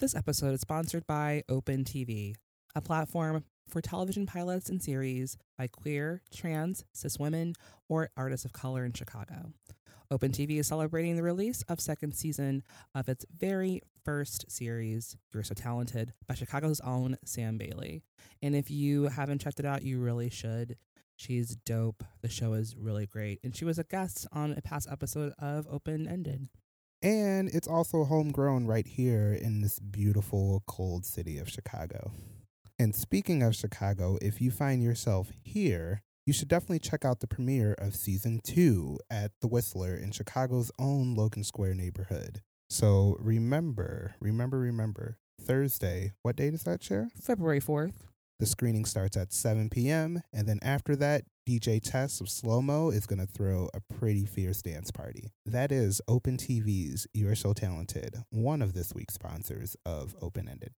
This 0.00 0.14
episode 0.14 0.54
is 0.54 0.60
sponsored 0.60 1.08
by 1.08 1.42
Open 1.48 1.82
TV, 1.82 2.36
a 2.76 2.80
platform 2.80 3.42
for 3.68 3.80
television 3.80 4.26
pilots 4.26 4.68
and 4.68 4.80
series 4.80 5.36
by 5.58 5.66
queer, 5.66 6.22
trans, 6.32 6.84
cis 6.92 7.18
women, 7.18 7.54
or 7.88 8.08
artists 8.16 8.44
of 8.44 8.52
color 8.52 8.84
in 8.84 8.92
Chicago. 8.92 9.50
Open 10.08 10.30
TV 10.30 10.60
is 10.60 10.68
celebrating 10.68 11.16
the 11.16 11.24
release 11.24 11.62
of 11.62 11.80
second 11.80 12.12
season 12.12 12.62
of 12.94 13.08
its 13.08 13.26
very 13.36 13.82
first 14.04 14.48
series, 14.48 15.16
You're 15.34 15.42
So 15.42 15.54
Talented, 15.54 16.12
by 16.28 16.34
Chicago's 16.34 16.78
own 16.78 17.18
Sam 17.24 17.58
Bailey. 17.58 18.04
And 18.40 18.54
if 18.54 18.70
you 18.70 19.08
haven't 19.08 19.40
checked 19.40 19.58
it 19.58 19.66
out, 19.66 19.82
you 19.82 19.98
really 19.98 20.30
should. 20.30 20.76
She's 21.16 21.56
dope. 21.56 22.04
The 22.22 22.28
show 22.28 22.52
is 22.52 22.76
really 22.76 23.06
great. 23.06 23.40
And 23.42 23.56
she 23.56 23.64
was 23.64 23.80
a 23.80 23.84
guest 23.84 24.28
on 24.30 24.52
a 24.52 24.62
past 24.62 24.86
episode 24.88 25.32
of 25.40 25.66
Open 25.68 26.06
Ended. 26.06 26.46
And 27.02 27.48
it's 27.48 27.68
also 27.68 28.04
homegrown 28.04 28.66
right 28.66 28.86
here 28.86 29.32
in 29.32 29.60
this 29.60 29.78
beautiful, 29.78 30.62
cold 30.66 31.04
city 31.04 31.38
of 31.38 31.48
Chicago. 31.48 32.10
And 32.78 32.94
speaking 32.94 33.42
of 33.42 33.54
Chicago, 33.54 34.18
if 34.20 34.40
you 34.40 34.50
find 34.50 34.82
yourself 34.82 35.30
here, 35.42 36.02
you 36.26 36.32
should 36.32 36.48
definitely 36.48 36.80
check 36.80 37.04
out 37.04 37.20
the 37.20 37.26
premiere 37.26 37.74
of 37.78 37.94
season 37.94 38.40
two 38.42 38.98
at 39.10 39.32
The 39.40 39.48
Whistler 39.48 39.94
in 39.94 40.10
Chicago's 40.10 40.70
own 40.78 41.14
Logan 41.14 41.44
Square 41.44 41.74
neighborhood. 41.74 42.42
So 42.68 43.16
remember, 43.18 44.14
remember, 44.20 44.58
remember, 44.58 45.18
Thursday, 45.40 46.12
what 46.22 46.36
date 46.36 46.52
is 46.52 46.64
that, 46.64 46.82
Cher? 46.82 47.08
February 47.20 47.60
4th. 47.60 47.94
The 48.38 48.46
screening 48.46 48.84
starts 48.84 49.16
at 49.16 49.32
7 49.32 49.68
p.m. 49.68 50.22
And 50.32 50.46
then 50.46 50.60
after 50.62 50.94
that, 50.96 51.24
DJ 51.48 51.80
Tess 51.82 52.20
of 52.20 52.28
Slow 52.28 52.62
Mo 52.62 52.90
is 52.90 53.04
going 53.04 53.18
to 53.18 53.26
throw 53.26 53.68
a 53.74 53.80
pretty 53.94 54.26
fierce 54.26 54.62
dance 54.62 54.92
party. 54.92 55.32
That 55.44 55.72
is 55.72 56.00
Open 56.06 56.36
TV's 56.36 57.08
You're 57.12 57.34
So 57.34 57.52
Talented, 57.52 58.14
one 58.30 58.62
of 58.62 58.74
this 58.74 58.94
week's 58.94 59.14
sponsors 59.14 59.76
of 59.84 60.14
Open 60.22 60.48
Ended. 60.48 60.72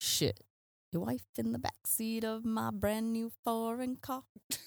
Shit. 0.00 0.40
Your 0.90 1.04
wife 1.04 1.26
in 1.36 1.52
the 1.52 1.60
backseat 1.60 2.24
of 2.24 2.44
my 2.44 2.70
brand 2.72 3.12
new 3.12 3.30
foreign 3.44 3.96
car. 3.96 4.24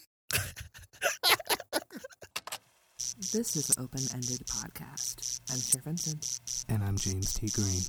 This 3.34 3.56
is 3.56 3.72
Open 3.78 4.02
Ended 4.14 4.46
Podcast. 4.48 5.42
I'm 5.52 5.60
Cher 5.60 5.82
Vincent. 5.86 6.42
And 6.70 6.84
I'm 6.84 6.98
James 6.98 7.34
T. 7.34 7.50
Green. 7.54 7.82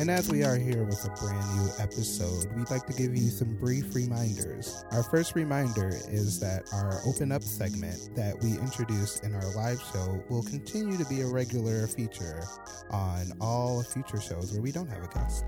And 0.00 0.10
as 0.10 0.30
we 0.30 0.44
are 0.44 0.56
here 0.56 0.84
with 0.84 1.04
a 1.04 1.10
brand 1.10 1.44
new 1.58 1.68
episode, 1.78 2.50
we'd 2.56 2.70
like 2.70 2.86
to 2.86 2.94
give 2.94 3.14
you 3.14 3.28
some 3.28 3.54
brief 3.56 3.94
reminders. 3.94 4.82
Our 4.92 5.02
first 5.02 5.34
reminder 5.34 5.90
is 6.08 6.40
that 6.40 6.72
our 6.72 7.02
Open 7.04 7.30
Up 7.30 7.42
segment 7.42 8.16
that 8.16 8.40
we 8.42 8.52
introduced 8.52 9.24
in 9.24 9.34
our 9.34 9.54
live 9.54 9.78
show 9.92 10.24
will 10.30 10.42
continue 10.42 10.96
to 10.96 11.04
be 11.04 11.20
a 11.20 11.26
regular 11.26 11.86
feature 11.86 12.42
on 12.90 13.30
all 13.42 13.82
future 13.82 14.22
shows 14.22 14.54
where 14.54 14.62
we 14.62 14.72
don't 14.72 14.88
have 14.88 15.04
a 15.04 15.08
guest. 15.08 15.44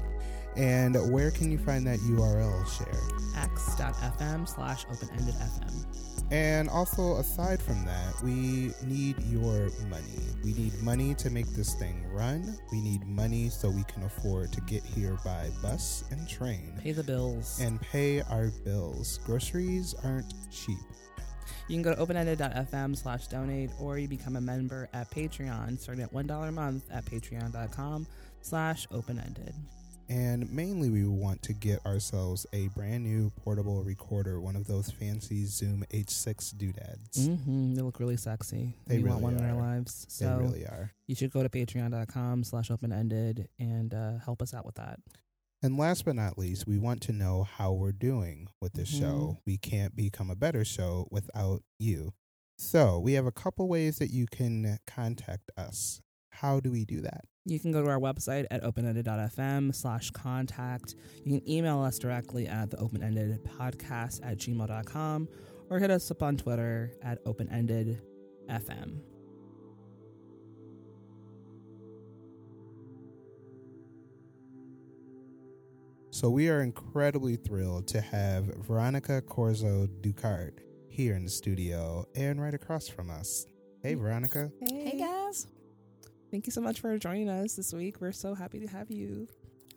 And 0.57 0.95
where 1.13 1.31
can 1.31 1.51
you 1.51 1.59
find 1.59 1.87
that 1.87 1.99
URL, 2.01 2.67
Cher? 2.77 3.43
X.fm 3.43 4.49
slash 4.49 4.85
open 4.93 5.09
ended 5.19 5.35
FM. 5.35 5.87
And 6.31 6.69
also, 6.71 7.17
aside 7.17 7.61
from 7.61 7.85
that, 7.85 8.15
we 8.23 8.73
need 8.85 9.17
your 9.25 9.69
money. 9.91 10.19
We 10.43 10.55
need 10.55 10.73
money 10.83 11.15
to 11.17 11.29
make 11.31 11.47
this 11.49 11.75
thing 11.75 12.07
run. 12.11 12.57
We 12.71 12.81
need 12.81 13.07
money 13.07 13.51
so 13.51 13.69
we 13.69 13.85
can 13.85 14.03
afford 14.05 14.51
to 14.53 14.61
get 14.63 14.83
here 14.83 15.19
by 15.25 15.51
bus 15.61 16.05
and 16.11 16.27
train 16.27 16.73
Pay 16.83 16.93
the 16.93 17.03
bills. 17.03 17.61
and 17.61 17.79
pay 17.83 18.23
our 18.23 18.49
bills. 18.65 19.19
Groceries 19.27 19.95
aren't 20.05 20.33
cheap. 20.51 20.79
You 21.69 21.77
can 21.77 21.83
go 21.83 21.95
to 21.95 22.01
openended.fm 22.01 22.97
slash 22.97 23.27
donate 23.27 23.71
or 23.79 23.99
you 23.99 24.09
become 24.09 24.37
a 24.37 24.41
member 24.41 24.89
at 24.95 25.11
Patreon 25.11 25.79
starting 25.79 26.03
at 26.03 26.13
$1 26.15 26.49
a 26.49 26.53
month 26.53 26.85
at 26.91 27.05
patreon.com 27.05 28.07
slash 28.41 28.87
openended. 28.91 29.55
And 30.09 30.51
mainly, 30.53 30.91
we 30.91 31.05
want 31.07 31.43
to 31.43 31.53
get 31.55 31.85
ourselves 31.87 32.47
a 32.53 32.69
brand 32.69 33.05
new 33.05 33.31
portable 33.43 33.83
recorder, 33.83 34.41
one 34.41 34.57
of 34.57 34.67
those 34.67 34.91
fancy 34.91 35.47
Zoom 35.47 35.85
H6 35.93 36.57
doodads. 36.59 37.29
Mm-hmm. 37.29 37.75
They 37.75 37.83
look 37.83 37.99
really 37.99 38.17
sexy. 38.19 38.75
They 38.87 38.99
we 38.99 39.05
want 39.05 39.23
really 39.23 39.35
one 39.37 39.45
in 39.45 39.51
our 39.51 39.57
are. 39.57 39.77
lives. 39.77 40.07
They 40.19 40.27
So 40.27 40.37
really 40.39 40.65
are. 40.67 40.93
you 41.07 41.15
should 41.15 41.33
go 41.33 41.43
to 41.43 41.49
patreon.com 41.49 42.45
slash 42.45 42.71
openended 42.71 43.49
and 43.59 43.95
uh, 43.95 44.19
help 44.25 44.43
us 44.43 44.53
out 44.53 44.67
with 44.67 44.75
that. 44.75 44.99
And 45.63 45.79
last 45.79 46.05
but 46.05 46.17
not 46.17 46.37
least, 46.37 46.67
we 46.67 46.77
want 46.77 47.01
to 47.03 47.13
know 47.13 47.45
how 47.45 47.73
we're 47.73 47.93
doing 47.93 48.49
with 48.61 48.73
this 48.75 48.93
Mhm. 48.93 48.99
show. 48.99 49.39
We 49.47 49.57
can't 49.57 49.95
become 49.95 50.29
a 50.29 50.35
better 50.37 50.65
show 50.65 51.07
without 51.11 51.63
you. 51.79 52.13
So 52.59 52.99
we 52.99 53.13
have 53.15 53.27
a 53.27 53.33
couple 53.33 53.67
ways 53.69 53.99
that 53.99 54.11
you 54.11 54.27
can 54.27 54.79
contact 54.87 55.51
us. 55.57 56.01
How 56.33 56.61
do 56.61 56.73
we 56.73 56.85
do 56.85 57.03
that? 57.03 57.27
You 57.45 57.61
can 57.61 57.73
go 57.73 57.83
to 57.83 57.91
our 57.91 57.99
website 57.99 58.47
at 58.51 58.63
openended.fm 58.63 59.75
slash 59.75 60.11
contact. 60.11 60.95
You 61.25 61.39
can 61.39 61.49
email 61.49 61.81
us 61.83 61.99
directly 61.99 62.49
at 62.49 62.71
the 62.71 62.79
openended 62.79 63.45
podcast 63.45 64.21
at 64.25 64.39
gmail.com 64.39 65.29
or 65.71 65.79
hit 65.79 65.91
us 65.91 66.11
up 66.11 66.23
on 66.23 66.37
Twitter 66.37 66.93
at 67.03 67.23
openendedfm. 67.25 69.01
So 76.11 76.31
we 76.31 76.49
are 76.49 76.61
incredibly 76.61 77.37
thrilled 77.37 77.89
to 77.89 78.01
have 78.01 78.45
Veronica 78.67 79.23
Corzo 79.23 79.89
Duchardt 80.03 80.61
here 80.89 81.15
in 81.15 81.25
the 81.25 81.31
studio 81.31 82.07
and 82.15 82.41
right 82.41 82.55
across 82.55 82.89
from 82.89 83.11
us. 83.11 83.47
Hey, 83.83 83.95
Veronica. 83.95 84.51
Hey 84.61 84.67
guys. 84.67 84.82
Thank 86.33 86.47
you 86.47 86.51
so 86.51 86.63
much 86.63 86.81
for 86.81 86.97
joining 86.97 87.29
us 87.29 87.57
this 87.57 87.75
week. 87.75 88.01
We're 88.01 88.11
so 88.11 88.35
happy 88.35 88.59
to 88.61 88.67
have 88.67 88.91
you. 88.91 89.29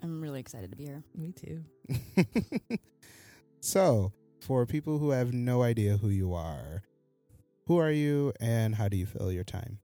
I'm 0.01 0.21
really 0.21 0.39
excited 0.39 0.71
to 0.71 0.77
be 0.77 0.85
here. 0.85 1.03
Me 1.13 1.33
too. 1.33 1.65
so, 3.59 4.13
for 4.39 4.65
people 4.65 4.97
who 4.97 5.09
have 5.09 5.33
no 5.33 5.63
idea 5.63 5.97
who 5.97 6.07
you 6.07 6.33
are, 6.33 6.81
who 7.67 7.75
are 7.77 7.91
you 7.91 8.31
and 8.39 8.73
how 8.73 8.87
do 8.87 8.95
you 8.95 9.05
fill 9.05 9.33
your 9.33 9.43
time? 9.43 9.79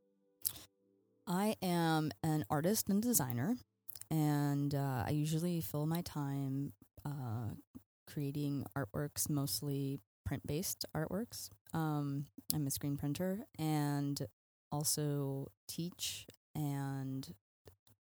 I 1.27 1.57
am 1.61 2.11
an 2.23 2.45
artist 2.49 2.87
and 2.87 3.01
designer, 3.01 3.57
and 4.09 4.73
uh, 4.73 5.03
I 5.05 5.09
usually 5.09 5.59
fill 5.59 5.85
my 5.85 6.01
time 6.03 6.71
uh, 7.05 7.49
creating 8.07 8.65
artworks, 8.77 9.29
mostly 9.29 9.99
print 10.25 10.47
based 10.47 10.85
artworks. 10.95 11.49
Um, 11.73 12.27
I'm 12.55 12.65
a 12.65 12.71
screen 12.71 12.95
printer 12.95 13.39
and 13.59 14.25
also 14.71 15.51
teach 15.67 16.27
and 16.55 17.33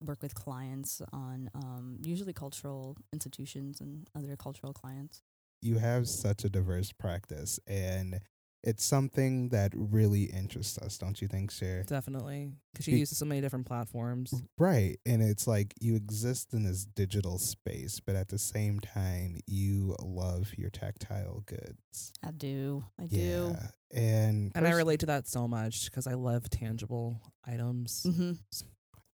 work 0.02 0.22
with 0.22 0.34
clients 0.34 1.02
on 1.14 1.50
um, 1.54 1.98
usually 2.02 2.34
cultural 2.34 2.98
institutions 3.14 3.80
and 3.82 4.08
other 4.16 4.36
cultural 4.36 4.74
clients. 4.74 5.22
you 5.62 5.78
have 5.78 6.08
such 6.08 6.44
a 6.44 6.50
diverse 6.50 6.92
practice 6.92 7.60
and 7.68 8.20
it's 8.64 8.84
something 8.86 9.50
that 9.50 9.72
really 9.76 10.24
interests 10.26 10.78
us, 10.78 10.98
don't 10.98 11.22
you 11.22 11.28
think, 11.28 11.52
Cher? 11.52 11.84
Definitely. 11.84 12.52
Because 12.72 12.88
you 12.88 12.94
Be- 12.94 13.00
use 13.00 13.18
so 13.18 13.26
many 13.26 13.42
different 13.42 13.66
platforms. 13.66 14.34
Right. 14.58 14.98
And 15.06 15.22
it's 15.24 15.48
like 15.48 15.74
you 15.80 15.96
exist 15.96 16.54
in 16.54 16.64
this 16.64 16.86
digital 16.86 17.40
space, 17.40 18.00
but 18.00 18.16
at 18.16 18.30
the 18.30 18.38
same 18.38 18.80
time, 18.80 19.38
you 19.48 19.96
love 20.02 20.52
your 20.58 20.70
tactile 20.70 21.44
goods. 21.46 22.14
I 22.24 22.32
do. 22.32 22.84
I 23.00 23.06
do. 23.06 23.18
Yeah. 23.18 23.68
And, 23.94 24.52
And 24.56 24.68
I 24.68 24.72
relate 24.72 25.00
to 25.02 25.08
that 25.08 25.28
so 25.28 25.48
much 25.48 25.86
because 25.86 26.06
I 26.08 26.14
love 26.14 26.50
tangible 26.50 27.22
items. 27.46 28.06
hmm 28.08 28.34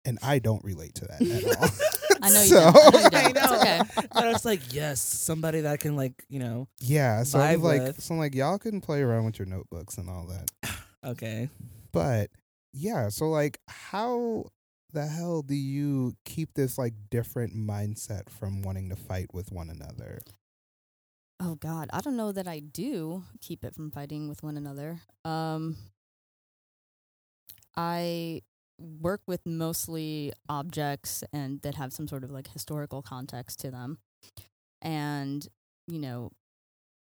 and 0.06 0.18
I 0.24 0.40
don't 0.40 0.64
relate 0.64 0.96
to 0.96 1.06
that 1.06 1.22
at 1.22 1.58
all. 1.58 1.70
I 2.24 2.30
know 2.30 2.42
you 2.42 2.48
So- 2.48 2.72
don't. 2.72 2.76
I 2.76 2.90
know 2.92 3.00
you 3.00 3.06
I 3.16 3.32
don't. 3.32 3.38
It's 3.38 3.52
know. 3.52 3.60
okay. 3.60 4.08
But 4.14 4.28
it's 4.28 4.46
like, 4.46 4.74
yes, 4.74 5.02
somebody 5.02 5.62
that 5.62 5.80
can, 5.80 5.96
like, 5.96 6.24
you 6.30 6.40
know, 6.40 6.68
yeah. 6.80 7.24
So 7.24 7.40
I'm 7.40 7.62
like, 7.62 7.82
with. 7.82 8.02
so 8.02 8.14
I'm 8.14 8.20
like, 8.20 8.36
y'all 8.36 8.58
can 8.60 8.82
play 8.82 9.02
around 9.02 9.26
with 9.26 9.40
your 9.40 9.48
notebooks 9.48 9.98
and 9.98 10.10
all 10.10 10.28
that. 10.28 10.72
okay. 11.06 11.50
But 11.92 12.30
yeah, 12.74 13.10
so 13.10 13.30
like 13.30 13.60
how 13.68 14.46
the 14.94 15.06
hell 15.08 15.42
do 15.42 15.56
you 15.56 16.14
keep 16.26 16.54
this 16.54 16.78
like 16.78 16.94
different 17.10 17.56
mindset 17.56 18.30
from 18.30 18.62
wanting 18.62 18.90
to 18.90 18.96
fight 18.96 19.28
with 19.34 19.52
one 19.52 19.70
another? 19.70 20.20
Oh 21.40 21.56
God, 21.56 21.90
I 21.94 22.02
don't 22.02 22.18
know 22.18 22.32
that 22.32 22.48
I 22.48 22.60
do 22.60 23.24
keep 23.42 23.64
it 23.64 23.74
from 23.76 23.92
fighting 23.92 24.28
with 24.28 24.44
one 24.44 24.58
another. 24.58 25.00
Um, 25.26 25.78
I 27.76 28.42
work 28.80 29.22
with 29.28 29.46
mostly 29.46 30.34
objects 30.50 31.24
and 31.34 31.62
that 31.62 31.76
have 31.76 31.94
some 31.94 32.08
sort 32.08 32.24
of 32.24 32.32
like 32.32 32.48
historical 32.48 33.02
context 33.02 33.60
to 33.62 33.72
them, 33.72 33.98
and 34.82 35.48
you 35.88 36.00
know, 36.00 36.32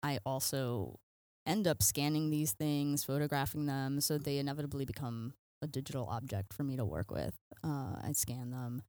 I 0.01 0.19
also 0.25 0.99
end 1.45 1.67
up 1.67 1.81
scanning 1.81 2.29
these 2.29 2.51
things, 2.51 3.03
photographing 3.03 3.65
them, 3.65 4.01
so 4.01 4.17
they 4.17 4.37
inevitably 4.37 4.85
become 4.85 5.33
a 5.61 5.67
digital 5.67 6.07
object 6.09 6.53
for 6.53 6.63
me 6.63 6.75
to 6.75 6.85
work 6.85 7.09
with. 7.09 7.33
Uh, 7.63 7.95
I 8.03 8.11
scan 8.13 8.51
them. 8.51 8.81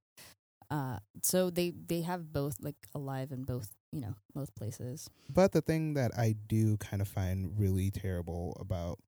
Uh, 0.70 0.98
so 1.22 1.50
they 1.50 1.70
they 1.70 2.00
have 2.00 2.32
both 2.32 2.56
like 2.60 2.76
alive 2.94 3.30
in 3.30 3.44
both 3.44 3.70
you 3.92 4.00
know 4.00 4.14
both 4.34 4.54
places. 4.54 5.08
But 5.28 5.52
the 5.52 5.60
thing 5.60 5.94
that 5.94 6.12
I 6.16 6.34
do 6.48 6.76
kind 6.78 7.00
of 7.00 7.08
find 7.08 7.58
really 7.58 7.90
terrible 7.90 8.56
about 8.58 8.98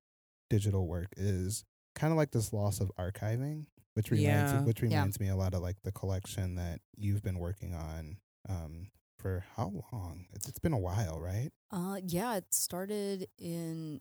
digital 0.48 0.86
work 0.86 1.08
is 1.16 1.64
kind 1.96 2.12
of 2.12 2.16
like 2.16 2.30
this 2.30 2.52
loss 2.52 2.80
of 2.80 2.92
archiving. 2.98 3.66
which 3.94 4.10
reminds 4.10 4.52
Yeah. 4.52 4.62
which 4.62 4.82
Yeah. 4.82 4.88
reminds 4.90 5.18
me 5.18 5.28
a 5.28 5.36
lot 5.36 5.54
of 5.54 5.62
like 5.62 5.80
the 5.82 5.90
collection 5.90 6.54
that 6.56 6.80
you've 6.96 7.22
been 7.22 7.38
working 7.38 7.74
on 7.74 8.18
um, 8.48 8.90
for 9.18 9.42
how 9.56 9.72
long? 9.92 10.26
It's, 10.34 10.46
it's 10.48 10.58
been 10.58 10.74
a 10.74 10.78
while, 10.78 11.18
right? 11.18 11.50
Uh, 11.70 11.98
yeah, 12.06 12.36
it 12.36 12.52
started 12.52 13.26
in 13.38 14.00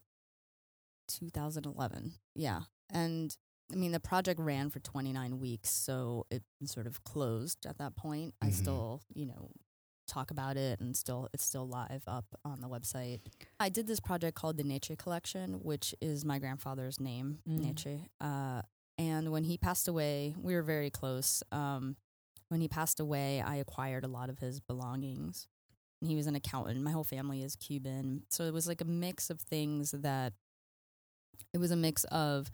2011. 1.07 2.13
Yeah, 2.35 2.61
and 2.89 3.35
I 3.71 3.75
mean 3.75 3.91
the 3.91 3.99
project 3.99 4.39
ran 4.39 4.69
for 4.69 4.79
29 4.79 5.39
weeks, 5.39 5.69
so 5.69 6.25
it 6.29 6.43
sort 6.65 6.87
of 6.87 7.03
closed 7.03 7.65
at 7.65 7.77
that 7.77 7.95
point. 7.95 8.33
I 8.41 8.47
Mhm. 8.49 8.53
still, 8.53 9.01
you 9.13 9.25
know, 9.25 9.51
talk 10.07 10.31
about 10.31 10.57
it, 10.57 10.79
and 10.79 10.95
still 10.95 11.27
it's 11.33 11.43
still 11.43 11.67
live 11.67 12.03
up 12.07 12.25
on 12.43 12.61
the 12.61 12.67
website. 12.67 13.19
I 13.59 13.69
did 13.69 13.87
this 13.87 13.99
project 13.99 14.35
called 14.35 14.57
the 14.57 14.63
Neche 14.63 14.97
Collection, 14.97 15.59
which 15.63 15.93
is 16.01 16.23
my 16.25 16.39
grandfather's 16.39 16.99
name, 16.99 17.39
Mm. 17.47 17.59
Nature. 17.59 17.99
Uh, 18.21 18.61
and 18.97 19.31
when 19.31 19.43
he 19.43 19.57
passed 19.57 19.87
away, 19.87 20.35
we 20.41 20.53
were 20.55 20.61
very 20.63 20.89
close. 20.89 21.43
Um, 21.51 21.97
when 22.49 22.61
he 22.61 22.67
passed 22.67 22.99
away, 22.99 23.41
I 23.41 23.55
acquired 23.55 24.03
a 24.03 24.07
lot 24.07 24.29
of 24.29 24.39
his 24.39 24.59
belongings. 24.59 25.47
And 26.01 26.09
he 26.09 26.15
was 26.15 26.27
an 26.27 26.35
accountant. 26.35 26.81
My 26.81 26.91
whole 26.91 27.03
family 27.03 27.41
is 27.41 27.55
Cuban. 27.55 28.23
So 28.29 28.43
it 28.43 28.53
was 28.53 28.67
like 28.67 28.81
a 28.81 28.85
mix 28.85 29.29
of 29.29 29.41
things 29.41 29.91
that 29.91 30.33
it 31.53 31.57
was 31.57 31.71
a 31.71 31.75
mix 31.75 32.03
of 32.05 32.51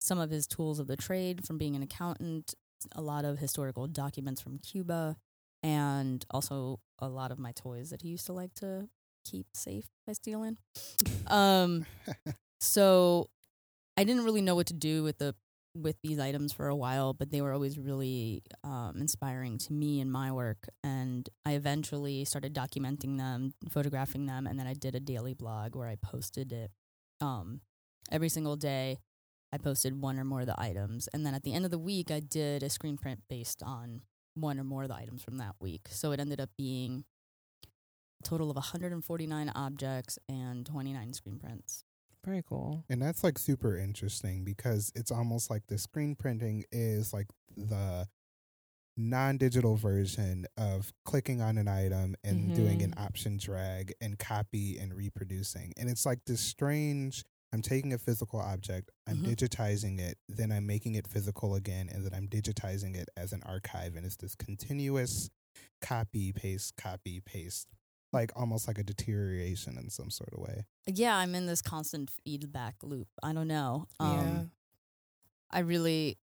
some 0.00 0.18
of 0.18 0.30
his 0.30 0.46
tools 0.46 0.78
of 0.78 0.86
the 0.86 0.96
trade 0.96 1.46
from 1.46 1.58
being 1.58 1.76
an 1.76 1.82
accountant, 1.82 2.54
a 2.92 3.00
lot 3.02 3.24
of 3.24 3.38
historical 3.38 3.86
documents 3.86 4.40
from 4.40 4.58
Cuba, 4.58 5.16
and 5.62 6.24
also 6.30 6.80
a 6.98 7.08
lot 7.08 7.30
of 7.30 7.38
my 7.38 7.52
toys 7.52 7.90
that 7.90 8.02
he 8.02 8.08
used 8.08 8.26
to 8.26 8.32
like 8.32 8.54
to 8.54 8.88
keep 9.24 9.46
safe 9.54 9.88
by 10.06 10.12
stealing. 10.12 10.56
Um, 11.26 11.86
so 12.60 13.28
I 13.96 14.04
didn't 14.04 14.24
really 14.24 14.42
know 14.42 14.54
what 14.54 14.66
to 14.68 14.74
do 14.74 15.02
with 15.02 15.18
the 15.18 15.34
with 15.74 15.96
these 16.02 16.18
items 16.18 16.52
for 16.52 16.66
a 16.66 16.74
while, 16.74 17.12
but 17.12 17.30
they 17.30 17.40
were 17.40 17.52
always 17.52 17.78
really 17.78 18.42
um, 18.64 18.94
inspiring 18.98 19.58
to 19.58 19.72
me 19.72 20.00
in 20.00 20.10
my 20.10 20.32
work. 20.32 20.68
And 20.82 21.28
I 21.44 21.52
eventually 21.52 22.24
started 22.24 22.54
documenting 22.54 23.18
them, 23.18 23.52
photographing 23.70 24.26
them, 24.26 24.46
and 24.46 24.58
then 24.58 24.66
I 24.66 24.74
did 24.74 24.94
a 24.94 25.00
daily 25.00 25.34
blog 25.34 25.76
where 25.76 25.88
I 25.88 25.96
posted 25.96 26.52
it 26.52 26.70
um, 27.20 27.60
every 28.10 28.28
single 28.28 28.56
day. 28.56 28.98
I 29.52 29.58
posted 29.58 30.00
one 30.00 30.18
or 30.18 30.24
more 30.24 30.40
of 30.40 30.46
the 30.46 30.60
items, 30.60 31.08
and 31.14 31.24
then 31.24 31.34
at 31.34 31.42
the 31.42 31.54
end 31.54 31.64
of 31.64 31.70
the 31.70 31.78
week, 31.78 32.10
I 32.10 32.20
did 32.20 32.62
a 32.62 32.68
screen 32.68 32.98
print 32.98 33.20
based 33.30 33.62
on 33.62 34.02
one 34.40 34.58
or 34.58 34.64
more 34.64 34.82
of 34.84 34.88
the 34.88 34.94
items 34.96 35.22
from 35.22 35.38
that 35.38 35.54
week. 35.60 35.88
So 35.90 36.12
it 36.12 36.20
ended 36.20 36.40
up 36.40 36.50
being 36.56 37.04
a 37.64 38.22
total 38.28 38.50
of 38.50 38.56
149 38.56 39.48
objects 39.54 40.18
and 40.28 40.64
29 40.66 41.12
screen 41.12 41.38
prints. 41.38 41.84
Very 42.24 42.42
cool. 42.46 42.84
And 42.88 43.00
that's 43.00 43.22
like 43.22 43.38
super 43.38 43.76
interesting 43.76 44.44
because 44.44 44.90
it's 44.94 45.10
almost 45.12 45.50
like 45.50 45.62
the 45.68 45.78
screen 45.78 46.16
printing 46.16 46.64
is 46.72 47.12
like 47.12 47.28
the 47.56 48.08
non-digital 48.96 49.76
version 49.76 50.46
of 50.56 50.92
clicking 51.04 51.40
on 51.40 51.56
an 51.56 51.68
item 51.68 52.16
and 52.24 52.52
doing 52.54 52.82
an 52.82 52.90
Mhm. 52.90 53.00
option 53.00 53.36
drag 53.36 53.94
and 54.00 54.18
copy 54.18 54.76
and 54.76 54.92
reproducing. 54.92 55.72
And 55.76 55.88
it's 55.88 56.04
like 56.04 56.24
this 56.24 56.40
strange 56.40 57.24
I'm 57.52 57.62
taking 57.62 57.92
a 57.94 57.98
physical 57.98 58.40
object, 58.40 58.90
I'm 59.06 59.18
Mhm. 59.18 59.34
digitizing 59.34 59.98
it, 59.98 60.18
then 60.28 60.52
I'm 60.52 60.66
making 60.66 60.94
it 60.96 61.06
physical 61.06 61.54
again, 61.54 61.88
and 61.88 62.04
then 62.04 62.12
I'm 62.12 62.28
digitizing 62.28 62.94
it 62.94 63.08
as 63.16 63.32
an 63.32 63.42
archive. 63.44 63.96
And 63.96 64.04
it's 64.04 64.16
this 64.16 64.34
continuous 64.34 65.30
copy, 65.80 66.32
paste, 66.32 66.76
copy, 66.76 67.20
paste, 67.20 67.68
like 68.12 68.32
almost 68.36 68.68
like 68.68 68.76
a 68.78 68.84
deterioration 68.84 69.78
in 69.78 69.88
some 69.88 70.10
sort 70.10 70.30
of 70.34 70.40
way. 70.40 70.66
Yeah, 70.86 71.16
I'm 71.16 71.34
in 71.34 71.46
this 71.46 71.62
constant 71.62 72.10
feedback 72.24 72.76
loop. 72.82 73.08
I 73.22 73.32
don't 73.32 73.48
know. 73.48 73.86
Um, 73.98 74.18
yeah. 74.18 74.44
I 75.50 75.60
really, 75.60 76.18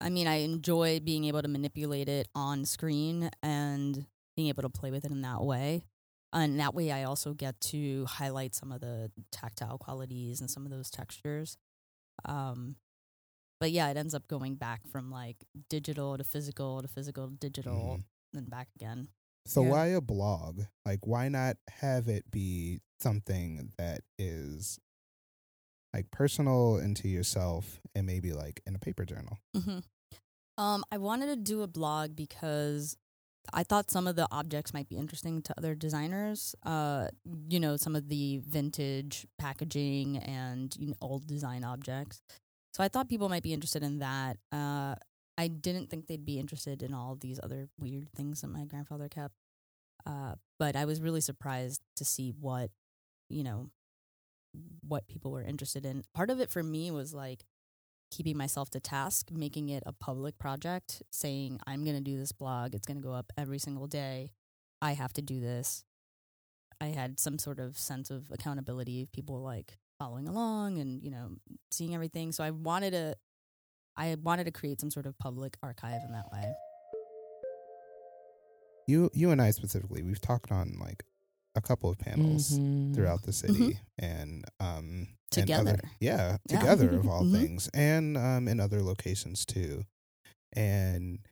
I 0.00 0.10
mean, 0.10 0.26
I 0.26 0.36
enjoy 0.36 1.00
being 1.00 1.24
able 1.24 1.40
to 1.40 1.48
manipulate 1.48 2.08
it 2.10 2.28
on 2.34 2.66
screen 2.66 3.30
and 3.42 4.06
being 4.36 4.48
able 4.48 4.62
to 4.62 4.68
play 4.68 4.90
with 4.90 5.06
it 5.06 5.10
in 5.10 5.22
that 5.22 5.42
way. 5.42 5.84
And 6.32 6.60
that 6.60 6.74
way, 6.74 6.92
I 6.92 7.04
also 7.04 7.32
get 7.34 7.60
to 7.62 8.04
highlight 8.06 8.54
some 8.54 8.72
of 8.72 8.80
the 8.80 9.10
tactile 9.30 9.78
qualities 9.78 10.40
and 10.40 10.50
some 10.50 10.64
of 10.66 10.70
those 10.70 10.90
textures. 10.90 11.56
Um, 12.24 12.76
but 13.60 13.70
yeah, 13.72 13.88
it 13.90 13.96
ends 13.96 14.14
up 14.14 14.28
going 14.28 14.56
back 14.56 14.86
from 14.86 15.10
like 15.10 15.44
digital 15.70 16.18
to 16.18 16.24
physical 16.24 16.82
to 16.82 16.88
physical 16.88 17.28
to 17.28 17.34
digital, 17.36 17.98
Mhm. 17.98 18.04
then 18.32 18.44
back 18.46 18.68
again. 18.76 19.08
So 19.46 19.62
Yeah. 19.62 19.70
why 19.70 19.86
a 19.88 20.00
blog? 20.00 20.62
Like 20.84 21.06
why 21.06 21.28
not 21.28 21.56
have 21.68 22.08
it 22.08 22.30
be 22.30 22.80
something 22.98 23.72
that 23.78 24.02
is 24.18 24.78
like 25.94 26.10
personal 26.10 26.76
into 26.76 27.08
yourself 27.08 27.80
and 27.94 28.06
maybe 28.06 28.32
like 28.32 28.60
in 28.66 28.74
a 28.74 28.78
paper 28.78 29.04
journal? 29.04 29.38
hmm 29.54 29.78
Um, 30.58 30.84
I 30.90 30.98
wanted 30.98 31.26
to 31.26 31.36
do 31.36 31.62
a 31.62 31.66
blog 31.66 32.16
because 32.16 32.96
I 33.56 33.62
thought 33.62 33.90
some 33.90 34.06
of 34.06 34.16
the 34.16 34.28
objects 34.30 34.74
might 34.74 34.86
be 34.86 34.96
interesting 34.96 35.40
to 35.40 35.54
other 35.56 35.74
designers. 35.74 36.54
Uh, 36.62 37.08
you 37.48 37.58
know, 37.58 37.78
some 37.78 37.96
of 37.96 38.08
the 38.10 38.42
vintage 38.46 39.26
packaging 39.38 40.18
and 40.18 40.76
you 40.78 40.88
know, 40.88 40.94
old 41.00 41.26
design 41.26 41.64
objects. 41.64 42.20
So 42.74 42.84
I 42.84 42.88
thought 42.88 43.08
people 43.08 43.30
might 43.30 43.42
be 43.42 43.54
interested 43.54 43.82
in 43.82 44.00
that. 44.00 44.36
Uh, 44.52 44.96
I 45.38 45.48
didn't 45.48 45.88
think 45.88 46.06
they'd 46.06 46.24
be 46.24 46.38
interested 46.38 46.82
in 46.82 46.92
all 46.92 47.16
these 47.18 47.40
other 47.42 47.68
weird 47.80 48.10
things 48.14 48.42
that 48.42 48.48
my 48.48 48.66
grandfather 48.66 49.08
kept. 49.08 49.34
Uh, 50.04 50.34
but 50.58 50.76
I 50.76 50.84
was 50.84 51.00
really 51.00 51.22
surprised 51.22 51.80
to 51.96 52.04
see 52.04 52.34
what, 52.38 52.70
you 53.30 53.42
know, 53.42 53.70
what 54.86 55.08
people 55.08 55.30
were 55.32 55.42
interested 55.42 55.86
in. 55.86 56.04
Part 56.14 56.28
of 56.28 56.40
it 56.40 56.50
for 56.50 56.62
me 56.62 56.90
was 56.90 57.14
like 57.14 57.44
keeping 58.10 58.36
myself 58.36 58.70
to 58.70 58.80
task, 58.80 59.30
making 59.32 59.68
it 59.68 59.82
a 59.86 59.92
public 59.92 60.38
project, 60.38 61.02
saying, 61.10 61.58
I'm 61.66 61.84
going 61.84 61.96
to 61.96 62.02
do 62.02 62.16
this 62.18 62.32
blog. 62.32 62.74
It's 62.74 62.86
going 62.86 62.96
to 62.98 63.02
go 63.02 63.12
up 63.12 63.32
every 63.36 63.58
single 63.58 63.86
day. 63.86 64.30
I 64.80 64.92
have 64.92 65.12
to 65.14 65.22
do 65.22 65.40
this. 65.40 65.84
I 66.80 66.86
had 66.86 67.18
some 67.18 67.38
sort 67.38 67.58
of 67.58 67.78
sense 67.78 68.10
of 68.10 68.30
accountability, 68.30 69.02
of 69.02 69.10
people 69.12 69.42
like 69.42 69.78
following 69.98 70.28
along 70.28 70.78
and, 70.78 71.02
you 71.02 71.10
know, 71.10 71.36
seeing 71.70 71.94
everything. 71.94 72.32
So 72.32 72.44
I 72.44 72.50
wanted 72.50 72.90
to. 72.92 73.16
I 73.98 74.14
wanted 74.22 74.44
to 74.44 74.50
create 74.50 74.78
some 74.78 74.90
sort 74.90 75.06
of 75.06 75.16
public 75.18 75.56
archive 75.62 76.02
in 76.06 76.12
that 76.12 76.30
way. 76.30 76.52
You 78.86 79.10
you 79.14 79.30
and 79.30 79.40
I 79.42 79.50
specifically, 79.50 80.02
we've 80.02 80.20
talked 80.20 80.52
on 80.52 80.76
like 80.78 81.02
a 81.54 81.60
couple 81.60 81.88
of 81.90 81.98
panels 81.98 82.52
Mhm. 82.58 82.94
throughout 82.94 83.22
the 83.22 83.32
city 83.32 83.78
and 83.98 84.44
um 84.60 85.08
and 85.36 85.50
other- 85.50 85.72
Together. 85.72 85.90
yeah, 86.00 86.38
Yeah. 86.48 86.58
together 86.58 86.94
of 86.96 87.08
all 87.08 87.24
Mhm. 87.24 87.32
things. 87.32 87.68
And 87.74 88.16
um 88.16 88.48
in 88.48 88.60
other 88.60 88.82
locations 88.82 89.44
too. 89.46 89.84
And 90.52 91.26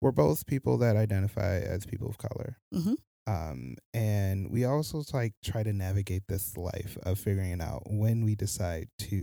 we're 0.00 0.12
both 0.12 0.46
people 0.46 0.76
that 0.78 0.96
identify 0.96 1.58
as 1.60 1.86
people 1.86 2.08
of 2.08 2.18
color. 2.18 2.58
hmm 2.72 2.94
um 3.26 3.76
and 3.94 4.50
we 4.50 4.64
also 4.66 5.02
like 5.14 5.32
try 5.42 5.62
to 5.62 5.72
navigate 5.72 6.24
this 6.28 6.58
life 6.58 6.98
of 7.04 7.18
figuring 7.18 7.58
out 7.62 7.82
when 7.90 8.22
we 8.22 8.34
decide 8.34 8.86
to 8.98 9.22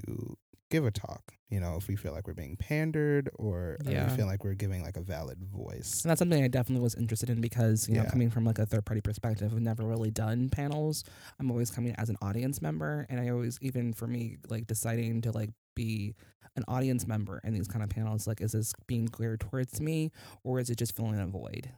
give 0.71 0.85
a 0.85 0.91
talk 0.91 1.33
you 1.49 1.59
know 1.59 1.75
if 1.75 1.87
we 1.87 1.95
feel 1.95 2.13
like 2.13 2.25
we're 2.27 2.33
being 2.33 2.55
pandered 2.55 3.29
or, 3.35 3.77
or 3.85 3.91
Yeah. 3.91 4.09
we 4.09 4.15
feel 4.15 4.25
like 4.25 4.43
we're 4.43 4.55
giving 4.55 4.81
like 4.81 4.97
a 4.97 5.01
valid 5.01 5.39
voice 5.43 6.03
And 6.03 6.09
that's 6.09 6.19
something 6.19 6.43
I 6.43 6.47
definitely 6.47 6.81
was 6.83 6.95
interested 6.95 7.29
in 7.29 7.41
because, 7.41 7.87
you 7.89 7.95
know, 7.95 8.03
Yeah. 8.03 8.09
coming 8.09 8.29
from 8.29 8.45
like 8.45 8.57
a 8.57 8.65
third 8.65 8.85
party 8.85 9.01
perspective, 9.01 9.51
I've 9.53 9.61
never 9.61 9.83
really 9.83 10.11
done 10.11 10.49
panels. 10.49 11.03
I'm 11.39 11.51
always 11.51 11.69
coming 11.69 11.93
as 11.97 12.09
an 12.09 12.17
audience 12.21 12.61
member. 12.61 13.05
And 13.09 13.19
I 13.19 13.29
always, 13.29 13.57
even 13.61 13.93
for 13.93 14.07
me, 14.07 14.37
like 14.49 14.65
deciding 14.67 15.21
to 15.23 15.31
like 15.31 15.51
be 15.75 16.15
an 16.55 16.63
audience 16.67 17.05
member 17.05 17.41
in 17.43 17.53
these 17.53 17.67
kind 17.67 17.83
of 17.83 17.89
panels, 17.89 18.27
like, 18.27 18.39
is 18.41 18.53
this 18.53 18.73
being 18.87 19.05
geared 19.05 19.41
towards 19.41 19.81
me 19.81 20.11
or 20.43 20.59
is 20.59 20.69
it 20.69 20.77
just 20.77 20.95
filling 20.95 21.19
a 21.19 21.27
void? 21.27 21.69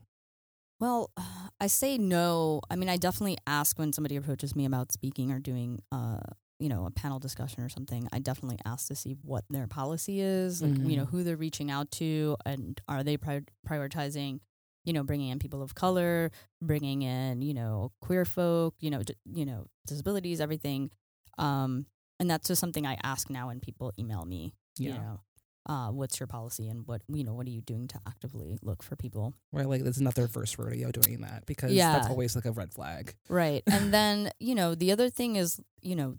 Well, 0.80 1.12
I 1.60 1.68
say 1.68 1.98
no. 1.98 2.62
I 2.70 2.76
mean, 2.76 2.90
I 2.90 2.98
definitely 2.98 3.38
ask 3.48 3.80
when 3.80 3.94
somebody 3.94 4.16
approaches 4.18 4.56
me 4.56 4.66
about 4.66 4.92
speaking 4.92 5.32
or 5.32 5.40
doing, 5.40 5.82
uh, 5.92 6.20
you 6.64 6.70
know, 6.70 6.86
a 6.86 6.92
panel 6.92 7.20
discussion 7.20 7.62
or 7.62 7.70
something. 7.70 8.08
I 8.14 8.20
definitely 8.20 8.58
ask 8.66 8.88
to 8.88 8.96
see 8.96 9.18
what 9.22 9.44
their 9.50 9.68
policy 9.68 10.22
is, 10.22 10.62
like 10.62 10.78
you 10.90 10.96
know, 10.98 11.06
Mhm. 11.06 11.10
who 11.10 11.24
they're 11.26 11.36
reaching 11.48 11.70
out 11.70 11.92
to, 12.00 12.38
and 12.46 12.80
are 12.88 13.04
they 13.04 13.18
pri- 13.18 13.46
prioritizing, 13.68 14.40
you 14.86 14.94
know, 14.94 15.04
bringing 15.04 15.30
in 15.30 15.40
people 15.40 15.62
of 15.62 15.76
color, 15.76 16.32
bringing 16.62 17.02
in, 17.02 17.42
you 17.42 17.54
know, 17.54 17.92
queer 18.00 18.24
folk, 18.26 18.76
you 18.80 18.90
know, 18.94 19.04
d- 19.04 19.16
you 19.26 19.46
know, 19.46 19.68
disabilities, 19.88 20.40
everything. 20.40 20.90
Um, 21.38 21.86
and 22.20 22.30
that's 22.30 22.48
just 22.48 22.62
something 22.62 22.86
I 22.86 22.98
ask 23.04 23.30
now 23.30 23.48
when 23.48 23.60
people 23.60 23.92
email 24.00 24.24
me. 24.26 24.54
You 24.78 24.90
Yeah. 24.92 24.98
know, 25.02 25.20
uh, 25.66 25.90
what's 25.92 26.20
your 26.20 26.28
policy 26.28 26.68
and 26.70 26.86
what 26.88 27.02
you 27.08 27.24
know, 27.24 27.34
what 27.34 27.46
are 27.48 27.56
you 27.58 27.62
doing 27.62 27.88
to 27.90 28.00
actively 28.08 28.58
look 28.62 28.84
for 28.84 28.96
people? 28.96 29.34
right 29.52 29.68
like 29.68 29.82
is 29.82 30.00
not 30.02 30.16
their 30.16 30.28
first 30.28 30.58
rodeo 30.58 30.92
doing 30.92 31.22
that 31.22 31.46
because 31.46 31.72
that's 31.94 32.08
always 32.10 32.36
like 32.36 32.46
a 32.46 32.52
red 32.52 32.72
flag. 32.74 33.16
Right. 33.30 33.64
And 33.68 33.94
then, 33.94 34.32
you 34.40 34.56
know, 34.56 34.76
the 34.76 34.92
other 34.92 35.10
thing 35.10 35.36
is, 35.36 35.60
you 35.82 35.96
know, 35.96 36.18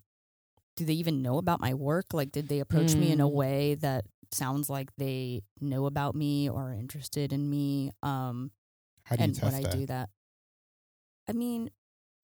do 0.77 0.85
they 0.85 0.95
even 0.95 1.23
know 1.23 1.39
about 1.39 1.61
my 1.61 1.75
work? 1.75 2.07
Like, 2.13 2.33
did 2.33 2.49
they 2.49 2.61
approach 2.61 2.97
me 2.97 3.11
in 3.11 3.21
a 3.21 3.29
Mm. 3.29 3.33
way 3.33 3.75
that 3.77 4.05
sounds 4.33 4.69
like 4.69 4.91
they 4.97 5.43
know 5.61 5.87
about 5.87 6.15
me 6.15 6.49
or 6.49 6.71
are 6.71 6.75
interested 6.75 7.33
in 7.33 7.49
me? 7.49 7.93
Um, 8.03 8.51
how 9.05 9.17
do 9.17 9.23
you 9.23 9.27
and 9.27 9.35
test 9.35 9.45
when 9.45 9.55
that 9.63 9.69
I 9.69 9.79
do 9.79 9.87
that, 9.87 10.11
I 11.29 11.33
mean, 11.33 11.71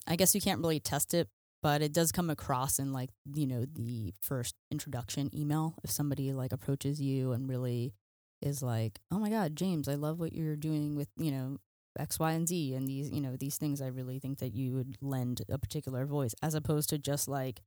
I 0.06 0.16
guess 0.16 0.34
you 0.34 0.40
can't 0.40 0.60
really 0.60 0.80
test 0.80 1.14
it, 1.14 1.28
but 1.62 1.82
it 1.82 1.92
does 1.92 2.12
come 2.12 2.30
across 2.30 2.78
in 2.78 2.92
like, 2.92 3.10
you 3.34 3.46
know, 3.46 3.64
the 3.72 4.14
first 4.20 4.54
introduction 4.70 5.30
email. 5.34 5.74
If 5.82 5.90
somebody 5.90 6.32
like 6.32 6.52
approaches 6.52 7.00
you 7.00 7.32
and 7.32 7.48
really 7.48 7.94
is 8.40 8.62
like, 8.62 9.00
oh 9.10 9.18
my 9.18 9.30
god, 9.30 9.56
James, 9.56 9.88
I 9.88 9.94
love 9.94 10.18
what 10.18 10.32
you're 10.32 10.56
doing 10.56 10.96
with 10.96 11.08
you 11.16 11.30
know 11.30 11.58
X, 11.98 12.18
Y, 12.18 12.32
and 12.32 12.48
Z, 12.48 12.74
and 12.74 12.86
these 12.86 13.10
you 13.10 13.20
know 13.20 13.36
these 13.36 13.56
things. 13.56 13.80
I 13.80 13.86
really 13.88 14.18
think 14.18 14.38
that 14.38 14.54
you 14.54 14.74
would 14.74 14.96
lend 15.00 15.42
a 15.48 15.58
particular 15.58 16.06
voice, 16.06 16.34
as 16.42 16.54
opposed 16.54 16.88
to 16.90 16.98
just 16.98 17.28
like, 17.28 17.60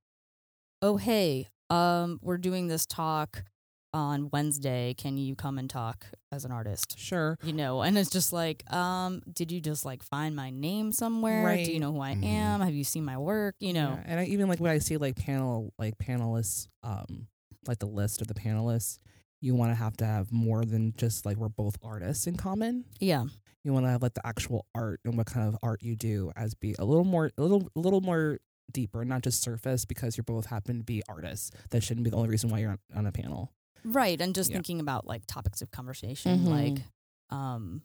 oh 0.84 0.98
hey, 0.98 1.48
um, 1.70 2.20
we're 2.22 2.38
doing 2.38 2.68
this 2.68 2.86
talk 2.86 3.46
on 3.94 4.30
Wednesday. 4.34 4.94
Can 4.98 5.18
you 5.18 5.34
come 5.36 5.58
and 5.58 5.70
talk 5.70 6.06
as 6.32 6.44
an 6.46 6.52
artist? 6.52 7.00
Sure. 7.00 7.38
You 7.42 7.54
know, 7.54 7.82
and 7.84 7.98
it's 7.98 8.10
just 8.10 8.34
like, 8.34 8.70
um, 8.74 9.22
did 9.32 9.50
you 9.52 9.62
just 9.62 9.86
like 9.86 10.04
find 10.04 10.36
my 10.36 10.50
name 10.50 10.92
somewhere? 10.92 11.46
Right. 11.46 11.64
Do 11.66 11.72
you 11.72 11.80
know 11.80 11.94
who 11.94 12.02
I 12.02 12.16
Mhm. 12.16 12.26
am? 12.26 12.62
Have 12.62 12.74
you 12.74 12.84
seen 12.84 13.06
my 13.06 13.18
work? 13.18 13.56
You 13.60 13.72
know, 13.74 13.92
Yeah, 13.94 14.04
and 14.06 14.20
I, 14.20 14.26
even 14.26 14.50
like 14.50 14.60
when 14.60 14.72
I 14.72 14.80
see 14.80 14.98
like 14.98 15.16
panel 15.16 15.74
like 15.80 15.98
panelists, 15.98 16.68
um, 16.84 17.28
like 17.66 17.80
the 17.80 17.86
list 17.88 18.22
of 18.22 18.28
the 18.28 18.34
panelists, 18.34 19.00
you 19.40 19.56
want 19.56 19.72
to 19.72 19.76
have 19.76 19.96
to 19.98 20.06
have 20.06 20.32
more 20.34 20.66
than 20.66 20.94
just 20.98 21.26
like 21.26 21.38
we're 21.38 21.48
both 21.50 21.78
artists 21.82 22.28
in 22.28 22.36
common. 22.36 22.84
yeah, 23.00 23.24
You 23.64 23.72
want 23.72 23.86
to 23.86 23.90
have 23.90 24.02
like 24.02 24.16
the 24.16 24.26
actual 24.28 24.66
art 24.76 25.00
and 25.06 25.16
what 25.18 25.28
kind 25.28 25.48
of 25.48 25.58
art 25.64 25.82
you 25.82 25.96
do 25.96 26.32
as 26.36 26.56
be 26.56 26.76
a 26.78 26.84
little 26.84 27.06
more, 27.06 27.32
a 27.38 27.42
little, 27.42 27.70
a 27.76 27.80
little 27.80 28.02
more 28.02 28.40
deeper, 28.72 29.04
not 29.06 29.22
just 29.24 29.42
surface 29.42 29.86
because 29.86 30.18
you 30.18 30.24
both 30.24 30.46
happen 30.48 30.80
to 30.80 30.84
be 30.84 31.04
artists. 31.10 31.52
That 31.72 31.84
shouldn't 31.84 32.04
be 32.04 32.10
the 32.10 32.18
only 32.18 32.30
reason 32.30 32.50
why 32.50 32.60
you're 32.60 32.72
on, 32.72 32.80
on 32.96 33.06
a 33.06 33.12
panel. 33.12 33.52
right. 33.86 34.20
And 34.22 34.34
just 34.34 34.50
Yeah. 34.50 34.56
thinking 34.58 34.80
about 34.80 35.06
like 35.06 35.26
topics 35.28 35.62
of 35.62 35.70
conversation, 35.72 36.46
Mhm. 36.46 36.48
like, 36.48 36.84
um, 37.30 37.82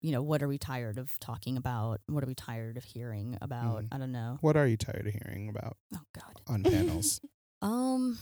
you 0.00 0.12
know, 0.12 0.22
what 0.22 0.42
are 0.42 0.48
we 0.48 0.56
tired 0.58 0.98
of 0.98 1.18
talking 1.20 1.56
about? 1.56 2.00
What 2.06 2.22
are 2.22 2.26
we 2.28 2.34
tired 2.34 2.76
of 2.76 2.84
hearing 2.84 3.36
about? 3.40 3.84
Mhm. 3.84 3.88
I 3.92 3.98
don't 3.98 4.12
know. 4.12 4.38
What 4.40 4.56
are 4.56 4.66
you 4.68 4.76
tired 4.76 5.06
of 5.06 5.12
hearing 5.14 5.48
about 5.48 5.76
Oh 5.94 6.00
God. 6.12 6.40
on 6.46 6.62
panels? 7.02 7.20
Um, 7.60 8.18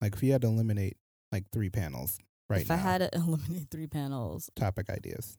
like 0.00 0.14
if 0.14 0.22
you 0.22 0.32
had 0.32 0.42
to 0.42 0.48
eliminate 0.48 0.96
like 1.32 1.44
three 1.52 1.70
panels 1.70 2.18
right 2.48 2.62
if 2.62 2.68
now, 2.68 2.74
I 2.74 2.78
had 2.78 2.98
to 2.98 3.10
eliminate 3.14 3.68
three 3.70 3.86
panels, 3.86 4.50
topic 4.56 4.90
ideas. 4.90 5.38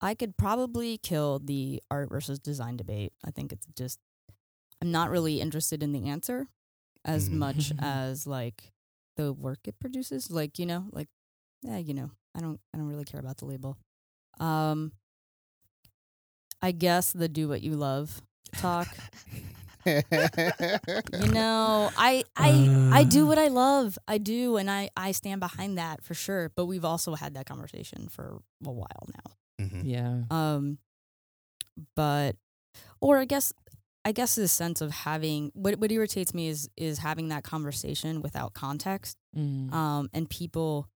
I 0.00 0.14
could 0.14 0.36
probably 0.36 0.98
kill 0.98 1.38
the 1.40 1.82
art 1.90 2.10
versus 2.10 2.38
design 2.38 2.76
debate. 2.76 3.12
I 3.24 3.30
think 3.30 3.52
it's 3.52 3.66
just 3.76 3.98
I'm 4.82 4.90
not 4.92 5.10
really 5.10 5.40
interested 5.40 5.82
in 5.82 5.92
the 5.92 6.08
answer 6.08 6.48
as 7.04 7.30
Mhm. 7.30 7.38
much 7.38 7.72
as 7.78 8.26
like 8.26 8.72
the 9.16 9.32
work 9.32 9.60
it 9.66 9.78
produces. 9.80 10.30
Like, 10.30 10.58
you 10.58 10.66
know, 10.66 10.86
like 10.92 11.08
yeah, 11.62 11.78
you 11.78 11.94
know, 11.94 12.10
I 12.36 12.40
don't 12.40 12.60
I 12.74 12.78
don't 12.78 12.88
really 12.88 13.04
care 13.04 13.20
about 13.20 13.38
the 13.38 13.46
label. 13.46 13.76
Um 14.40 14.92
I 16.62 16.72
guess 16.72 17.12
the 17.12 17.28
do 17.28 17.48
what 17.48 17.62
you 17.62 17.76
love 17.76 18.22
talk. 18.56 18.98
You 21.16 21.28
know, 21.28 21.90
I 21.96 22.24
I 22.36 22.70
I 22.90 23.04
do 23.04 23.26
what 23.26 23.38
I 23.38 23.48
love. 23.48 23.98
I 24.06 24.18
do 24.18 24.56
and 24.56 24.70
I 24.70 24.90
I 24.96 25.12
stand 25.12 25.40
behind 25.40 25.76
that 25.78 26.02
for 26.04 26.14
sure, 26.14 26.50
but 26.54 26.66
we've 26.66 26.84
also 26.84 27.14
had 27.14 27.34
that 27.34 27.46
conversation 27.46 28.08
for 28.08 28.40
a 28.64 28.70
while 28.70 29.08
now. 29.14 29.32
Mhm. 29.60 29.82
Yeah. 29.84 30.22
Um, 30.30 30.78
but, 31.96 32.36
or 33.00 33.18
I 33.18 33.24
guess, 33.24 33.52
I 34.04 34.12
guess 34.12 34.34
the 34.34 34.48
sense 34.48 34.80
of 34.80 34.90
having 34.90 35.50
what 35.54 35.78
what 35.78 35.92
irritates 35.92 36.32
me 36.32 36.48
is 36.48 36.68
is 36.76 36.98
having 36.98 37.28
that 37.28 37.44
conversation 37.44 38.22
without 38.22 38.54
context. 38.54 39.16
Mm. 39.36 39.72
Um, 39.72 40.10
and 40.14 40.28
people. 40.28 40.88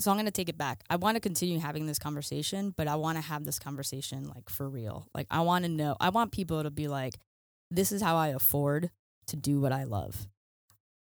So 0.00 0.12
I'm 0.12 0.16
gonna 0.16 0.30
take 0.30 0.48
it 0.48 0.56
back. 0.56 0.84
I 0.88 0.94
want 0.96 1.16
to 1.16 1.20
continue 1.20 1.58
having 1.58 1.86
this 1.86 1.98
conversation, 1.98 2.72
but 2.76 2.86
I 2.86 2.94
want 2.94 3.18
to 3.18 3.22
have 3.22 3.44
this 3.44 3.58
conversation 3.58 4.28
like 4.28 4.48
for 4.48 4.68
real. 4.68 5.08
Like 5.12 5.26
I 5.30 5.40
want 5.40 5.64
to 5.64 5.68
know. 5.68 5.96
I 5.98 6.10
want 6.10 6.30
people 6.30 6.62
to 6.62 6.70
be 6.70 6.86
like, 6.86 7.18
"This 7.70 7.90
is 7.90 8.00
how 8.00 8.14
I 8.16 8.28
afford 8.28 8.90
to 9.26 9.36
do 9.36 9.60
what 9.60 9.72
I 9.72 9.84
love. 9.84 10.28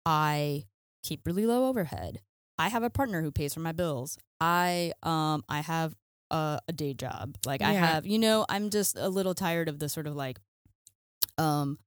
I 0.06 0.64
keep 1.02 1.26
really 1.26 1.44
low 1.46 1.66
overhead. 1.68 2.20
I 2.58 2.68
have 2.68 2.82
a 2.82 2.90
partner 2.90 3.22
who 3.22 3.30
pays 3.30 3.54
for 3.54 3.60
my 3.60 3.72
bills. 3.72 4.18
I 4.40 4.92
um 5.02 5.44
I 5.48 5.60
have 5.60 5.94
a, 6.30 6.58
a 6.68 6.72
day 6.72 6.94
job. 6.94 7.36
Like 7.46 7.62
I 7.62 7.72
have, 7.86 8.06
you 8.06 8.18
know, 8.18 8.44
I'm 8.48 8.70
just 8.70 8.96
a 8.96 9.08
little 9.08 9.34
tired 9.34 9.68
of 9.68 9.78
the 9.78 9.88
sort 9.88 10.06
of 10.06 10.16
like 10.16 10.38
um 11.38 11.78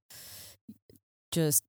just 1.32 1.62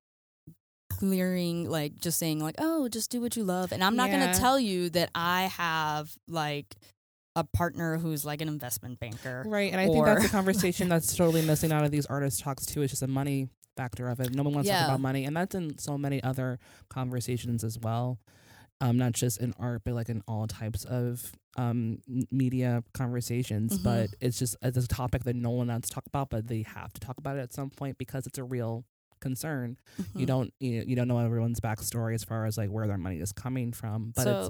clearing 0.90 1.70
like 1.70 1.98
just 2.00 2.20
saying 2.20 2.40
like 2.40 2.56
oh 2.60 2.88
just 2.90 3.10
do 3.10 3.22
what 3.22 3.36
you 3.36 3.44
love 3.44 3.72
and 3.72 3.84
i'm 3.84 3.96
not 3.96 4.10
going 4.12 4.20
to 4.34 4.40
tell 4.40 4.60
you 4.60 4.90
that 4.90 5.10
i 5.16 5.44
have 5.44 6.12
like 6.28 6.76
a 7.38 7.44
partner 7.46 7.98
who's 7.98 8.26
like 8.26 8.42
an 8.42 8.48
investment 8.50 9.00
banker 9.00 9.42
Right. 9.48 9.72
And 9.72 9.80
I 9.80 9.88
think 9.88 10.06
that's 10.06 10.26
a 10.26 10.30
conversation 10.30 10.90
that's 10.90 11.16
totally 11.16 11.42
missing 11.44 11.72
out 11.72 11.86
of 11.86 11.90
these 11.90 12.06
artist 12.08 12.42
talks 12.42 12.66
too. 12.66 12.82
It's 12.82 12.92
just 12.92 13.04
a 13.04 13.08
money 13.08 13.48
factor 13.78 14.10
of 14.10 14.20
it. 14.20 14.36
No 14.36 14.44
one 14.44 14.54
wants 14.54 14.68
to 14.68 14.74
talk 14.82 14.90
about 14.90 15.00
money. 15.00 15.24
And 15.24 15.36
that's 15.38 15.56
in 15.56 15.78
so 15.78 15.98
many 15.98 16.22
other 16.22 16.60
conversations 16.90 17.64
as 17.64 17.80
well. 17.80 18.20
Um, 18.82 18.98
not 18.98 19.14
just 19.14 19.40
in 19.40 19.54
art, 19.60 19.84
but 19.86 19.94
like 19.94 20.10
in 20.10 20.22
all 20.28 20.48
types 20.48 20.84
of 20.86 21.32
um 21.58 22.00
media 22.32 22.84
conversations. 22.94 23.78
Mhm. 23.80 23.84
But 23.84 24.10
it's 24.20 24.40
just 24.40 24.56
it's 24.62 24.78
a 24.78 24.88
topic 24.88 25.24
that 25.26 25.36
no 25.36 25.52
one 25.52 25.68
wants 25.68 25.90
to 25.90 25.94
talk 25.96 26.06
about, 26.08 26.30
but 26.30 26.48
they 26.48 26.64
have 26.64 26.92
to 26.94 27.00
talk 27.00 27.18
about 27.18 27.38
it 27.38 27.42
at 27.42 27.54
some 27.54 27.70
point 27.70 27.98
because 27.98 28.26
it's 28.28 28.38
a 28.40 28.44
real 28.44 28.86
concern. 29.20 29.78
You 30.16 30.24
Mhm. 30.24 30.28
don't 30.28 30.54
you, 30.60 30.80
know, 30.80 30.86
you 30.88 30.96
don't 30.96 31.08
know 31.08 31.20
everyone's 31.20 31.60
backstory 31.60 32.16
as 32.16 32.24
far 32.24 32.46
as 32.46 32.58
like 32.58 32.70
where 32.72 32.88
their 32.88 32.98
money 32.98 33.20
is 33.20 33.32
coming 33.32 33.72
from. 33.72 34.14
But 34.16 34.28
it's 34.28 34.50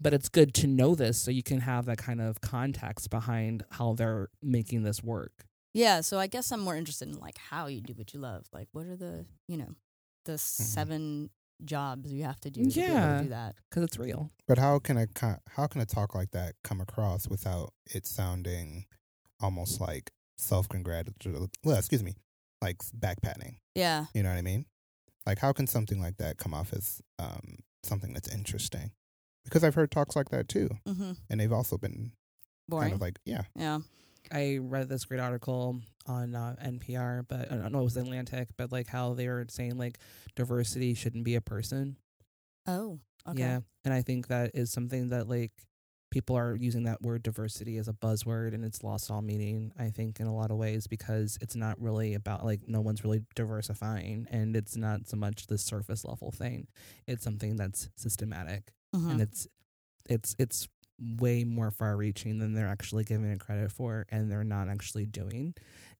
but 0.00 0.14
it's 0.14 0.28
good 0.28 0.52
to 0.54 0.66
know 0.66 0.94
this 0.94 1.18
so 1.18 1.30
you 1.30 1.42
can 1.42 1.60
have 1.60 1.86
that 1.86 1.98
kind 1.98 2.20
of 2.20 2.40
context 2.40 3.10
behind 3.10 3.64
how 3.70 3.94
they're 3.94 4.28
making 4.42 4.82
this 4.84 5.02
work. 5.02 5.46
Yeah, 5.74 6.02
so 6.02 6.18
I 6.18 6.26
guess 6.26 6.52
I'm 6.52 6.60
more 6.60 6.76
interested 6.76 7.08
in 7.08 7.18
like 7.18 7.38
how 7.38 7.66
you 7.66 7.80
do 7.80 7.94
what 7.94 8.12
you 8.12 8.20
love. 8.20 8.46
Like 8.52 8.68
what 8.72 8.86
are 8.86 8.96
the, 8.96 9.26
you 9.48 9.56
know, 9.56 9.74
the 10.24 10.36
seven 10.38 11.30
jobs 11.64 12.12
you 12.12 12.24
have 12.24 12.40
to 12.40 12.50
do 12.50 12.64
to 12.64 12.70
be 12.74 12.80
able 12.82 12.94
Yeah. 12.94 13.16
to 13.18 13.22
do 13.24 13.28
that. 13.30 13.54
because 13.70 13.84
it's 13.84 13.98
real. 13.98 14.30
But 14.46 14.58
how 14.58 14.78
can 14.78 14.96
a 14.96 15.06
co- 15.06 15.38
how 15.48 15.66
can 15.66 15.80
a 15.80 15.86
talk 15.86 16.14
like 16.14 16.30
that 16.32 16.54
come 16.64 16.80
across 16.80 17.28
without 17.28 17.72
it 17.86 18.06
sounding 18.06 18.86
almost 19.40 19.80
like 19.80 20.10
self 20.36 20.68
congratulatory? 20.68 21.48
Well, 21.64 21.76
excuse 21.76 22.02
me, 22.02 22.14
like 22.60 22.78
backpatting. 22.98 23.56
Yeah. 23.74 24.06
You 24.14 24.22
know 24.22 24.30
what 24.30 24.38
I 24.38 24.42
mean? 24.42 24.66
Like 25.26 25.38
how 25.38 25.52
can 25.52 25.66
something 25.66 26.00
like 26.00 26.16
that 26.18 26.36
come 26.36 26.52
off 26.54 26.72
as 26.72 27.00
um, 27.18 27.58
something 27.82 28.12
that's 28.12 28.28
interesting? 28.32 28.92
Because 29.44 29.64
I've 29.64 29.74
heard 29.74 29.90
talks 29.90 30.14
like 30.16 30.28
that 30.30 30.48
too, 30.48 30.70
Mhm. 30.86 31.16
and 31.30 31.40
they've 31.40 31.52
also 31.52 31.76
been 31.78 32.12
Boring. 32.68 32.82
kind 32.90 32.94
of 32.94 33.00
like 33.00 33.18
yeah, 33.24 33.42
yeah. 33.56 33.80
I 34.30 34.58
read 34.60 34.88
this 34.88 35.04
great 35.04 35.20
article 35.20 35.80
on 36.06 36.34
uh, 36.34 36.56
NPR, 36.62 37.24
but 37.28 37.50
I 37.50 37.56
don't 37.56 37.72
know 37.72 37.80
it 37.80 37.84
was 37.84 37.96
Atlantic, 37.96 38.48
but 38.56 38.70
like 38.72 38.86
how 38.88 39.14
they 39.14 39.28
were 39.28 39.44
saying 39.48 39.78
like 39.78 39.98
diversity 40.36 40.94
shouldn't 40.94 41.24
be 41.24 41.34
a 41.34 41.40
person. 41.40 41.96
Oh. 42.66 42.98
Okay. 43.28 43.38
Yeah, 43.40 43.60
and 43.84 43.94
I 43.94 44.02
think 44.02 44.28
that 44.28 44.50
is 44.54 44.72
something 44.72 45.10
that 45.10 45.28
like 45.28 45.52
people 46.10 46.36
are 46.36 46.56
using 46.56 46.82
that 46.84 47.00
word 47.02 47.22
diversity 47.22 47.76
as 47.78 47.86
a 47.88 47.92
buzzword, 47.92 48.52
and 48.52 48.64
it's 48.64 48.82
lost 48.82 49.10
all 49.12 49.22
meaning. 49.22 49.72
I 49.78 49.90
think 49.90 50.18
in 50.18 50.26
a 50.26 50.34
lot 50.34 50.50
of 50.50 50.56
ways 50.56 50.86
because 50.88 51.38
it's 51.40 51.54
not 51.54 51.80
really 51.80 52.14
about 52.14 52.44
like 52.44 52.62
no 52.66 52.80
one's 52.80 53.04
really 53.04 53.22
diversifying, 53.36 54.26
and 54.30 54.56
it's 54.56 54.76
not 54.76 55.06
so 55.08 55.16
much 55.16 55.46
the 55.46 55.56
surface 55.56 56.04
level 56.04 56.32
thing. 56.32 56.66
It's 57.06 57.22
something 57.22 57.56
that's 57.56 57.88
systematic. 57.96 58.72
Mhm. 58.94 59.10
and 59.12 59.20
it's 59.22 59.46
it's 60.08 60.34
it's 60.38 60.68
way 61.18 61.42
more 61.44 61.70
far 61.70 61.96
reaching 61.96 62.38
than 62.38 62.54
they're 62.54 62.68
actually 62.68 63.02
giving 63.04 63.30
it 63.30 63.40
credit 63.40 63.72
for 63.72 64.06
and 64.10 64.30
they're 64.30 64.44
not 64.44 64.68
actually 64.68 65.04
doing 65.06 65.52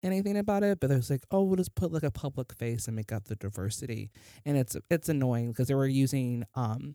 anything 0.03 0.37
about 0.37 0.63
it 0.63 0.79
but 0.81 0.89
there's 0.89 1.11
like 1.11 1.23
oh 1.31 1.43
we'll 1.43 1.57
just 1.57 1.75
put 1.75 1.93
like 1.93 2.03
a 2.05 2.11
public 2.11 2.53
face 2.55 2.87
and 2.87 2.95
make 2.95 3.11
up 3.13 3.25
the 3.25 3.35
diversity 3.37 4.11
and 4.45 4.57
it's 4.57 4.77
it's 4.91 5.09
annoying 5.09 5.49
because 5.49 5.67
they 5.69 5.75
were 5.75 5.87
using 5.89 6.45
um 6.55 6.95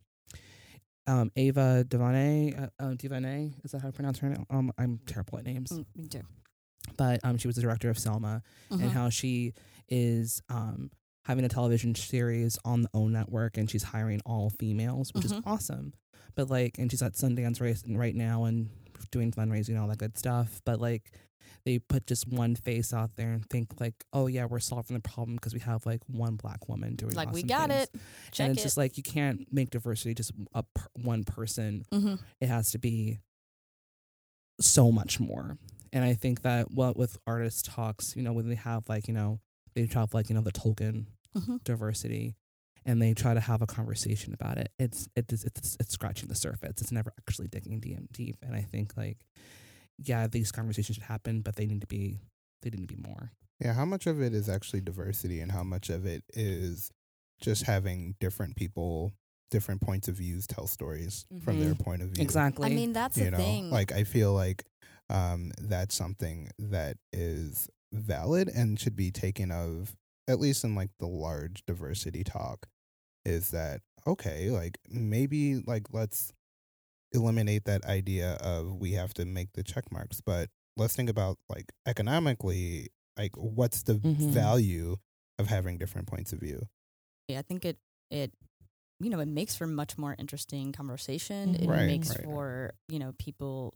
um 1.05 1.31
Ava 1.35 1.83
DuVernay 1.87 2.53
uh, 2.53 2.67
uh, 2.79 2.93
DuVernay 2.93 3.53
is 3.63 3.71
that 3.71 3.81
how 3.81 3.87
to 3.87 3.93
pronounce 3.93 4.19
her 4.19 4.29
name 4.29 4.45
um 4.49 4.71
I'm 4.77 4.99
terrible 5.05 5.37
at 5.39 5.45
names 5.45 5.71
Mm, 5.71 5.85
me 5.95 6.07
too. 6.07 6.21
but 6.97 7.19
um 7.23 7.37
she 7.37 7.47
was 7.47 7.55
the 7.55 7.61
director 7.61 7.89
of 7.89 7.97
Selma 7.97 8.41
and 8.71 8.81
Mhm. 8.81 8.91
how 8.91 9.09
she 9.09 9.53
is 9.89 10.41
um 10.49 10.91
having 11.25 11.43
a 11.43 11.49
television 11.49 11.93
series 11.93 12.57
on 12.63 12.83
the 12.83 12.89
OWN 12.93 13.11
network 13.11 13.57
and 13.57 13.69
she's 13.69 13.83
hiring 13.83 14.21
all 14.25 14.49
females, 14.49 15.13
which 15.13 15.23
Mhm. 15.25 15.39
is 15.39 15.41
awesome. 15.45 15.93
But 16.37 16.49
like 16.49 16.77
and 16.77 16.89
she's 16.89 17.01
at 17.01 17.13
Sundance 17.13 17.59
race 17.59 17.83
right 17.85 18.15
now 18.15 18.45
and 18.45 18.69
doing 19.11 19.31
fundraising 19.33 19.69
and 19.69 19.79
all 19.79 19.87
that 19.87 19.97
good 19.97 20.17
stuff. 20.17 20.61
But 20.65 20.79
like 20.79 21.11
they 21.65 21.79
put 21.79 22.07
just 22.07 22.27
one 22.27 22.55
face 22.55 22.93
out 22.93 23.17
there 23.17 23.31
and 23.33 23.45
think 23.49 23.81
like, 23.81 23.95
oh 24.13 24.27
yeah, 24.27 24.45
we're 24.45 24.59
solving 24.59 24.95
the 24.95 25.01
problem 25.01 25.35
because 25.35 25.53
we 25.53 25.59
have 25.59 25.85
like 25.85 26.01
one 26.07 26.35
black 26.35 26.69
woman 26.69 26.95
doing 26.95 27.11
it. 27.11 27.17
like 27.17 27.33
we 27.33 27.43
got 27.43 27.69
things. 27.69 27.89
it. 27.93 27.99
Check 28.31 28.45
and 28.45 28.51
it's 28.53 28.61
it. 28.61 28.67
just 28.67 28.77
like 28.77 28.95
you 28.95 29.03
can't 29.03 29.51
make 29.51 29.71
diversity 29.71 30.13
just 30.13 30.31
a 30.53 30.63
per- 30.63 30.87
one 31.03 31.25
person 31.25 31.83
mm-hmm. 31.91 32.15
it 32.39 32.47
has 32.47 32.71
to 32.71 32.79
be 32.79 33.19
so 34.61 34.91
much 34.91 35.19
more. 35.19 35.57
And 35.91 36.03
I 36.05 36.13
think 36.13 36.43
that 36.43 36.67
well 36.71 36.93
with 36.95 37.17
artist 37.27 37.65
talks, 37.65 38.15
you 38.15 38.21
know, 38.23 38.33
when 38.33 38.47
they 38.47 38.55
have 38.55 38.87
like, 38.87 39.07
you 39.07 39.13
know, 39.13 39.39
they 39.75 39.87
talk 39.87 40.13
like, 40.13 40.29
you 40.29 40.35
know, 40.35 40.41
the 40.41 40.51
token 40.51 41.07
Mm-hmm. 41.37 41.57
diversity 41.65 42.33
and 42.87 42.99
they 43.01 43.13
try 43.13 43.33
to 43.35 43.39
have 43.39 43.61
a 43.61 43.67
conversation 43.67 44.33
about 44.33 44.57
it. 44.57 44.71
It's 44.79 45.07
it 45.15 45.31
is 45.31 45.43
it's 45.43 45.77
it's 45.79 45.93
scratching 45.93 46.27
the 46.29 46.35
surface. 46.35 46.81
It's 46.81 46.91
never 46.91 47.13
actually 47.19 47.47
digging 47.49 47.79
deep 47.79 47.99
deep. 48.11 48.37
And 48.41 48.55
I 48.55 48.61
think 48.61 48.97
like 48.97 49.19
yeah, 49.99 50.27
these 50.27 50.51
conversations 50.51 50.95
should 50.95 51.03
happen, 51.05 51.41
but 51.41 51.55
they 51.55 51.65
need 51.67 51.81
to 51.81 51.87
be 51.87 52.19
they 52.63 52.69
need 52.71 52.87
to 52.89 52.95
be 52.95 53.01
more. 53.01 53.31
yeah. 53.59 53.73
How 53.73 53.85
much 53.85 54.07
of 54.07 54.21
it 54.21 54.33
is 54.33 54.49
actually 54.49 54.81
diversity, 54.81 55.39
and 55.41 55.51
how 55.51 55.63
much 55.63 55.89
of 55.91 56.05
it 56.07 56.23
is 56.33 56.89
just 57.41 57.63
having 57.63 58.15
different 58.19 58.55
people 58.55 59.13
different 59.49 59.79
points 59.79 60.07
of 60.09 60.15
views 60.15 60.45
tell 60.45 60.67
stories 60.67 61.25
from 61.41 61.57
their 61.61 61.73
Mhm. 61.73 61.79
point 61.79 62.01
of 62.01 62.09
view. 62.09 62.21
Exactly. 62.21 62.65
I 62.69 62.75
mean, 62.75 62.91
that's 62.91 63.17
you 63.17 63.25
the 63.25 63.31
know, 63.31 63.37
thing. 63.37 63.69
like 63.69 63.91
I 63.93 64.03
feel 64.03 64.33
like 64.33 64.65
um, 65.09 65.51
that's 65.61 65.95
something 65.95 66.49
that 66.59 66.97
is 67.13 67.69
valid 67.93 68.49
and 68.49 68.77
should 68.77 68.97
be 68.97 69.09
taken 69.09 69.51
of 69.51 69.95
at 70.27 70.39
least 70.41 70.65
in 70.65 70.75
like 70.75 70.89
the 70.99 71.07
large 71.07 71.63
diversity 71.65 72.25
talk. 72.25 72.67
Is 73.27 73.51
that 73.51 73.81
okay? 74.07 74.49
Like 74.51 74.79
maybe 74.89 75.55
like 75.67 75.93
let's 75.93 76.31
eliminate 77.13 77.65
that 77.65 77.85
idea 77.85 78.33
of 78.41 78.75
we 78.75 78.93
have 78.93 79.13
to 79.15 79.25
make 79.25 79.53
the 79.53 79.63
check 79.63 79.91
marks, 79.91 80.21
but 80.21 80.49
let's 80.77 80.95
think 80.95 81.09
about 81.09 81.37
like 81.49 81.71
economically, 81.87 82.89
like 83.17 83.35
what's 83.37 83.83
the 83.83 83.95
Mhm. 83.95 84.31
value 84.31 84.97
of 85.39 85.47
having 85.47 85.77
different 85.77 86.07
points 86.07 86.33
of 86.33 86.39
view? 86.39 86.67
Yeah, 87.27 87.39
I 87.39 87.41
think 87.43 87.65
it 87.65 87.77
it 88.09 88.31
you 88.99 89.09
know 89.09 89.19
it 89.19 89.27
makes 89.27 89.55
for 89.55 89.67
much 89.67 89.97
more 89.97 90.15
interesting 90.17 90.71
conversation. 90.71 91.55
It 91.55 91.67
Right, 91.67 91.87
makes 91.87 92.09
right. 92.09 92.23
for 92.23 92.73
you 92.87 92.99
know 92.99 93.13
people 93.19 93.73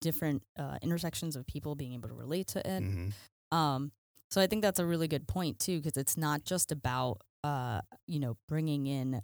different 0.00 0.42
uh, 0.58 0.78
intersections 0.82 1.36
of 1.36 1.46
people 1.46 1.74
being 1.76 1.94
able 1.94 2.08
to 2.08 2.14
relate 2.14 2.48
to 2.48 2.58
it. 2.60 2.82
Mhm. 2.82 3.12
Um, 3.52 3.92
so 4.30 4.40
I 4.40 4.46
think 4.46 4.62
that's 4.62 4.78
a 4.80 4.86
really 4.86 5.08
good 5.08 5.26
point 5.28 5.58
too, 5.60 5.78
because 5.80 5.96
it's 5.96 6.16
not 6.16 6.44
just 6.44 6.72
about 6.72 7.22
uh, 7.44 7.80
you 8.06 8.20
know 8.20 8.36
bringing 8.48 8.86
in 8.86 9.22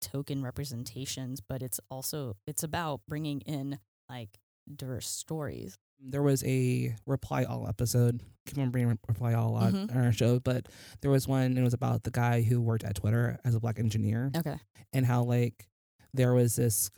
token 0.00 0.42
representations, 0.42 1.40
but 1.46 1.62
it's 1.62 1.80
also 1.90 2.36
it's 2.46 2.62
about 2.62 3.00
bringing 3.08 3.40
in 3.42 3.78
like 4.08 4.38
diverse 4.74 5.08
stories. 5.08 5.76
there 6.02 6.22
was 6.22 6.42
a 6.44 6.96
reply 7.06 7.44
all 7.44 7.68
episode. 7.68 8.22
Keep 8.46 8.56
on 8.56 8.70
bringing 8.70 8.98
reply 9.06 9.34
all 9.34 9.52
lot 9.52 9.74
Mhm. 9.74 9.90
on 9.94 9.96
our 10.04 10.12
show, 10.12 10.40
but 10.40 10.66
there 11.02 11.10
was 11.10 11.28
one. 11.28 11.58
It 11.58 11.62
was 11.62 11.74
about 11.74 12.04
the 12.04 12.10
guy 12.10 12.40
who 12.40 12.58
worked 12.60 12.84
at 12.84 12.94
Twitter 12.94 13.38
as 13.44 13.54
a 13.54 13.60
black 13.60 13.78
engineer, 13.78 14.30
Okay. 14.34 14.56
and 14.94 15.04
how 15.04 15.24
like 15.24 15.68
there 16.14 16.32
was 16.32 16.56
this 16.56 16.90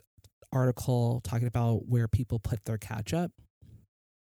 article 0.53 1.19
talking 1.25 1.47
about 1.47 1.87
where 1.89 2.07
people 2.07 2.39
put 2.39 2.63
their 2.63 2.77
ketchup, 2.77 3.31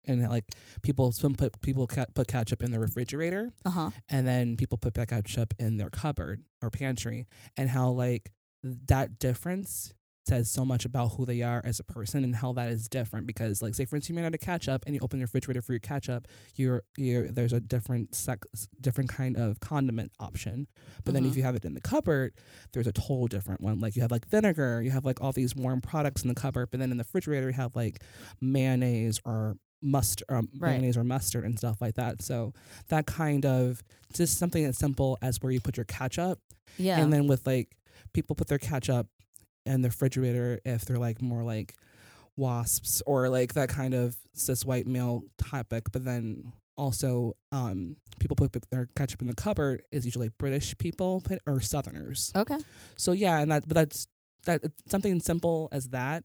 and 0.06 0.28
like 0.28 0.44
people 0.82 1.12
some 1.12 1.34
put 1.34 1.60
people 1.62 1.86
ca- 1.86 2.06
put 2.14 2.28
ketchup 2.28 2.62
in 2.62 2.70
the 2.70 2.80
refrigerator, 2.80 3.52
Uh 3.64 3.70
huh. 3.70 3.90
and 4.08 4.26
then 4.26 4.56
people 4.56 4.78
put 4.78 4.94
that 4.94 5.08
ketchup 5.08 5.54
in 5.58 5.76
their 5.76 5.90
cupboard 5.90 6.42
or 6.62 6.70
pantry, 6.70 7.26
and 7.56 7.68
how 7.70 7.90
like 7.90 8.30
that 8.62 9.18
difference 9.18 9.92
says 10.28 10.48
so 10.48 10.64
much 10.64 10.84
about 10.84 11.08
who 11.08 11.26
they 11.26 11.42
are 11.42 11.60
as 11.64 11.80
a 11.80 11.82
person 11.84 12.22
and 12.22 12.36
how 12.36 12.52
that 12.52 12.68
is 12.70 12.88
different 12.88 13.26
because 13.26 13.60
like 13.60 13.74
say 13.74 13.84
for 13.84 13.96
instance 13.96 14.08
you 14.08 14.14
may 14.14 14.22
not 14.22 14.30
have 14.32 14.40
ketchup 14.40 14.84
and 14.86 14.94
you 14.94 15.00
open 15.02 15.18
your 15.18 15.24
refrigerator 15.26 15.60
for 15.60 15.72
your 15.72 15.80
ketchup 15.80 16.28
you're 16.54 16.84
you're 16.96 17.26
there's 17.26 17.52
a 17.52 17.58
different 17.58 18.14
sex 18.14 18.46
different 18.80 19.10
kind 19.10 19.36
of 19.36 19.58
condiment 19.58 20.12
option 20.20 20.68
but 21.04 21.12
then 21.12 21.24
if 21.24 21.32
Mhm. 21.32 21.36
you 21.38 21.42
have 21.42 21.56
it 21.56 21.64
in 21.64 21.74
the 21.74 21.80
cupboard 21.80 22.34
there's 22.72 22.86
a 22.86 22.92
total 22.92 23.26
different 23.26 23.60
one 23.62 23.80
like 23.80 23.96
you 23.96 24.02
have 24.02 24.12
like 24.12 24.28
vinegar 24.28 24.80
you 24.80 24.92
have 24.92 25.04
like 25.04 25.20
all 25.20 25.32
these 25.32 25.56
warm 25.56 25.80
products 25.80 26.22
in 26.22 26.28
the 26.28 26.36
cupboard 26.36 26.68
but 26.70 26.78
then 26.78 26.92
in 26.92 26.98
the 26.98 27.02
refrigerator 27.02 27.48
you 27.48 27.54
have 27.54 27.74
like 27.74 28.00
mayonnaise 28.40 29.20
or 29.24 29.56
mustard 29.82 30.26
um, 30.30 30.48
Right. 30.58 30.70
mayonnaise 30.72 30.96
or 30.96 31.04
mustard 31.04 31.44
and 31.44 31.58
stuff 31.58 31.80
like 31.80 31.94
that 31.96 32.22
so 32.22 32.52
that 32.88 33.06
kind 33.06 33.44
of 33.44 33.82
just 34.12 34.38
something 34.38 34.64
as 34.64 34.78
simple 34.78 35.18
as 35.22 35.40
where 35.42 35.50
you 35.52 35.60
put 35.60 35.76
your 35.76 35.84
ketchup 35.84 36.38
Yeah. 36.78 37.00
and 37.00 37.12
then 37.12 37.26
with 37.26 37.46
like 37.46 37.76
people 38.12 38.36
put 38.36 38.46
their 38.48 38.58
ketchup 38.58 39.08
in 39.66 39.82
the 39.82 39.88
refrigerator 39.88 40.60
if 40.64 40.84
they're 40.84 40.98
like 40.98 41.20
more 41.22 41.42
like 41.42 41.74
wasps 42.36 43.02
or 43.06 43.28
like 43.28 43.54
that 43.54 43.68
kind 43.68 43.94
of 43.94 44.16
cis 44.34 44.64
white 44.64 44.86
male 44.86 45.22
topic 45.38 45.84
but 45.92 46.04
then 46.04 46.52
also 46.76 47.34
um 47.52 47.96
people 48.18 48.34
put 48.34 48.56
their 48.70 48.88
ketchup 48.96 49.20
in 49.20 49.26
the 49.28 49.34
cupboard 49.34 49.82
is 49.92 50.04
usually 50.06 50.30
british 50.38 50.76
people 50.78 51.20
put, 51.20 51.38
or 51.46 51.60
southerners 51.60 52.32
okay. 52.34 52.56
so 52.96 53.12
yeah 53.12 53.38
and 53.40 53.50
that 53.52 53.66
but 53.68 53.74
that's 53.74 54.06
that 54.46 54.62
something 54.88 55.20
simple 55.20 55.68
as 55.72 55.88
that 55.90 56.24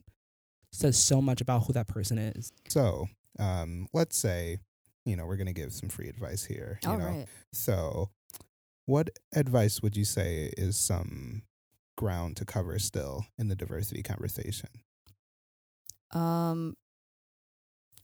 says 0.72 0.98
so 0.98 1.22
much 1.22 1.42
about 1.42 1.66
who 1.66 1.74
that 1.74 1.88
person 1.88 2.18
is 2.18 2.52
So, 2.70 3.08
um, 3.40 3.88
let's 3.94 4.18
say, 4.18 4.58
you 5.06 5.16
know, 5.16 5.26
we're 5.26 5.38
gonna 5.38 5.54
give 5.54 5.74
some 5.74 5.90
free 5.90 6.10
advice 6.10 6.44
here. 6.44 6.80
You 6.84 6.90
All 6.90 6.98
know, 6.98 7.06
right. 7.06 7.28
So, 7.54 8.10
what 8.86 9.10
advice 9.36 9.82
would 9.82 9.96
you 9.98 10.06
say 10.06 10.54
is 10.58 10.78
some 10.78 11.44
ground 11.98 12.38
to 12.38 12.46
cover 12.46 12.78
still 12.80 13.26
in 13.38 13.48
the 13.48 13.56
diversity 13.56 14.04
conversation? 14.04 14.70
Um, 16.12 16.76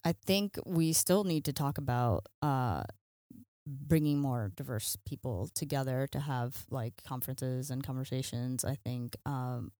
I 0.04 0.14
think 0.26 0.60
we 0.66 0.94
still 0.94 1.24
need 1.24 1.46
to 1.46 1.54
talk 1.54 1.78
about 1.78 2.28
uh, 2.42 2.84
bringing 3.66 4.20
more 4.20 4.52
diverse 4.56 4.98
people 5.06 5.50
together 5.56 6.08
to 6.12 6.20
have 6.20 6.66
like 6.70 7.02
conferences 7.08 7.70
and 7.70 7.84
conversations. 7.84 8.66
I 8.66 8.76
think 8.76 9.16
um, 9.26 9.72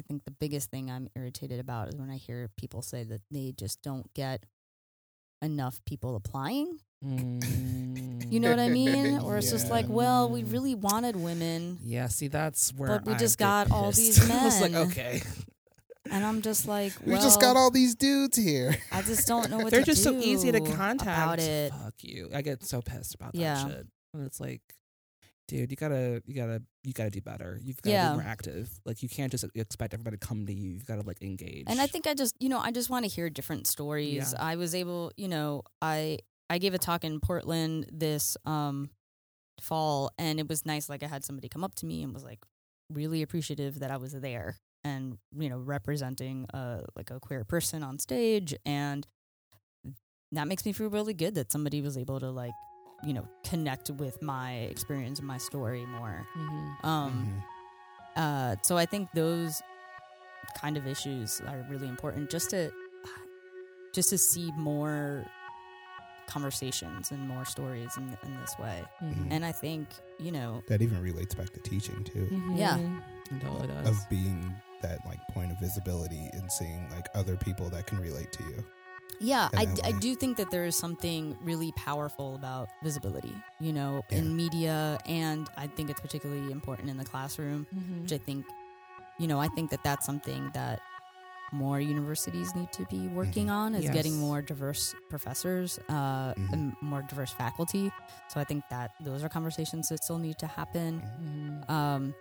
I 0.00 0.02
think 0.02 0.24
the 0.24 0.30
biggest 0.30 0.70
thing 0.70 0.90
I'm 0.90 1.08
irritated 1.14 1.60
about 1.60 1.88
is 1.88 1.96
when 1.96 2.08
I 2.08 2.16
hear 2.16 2.48
people 2.56 2.80
say 2.80 3.04
that 3.04 3.20
they 3.30 3.52
just 3.54 3.82
don't 3.82 4.12
get 4.14 4.46
enough 5.42 5.78
people 5.84 6.16
applying. 6.16 6.78
You 7.02 8.40
know 8.40 8.48
what 8.48 8.58
I 8.58 8.68
mean? 8.70 9.18
Or 9.22 9.36
it's 9.36 9.50
just 9.50 9.70
like, 9.70 9.86
well, 9.88 10.30
we 10.30 10.42
Mm. 10.42 10.52
really 10.52 10.74
wanted 10.74 11.16
women, 11.16 11.78
yeah 11.82 12.06
see 12.08 12.28
that's 12.28 12.72
where 12.72 12.88
But 12.88 13.04
we 13.04 13.12
I 13.12 13.18
just 13.18 13.36
get 13.38 13.44
got 13.44 13.70
all 13.70 13.86
pissed. 13.88 13.98
these 13.98 14.30
I 14.30 14.44
was 14.44 14.60
like 14.62 14.72
men. 14.72 14.86
okay 14.88 15.22
and 16.10 16.24
I'm 16.24 16.40
just 16.40 16.66
like, 16.66 16.92
We 17.04 17.14
just 17.16 17.40
got 17.42 17.56
all 17.56 17.70
these 17.70 17.94
dudes 17.94 18.36
here. 18.38 18.76
I 18.90 19.02
just 19.02 19.28
don't 19.28 19.50
know 19.50 19.58
what 19.58 19.70
they're 19.70 19.80
to 19.80 19.86
just 19.92 20.02
so 20.02 20.14
easy 20.18 20.50
to 20.50 20.60
contact. 20.60 21.02
about 21.02 21.38
it. 21.40 21.72
Fuck 21.72 21.94
you. 22.02 22.30
I 22.34 22.40
get 22.42 22.64
so 22.64 22.80
pissed 22.80 23.14
about 23.14 23.34
that 23.34 23.38
Yeah. 23.38 23.66
shit. 23.68 23.86
And 24.14 24.24
it's 24.26 24.40
like, 24.40 24.62
dude, 25.50 25.70
you 25.70 25.76
gotta, 25.76 26.22
you 26.26 26.34
gotta, 26.34 26.62
you 26.84 26.92
gotta 26.92 27.10
do 27.10 27.20
better. 27.20 27.58
You've 27.62 27.82
gotta 27.82 27.92
Yeah. 27.92 28.10
be 28.10 28.18
more 28.18 28.26
active. 28.26 28.70
Like 28.86 29.02
you 29.02 29.08
can't 29.08 29.30
just 29.30 29.44
expect 29.54 29.92
everybody 29.94 30.16
to 30.16 30.26
come 30.26 30.46
to 30.46 30.52
you. 30.52 30.70
You've 30.70 30.86
gotta 30.86 31.02
like 31.02 31.20
engage. 31.22 31.64
And 31.66 31.80
I 31.80 31.86
think 31.86 32.06
I 32.06 32.14
just, 32.14 32.34
you 32.40 32.48
know, 32.48 32.58
I 32.58 32.70
just 32.70 32.88
want 32.88 33.04
to 33.04 33.10
hear 33.10 33.28
different 33.28 33.66
stories. 33.66 34.32
Yeah. 34.32 34.42
I 34.42 34.56
was 34.56 34.74
able, 34.74 35.12
you 35.16 35.28
know, 35.28 35.62
I 35.82 36.18
I 36.48 36.58
gave 36.58 36.72
a 36.74 36.78
talk 36.78 37.04
in 37.04 37.20
Portland 37.20 37.86
this 37.92 38.36
um 38.46 38.90
fall 39.60 40.10
and 40.18 40.40
it 40.40 40.48
was 40.48 40.64
nice 40.64 40.88
like 40.88 41.02
I 41.02 41.06
had 41.06 41.22
somebody 41.24 41.48
come 41.48 41.62
up 41.64 41.74
to 41.76 41.86
me 41.86 42.02
and 42.02 42.14
was 42.14 42.24
like 42.24 42.38
really 42.90 43.20
appreciative 43.22 43.80
that 43.80 43.90
I 43.90 43.98
was 43.98 44.12
there 44.12 44.56
and 44.84 45.18
you 45.36 45.50
know 45.50 45.58
representing 45.58 46.46
uh 46.54 46.80
like 46.96 47.10
a 47.10 47.20
queer 47.20 47.44
person 47.44 47.82
on 47.82 47.98
stage 47.98 48.54
and 48.64 49.06
that 50.32 50.48
makes 50.48 50.64
me 50.64 50.72
feel 50.72 50.88
really 50.88 51.12
good 51.12 51.34
that 51.34 51.52
somebody 51.52 51.82
was 51.82 51.98
able 51.98 52.18
to 52.20 52.30
like 52.30 52.54
you 53.02 53.12
know 53.14 53.26
connect 53.44 53.90
with 53.90 54.20
my 54.22 54.52
experience 54.70 55.18
and 55.18 55.26
my 55.28 55.38
story 55.38 55.84
more 55.86 56.26
Mhm. 56.36 56.84
um 56.84 57.12
Mhm. 58.16 58.22
uh, 58.22 58.56
so 58.62 58.76
I 58.76 58.86
think 58.86 59.08
those 59.14 59.62
kind 60.60 60.76
of 60.76 60.86
issues 60.86 61.40
are 61.46 61.64
really 61.70 61.88
important 61.88 62.30
just 62.30 62.50
to 62.50 62.70
just 63.94 64.10
to 64.10 64.18
see 64.18 64.52
more 64.52 65.24
conversations 66.26 67.10
and 67.10 67.26
more 67.26 67.44
stories 67.44 67.90
in, 67.96 68.16
in 68.22 68.40
this 68.40 68.56
way. 68.58 68.84
Mhm. 69.02 69.26
And 69.32 69.44
I 69.44 69.50
think, 69.52 69.88
you 70.18 70.30
know, 70.30 70.62
That 70.68 70.80
even 70.80 71.02
relates 71.02 71.34
back 71.34 71.50
to 71.50 71.60
teaching 71.60 72.04
too, 72.04 72.28
Mhm. 72.30 72.56
Yeah. 72.58 72.78
It 72.78 73.40
totally 73.40 73.66
does. 73.66 73.88
of 73.88 74.08
being 74.08 74.54
that 74.82 75.04
like 75.06 75.18
point 75.34 75.50
of 75.52 75.58
visibility 75.58 76.30
and 76.32 76.50
seeing 76.52 76.88
like 76.90 77.08
other 77.14 77.36
people 77.36 77.68
that 77.70 77.86
can 77.86 77.98
relate 78.00 78.30
to 78.32 78.44
you. 78.44 78.64
Yeah, 79.18 79.48
I, 79.56 79.66
I 79.84 79.92
do 79.92 80.14
think 80.14 80.36
that 80.38 80.50
there 80.50 80.64
is 80.64 80.76
something 80.76 81.36
really 81.42 81.72
powerful 81.72 82.34
about 82.34 82.68
visibility, 82.82 83.34
you 83.58 83.72
know, 83.72 84.02
Yeah. 84.10 84.18
in 84.18 84.36
media. 84.36 84.98
And 85.06 85.48
I 85.56 85.66
think 85.66 85.90
it's 85.90 86.00
particularly 86.00 86.52
important 86.52 86.88
in 86.90 86.96
the 86.96 87.04
classroom, 87.04 87.66
Mhm. 87.74 88.02
which 88.02 88.12
I 88.12 88.18
think, 88.18 88.46
you 89.18 89.26
know, 89.26 89.38
I 89.40 89.48
think 89.48 89.70
that 89.70 89.82
that's 89.82 90.06
something 90.06 90.50
that 90.54 90.80
more 91.52 91.80
universities 91.80 92.54
need 92.54 92.70
to 92.72 92.84
be 92.86 93.08
working 93.08 93.48
Mhm. 93.48 93.52
on 93.52 93.74
is 93.74 93.84
Yes. 93.84 93.92
getting 93.92 94.16
more 94.18 94.40
diverse 94.40 94.94
professors 95.08 95.78
uh, 95.88 96.32
Mhm. 96.34 96.52
and 96.52 96.76
more 96.80 97.02
diverse 97.02 97.32
faculty. 97.32 97.90
So 98.28 98.38
I 98.40 98.44
think 98.44 98.62
that 98.70 98.92
those 99.00 99.24
are 99.24 99.28
conversations 99.28 99.88
that 99.88 100.04
still 100.04 100.18
need 100.18 100.38
to 100.38 100.46
happen. 100.46 101.02
Mhm. 101.02 101.70
Um, 101.70 102.14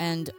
and 0.00 0.30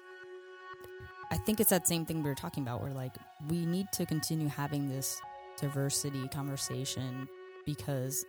I 1.32 1.38
think 1.38 1.60
it's 1.60 1.69
that 1.69 1.88
same 1.88 2.06
thing 2.06 2.24
we 2.24 2.30
were 2.30 2.36
talking 2.36 2.63
about 2.63 2.82
where 2.82 2.93
like 2.93 3.15
we 3.48 3.65
need 3.65 3.91
to 3.93 4.06
continue 4.06 4.48
having 4.48 4.89
this 4.89 5.21
diversity 5.60 6.28
conversation 6.30 7.28
because 7.65 8.26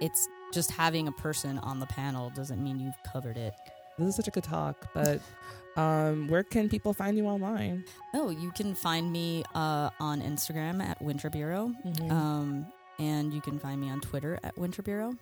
it's 0.00 0.28
just 0.52 0.70
having 0.70 1.08
a 1.08 1.12
person 1.12 1.58
on 1.58 1.78
the 1.78 1.86
panel 1.86 2.30
doesn't 2.34 2.62
mean 2.62 2.78
you've 2.80 2.94
covered 3.12 3.36
it. 3.36 3.54
This 3.98 4.08
is 4.08 4.16
such 4.16 4.28
a 4.28 4.30
good 4.30 4.44
talk. 4.44 4.88
But 4.94 5.20
um, 5.76 6.28
where 6.28 6.42
can 6.42 6.68
people 6.68 6.92
find 6.92 7.16
you 7.16 7.26
online? 7.26 7.84
Oh, 8.14 8.30
you 8.30 8.50
can 8.52 8.74
find 8.74 9.12
me 9.12 9.44
uh, 9.54 9.90
on 10.00 10.20
Instagram 10.20 10.82
at 10.82 10.98
Winterbureau. 11.00 11.74
Mhm. 11.86 12.10
Um, 12.10 12.66
and 12.98 13.32
you 13.32 13.40
can 13.40 13.58
find 13.58 13.80
me 13.80 13.90
on 13.90 14.00
Twitter 14.00 14.38
at 14.42 14.54
Winterbureau. 14.56 15.16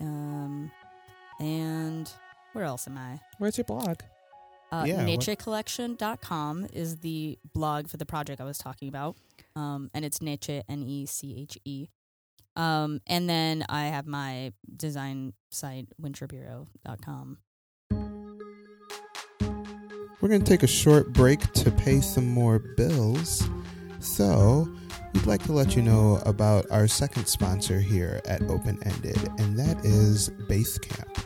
Um, 0.00 0.70
and 1.40 2.10
where 2.52 2.64
else 2.64 2.86
am 2.86 2.98
I? 2.98 3.20
Where's 3.38 3.56
your 3.56 3.64
blog? 3.64 4.00
Uh, 4.72 4.84
Yeah, 4.86 4.96
what- 4.96 5.06
NecheCollection.com 5.20 6.66
is 6.72 6.96
the 6.98 7.38
blog 7.54 7.88
for 7.88 7.96
the 7.96 8.06
project 8.06 8.40
I 8.40 8.44
was 8.44 8.58
talking 8.58 8.88
about. 8.88 9.16
Um, 9.56 9.90
and 9.94 10.04
it's 10.04 10.18
Neche, 10.18 10.62
N 10.68 10.82
E 10.82 11.06
C 11.06 11.36
H 11.38 11.58
E. 11.64 11.88
Um, 12.56 13.00
and 13.06 13.28
then 13.28 13.64
I 13.68 13.86
have 13.86 14.06
my 14.06 14.52
design 14.76 15.32
site, 15.50 15.88
winterbureau.com. 16.00 17.38
We're 20.20 20.28
going 20.28 20.42
to 20.42 20.50
take 20.50 20.62
a 20.62 20.68
short 20.68 21.12
break 21.12 21.40
to 21.52 21.70
pay 21.70 22.00
some 22.00 22.26
more 22.26 22.58
bills. 22.58 23.46
So, 24.00 24.68
we'd 25.12 25.26
like 25.26 25.42
to 25.44 25.52
let 25.52 25.76
you 25.76 25.82
know 25.82 26.22
about 26.24 26.66
our 26.70 26.86
second 26.86 27.26
sponsor 27.26 27.78
here 27.80 28.20
at 28.26 28.42
Open 28.42 28.78
Ended, 28.84 29.18
and 29.38 29.58
that 29.58 29.84
is 29.84 30.30
Basecamp. 30.48 31.18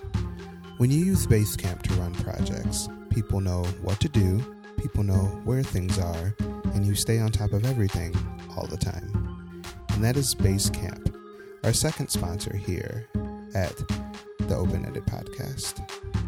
When 0.79 0.91
you 0.91 1.05
use 1.05 1.27
Basecamp 1.27 1.83
to 1.83 1.95
run 1.95 2.15
projects, 2.15 2.89
people 3.11 3.41
know 3.41 3.65
what 3.83 4.01
to 4.01 4.09
do, 4.09 4.57
people 4.79 5.03
know 5.03 5.25
where 5.45 5.63
things 5.63 5.99
are, 5.99 6.35
and 6.79 6.87
you 6.87 6.95
stay 6.95 7.19
on 7.19 7.31
top 7.33 7.53
of 7.53 7.67
everything 7.67 8.15
all 8.57 8.69
the 8.69 8.77
time. 8.77 9.65
And 9.91 10.05
that 10.05 10.17
is 10.17 10.33
Basecamp, 10.33 11.13
our 11.65 11.73
second 11.73 12.07
sponsor 12.09 12.57
here 12.57 13.09
at 13.53 13.77
the 14.39 14.55
Open 14.55 14.85
Ended 14.85 15.05
Podcast. 15.07 15.83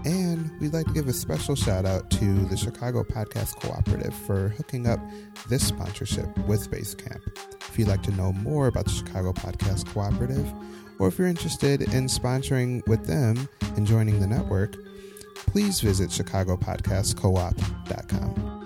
And 0.04 0.50
we'd 0.60 0.72
like 0.72 0.86
to 0.86 0.92
give 0.92 1.06
a 1.06 1.12
special 1.12 1.54
shout 1.54 1.86
out 1.86 2.10
to 2.10 2.46
the 2.46 2.56
Chicago 2.56 3.04
Podcast 3.04 3.60
Cooperative 3.60 4.12
for 4.12 4.48
hooking 4.48 4.88
up 4.88 4.98
this 5.48 5.68
sponsorship 5.68 6.36
with 6.48 6.68
Basecamp. 6.68 7.20
If 7.68 7.78
you'd 7.78 7.86
like 7.86 8.02
to 8.02 8.10
know 8.10 8.32
more 8.32 8.66
about 8.66 8.86
the 8.86 8.90
Chicago 8.90 9.32
Podcast 9.32 9.86
Cooperative, 9.86 10.52
or 10.98 11.06
if 11.06 11.16
you're 11.16 11.28
interested 11.28 11.82
in 11.94 12.06
sponsoring 12.06 12.84
with 12.88 13.06
them 13.06 13.48
and 13.76 13.86
joining 13.86 14.18
the 14.18 14.26
network, 14.26 14.74
please 15.36 15.80
visit 15.80 16.10
chicagopodcastcoop.com. 16.10 18.59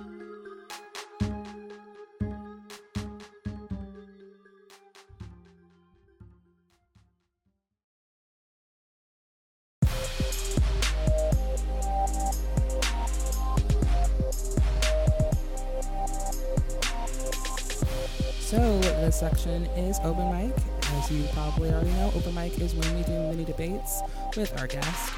section 19.30 19.64
is 19.68 19.98
open 20.04 20.30
mic. 20.30 20.54
As 20.98 21.10
you 21.10 21.24
probably 21.32 21.70
already 21.70 21.88
know, 21.92 22.12
open 22.14 22.34
mic 22.34 22.58
is 22.60 22.74
when 22.74 22.94
we 22.94 23.02
do 23.04 23.12
mini 23.12 23.46
debates 23.46 24.02
with 24.37 24.52
our 24.60 24.66
guest. 24.66 25.14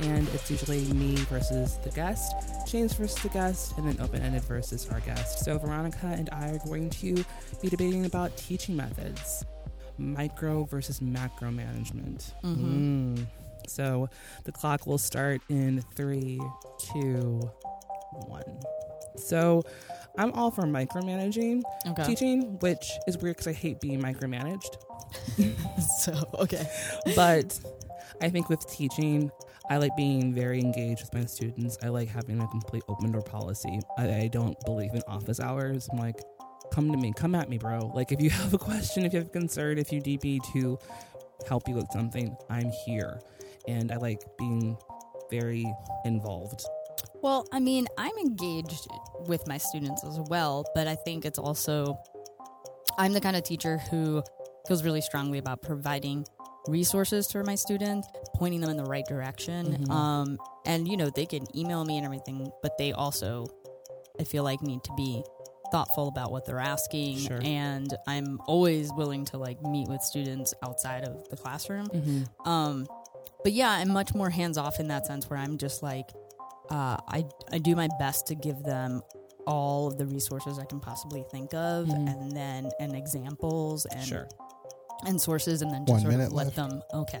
And 0.00 0.28
it's 0.28 0.48
usually 0.48 0.84
me 0.92 1.16
versus 1.26 1.76
the 1.82 1.90
guest, 1.90 2.32
James 2.68 2.92
versus 2.92 3.20
the 3.20 3.30
guest, 3.30 3.76
and 3.76 3.88
then 3.88 4.00
open 4.00 4.22
ended 4.22 4.44
versus 4.44 4.88
our 4.92 5.00
guest. 5.00 5.44
So 5.44 5.58
Veronica 5.58 6.06
and 6.06 6.28
I 6.30 6.50
are 6.50 6.60
going 6.68 6.88
to 6.90 7.24
be 7.60 7.68
debating 7.68 8.06
about 8.06 8.36
teaching 8.36 8.76
methods, 8.76 9.44
micro 9.98 10.62
versus 10.62 11.02
macro 11.02 11.50
management. 11.50 12.34
Mhm. 12.44 13.16
Mm. 13.16 13.26
So 13.66 14.08
the 14.44 14.52
clock 14.52 14.86
will 14.86 14.98
start 14.98 15.40
in 15.48 15.82
three, 15.96 16.40
two, 16.78 17.50
one. 18.28 18.60
So 19.16 19.64
I'm 20.18 20.32
all 20.32 20.50
for 20.50 20.62
micromanaging 20.64 21.62
Okay. 21.88 22.04
teaching, 22.04 22.58
which 22.58 22.90
is 23.06 23.16
weird 23.18 23.36
because 23.36 23.46
I 23.48 23.52
hate 23.52 23.80
being 23.80 24.02
micromanaged. 24.02 24.76
so 26.00 26.12
okay. 26.40 26.68
But 27.16 27.58
I 28.20 28.28
think 28.28 28.48
with 28.48 28.68
teaching, 28.68 29.30
I 29.70 29.76
like 29.76 29.96
being 29.96 30.34
very 30.34 30.60
engaged 30.60 31.02
with 31.02 31.14
my 31.14 31.24
students. 31.26 31.78
I 31.82 31.88
like 31.88 32.08
having 32.08 32.40
a 32.40 32.48
complete 32.48 32.82
open 32.88 33.12
door 33.12 33.22
policy. 33.22 33.80
I, 33.96 34.22
I 34.22 34.28
don't 34.28 34.58
believe 34.64 34.94
in 34.94 35.02
office 35.06 35.40
hours. 35.40 35.88
I'm 35.92 35.98
like, 35.98 36.20
come 36.72 36.90
to 36.90 36.98
me, 36.98 37.12
come 37.16 37.34
at 37.34 37.48
me, 37.48 37.58
bro. 37.58 37.92
Like, 37.94 38.10
if 38.12 38.20
you 38.20 38.30
have 38.42 38.52
a 38.54 38.58
question, 38.58 39.04
if 39.04 39.12
you 39.12 39.20
have 39.20 39.28
a 39.28 39.30
concern, 39.30 39.78
if 39.78 39.92
you 39.92 40.00
need 40.00 40.22
me 40.24 40.40
to 40.52 40.78
help 41.46 41.68
you 41.68 41.74
with 41.74 41.90
something, 41.92 42.36
I'm 42.50 42.70
here. 42.86 43.20
And 43.68 43.92
I 43.92 43.96
like 43.96 44.22
being 44.38 44.76
very 45.30 45.70
involved. 46.04 46.64
Well, 47.22 47.46
I 47.52 47.60
mean, 47.60 47.86
I'm 47.96 48.16
engaged 48.18 48.86
with 49.26 49.46
my 49.46 49.58
students 49.58 50.04
as 50.04 50.18
well, 50.28 50.64
but 50.74 50.86
I 50.86 50.94
think 50.94 51.24
it's 51.24 51.38
also 51.38 51.98
I'm 52.98 53.12
the 53.12 53.20
kind 53.20 53.36
of 53.36 53.44
teacher 53.44 53.78
who 53.90 54.22
feels 54.66 54.84
really 54.84 55.00
strongly 55.00 55.38
about 55.38 55.62
providing 55.62 56.26
resources 56.66 57.26
to 57.28 57.42
my 57.44 57.54
students, 57.54 58.06
pointing 58.34 58.60
them 58.60 58.70
in 58.70 58.76
the 58.76 58.84
right 58.84 59.06
direction. 59.06 59.84
Mhm. 59.84 59.90
Um, 59.90 60.38
and 60.66 60.86
you 60.86 60.96
know, 60.96 61.10
they 61.10 61.26
can 61.26 61.46
email 61.56 61.84
me 61.84 61.96
and 61.96 62.04
everything, 62.04 62.50
but 62.62 62.76
they 62.76 62.92
also, 62.92 63.46
I 64.20 64.24
feel 64.24 64.42
like, 64.42 64.62
need 64.62 64.84
to 64.84 64.92
be 64.94 65.22
thoughtful 65.70 66.08
about 66.08 66.32
what 66.32 66.44
they're 66.46 66.60
asking. 66.60 67.18
Sure. 67.18 67.40
And 67.42 67.94
I'm 68.06 68.40
always 68.46 68.92
willing 68.92 69.24
to 69.26 69.38
like 69.38 69.62
meet 69.62 69.88
with 69.88 70.02
students 70.02 70.54
outside 70.62 71.04
of 71.04 71.28
the 71.28 71.36
classroom. 71.36 71.88
Mm-hmm. 71.88 72.48
Um, 72.48 72.86
but 73.42 73.52
yeah, 73.52 73.70
I'm 73.70 73.90
much 73.90 74.14
more 74.14 74.30
hands 74.30 74.58
off 74.58 74.80
in 74.80 74.88
that 74.88 75.06
sense 75.06 75.28
where 75.28 75.38
I'm 75.38 75.58
just 75.58 75.82
like, 75.82 76.10
uh, 76.70 76.96
I, 77.08 77.24
I 77.52 77.58
do 77.58 77.74
my 77.76 77.88
best 77.98 78.26
to 78.28 78.34
give 78.34 78.62
them 78.62 79.02
all 79.46 79.86
of 79.86 79.96
the 79.98 80.06
resources 80.06 80.58
I 80.58 80.64
can 80.66 80.80
possibly 80.80 81.24
think 81.30 81.54
of 81.54 81.86
Mhm. 81.86 82.06
and 82.22 82.32
then, 82.32 82.70
and 82.80 82.94
examples 82.94 83.86
and, 83.86 84.04
Sure. 84.04 84.28
and 85.06 85.20
sources 85.20 85.62
and 85.62 85.72
then 85.72 85.86
just 85.86 86.04
One 86.04 86.12
sort 86.12 86.14
of 86.26 86.32
let 86.32 86.46
left. 86.46 86.56
them, 86.56 86.82
okay. 86.92 87.20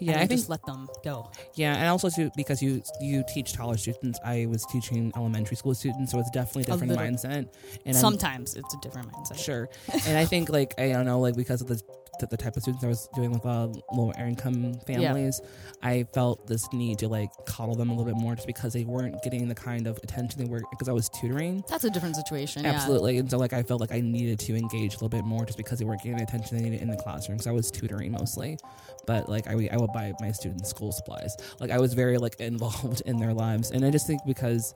Yeah, 0.00 0.12
and 0.12 0.16
I 0.16 0.22
then 0.22 0.28
think 0.28 0.38
just 0.40 0.50
let 0.50 0.64
them 0.66 0.88
go. 1.04 1.30
Yeah, 1.54 1.76
and 1.76 1.88
also 1.88 2.08
too 2.10 2.30
because 2.36 2.60
you 2.62 2.82
you 3.00 3.22
teach 3.32 3.56
college 3.56 3.82
students. 3.82 4.18
I 4.24 4.46
was 4.46 4.64
teaching 4.66 5.12
elementary 5.16 5.54
school 5.56 5.74
students, 5.74 6.10
so 6.12 6.18
it's 6.18 6.30
definitely 6.30 6.62
a 6.62 6.64
A 6.64 6.70
different 6.72 6.90
little- 6.92 7.06
mindset. 7.06 7.24
And 7.34 7.48
I'm- 7.86 7.94
Sometimes 7.94 8.54
it's 8.54 8.74
a 8.74 8.78
different 8.78 9.12
mindset. 9.12 9.38
sure, 9.38 9.68
and 10.06 10.18
I 10.18 10.24
think 10.24 10.48
like 10.48 10.74
I 10.78 10.88
don't 10.92 11.04
know, 11.06 11.20
like 11.20 11.36
because 11.36 11.60
of 11.60 11.68
the 11.68 11.80
the, 12.20 12.26
the 12.26 12.36
type 12.36 12.56
of 12.56 12.62
students 12.62 12.84
I 12.84 12.88
was 12.88 13.08
doing 13.14 13.32
with 13.32 13.44
uh, 13.46 13.68
lower 13.92 14.12
income 14.18 14.74
families, 14.86 15.40
I 15.82 16.04
felt 16.12 16.46
this 16.46 16.70
need 16.72 16.98
to 17.00 17.08
like 17.08 17.30
coddle 17.46 17.74
them 17.74 17.90
a 17.90 17.94
little 17.94 18.10
bit 18.12 18.20
more, 18.20 18.34
just 18.34 18.46
because 18.46 18.72
they 18.72 18.84
weren't 18.84 19.22
getting 19.22 19.48
the 19.48 19.54
kind 19.54 19.86
of 19.86 19.98
attention 20.02 20.42
they 20.42 20.48
were 20.48 20.62
because 20.70 20.88
I 20.88 20.92
was 20.92 21.08
tutoring. 21.08 21.64
That's 21.68 21.84
a 21.84 21.90
different 21.90 22.16
situation. 22.16 22.64
yeah. 22.64 22.72
Absolutely, 22.72 23.18
and 23.18 23.30
so 23.30 23.38
like 23.38 23.52
I 23.52 23.62
felt 23.62 23.80
like 23.80 23.92
I 23.92 24.00
needed 24.00 24.38
to 24.40 24.56
engage 24.56 24.92
a 24.92 24.96
little 24.96 25.08
bit 25.08 25.24
more, 25.24 25.44
just 25.44 25.58
because 25.58 25.78
they 25.78 25.84
weren't 25.84 26.02
getting 26.02 26.18
the 26.18 26.24
attention 26.24 26.58
they 26.58 26.64
needed 26.64 26.82
in 26.82 26.88
the 26.88 26.96
classroom. 26.96 27.38
Because 27.38 27.46
I 27.46 27.52
was 27.52 27.70
tutoring 27.70 28.12
mostly, 28.12 28.58
but 29.06 29.28
like 29.28 29.46
I, 29.46 29.68
I 29.72 29.76
would 29.76 29.92
buy 29.92 30.12
my 30.20 30.32
students 30.32 30.68
school 30.68 30.92
supplies. 30.92 31.36
Like 31.60 31.70
I 31.70 31.78
was 31.78 31.94
very 31.94 32.18
like 32.18 32.40
involved 32.40 33.02
in 33.06 33.16
their 33.18 33.32
lives, 33.34 33.70
and 33.70 33.84
I 33.84 33.90
just 33.90 34.06
think 34.06 34.20
because 34.26 34.74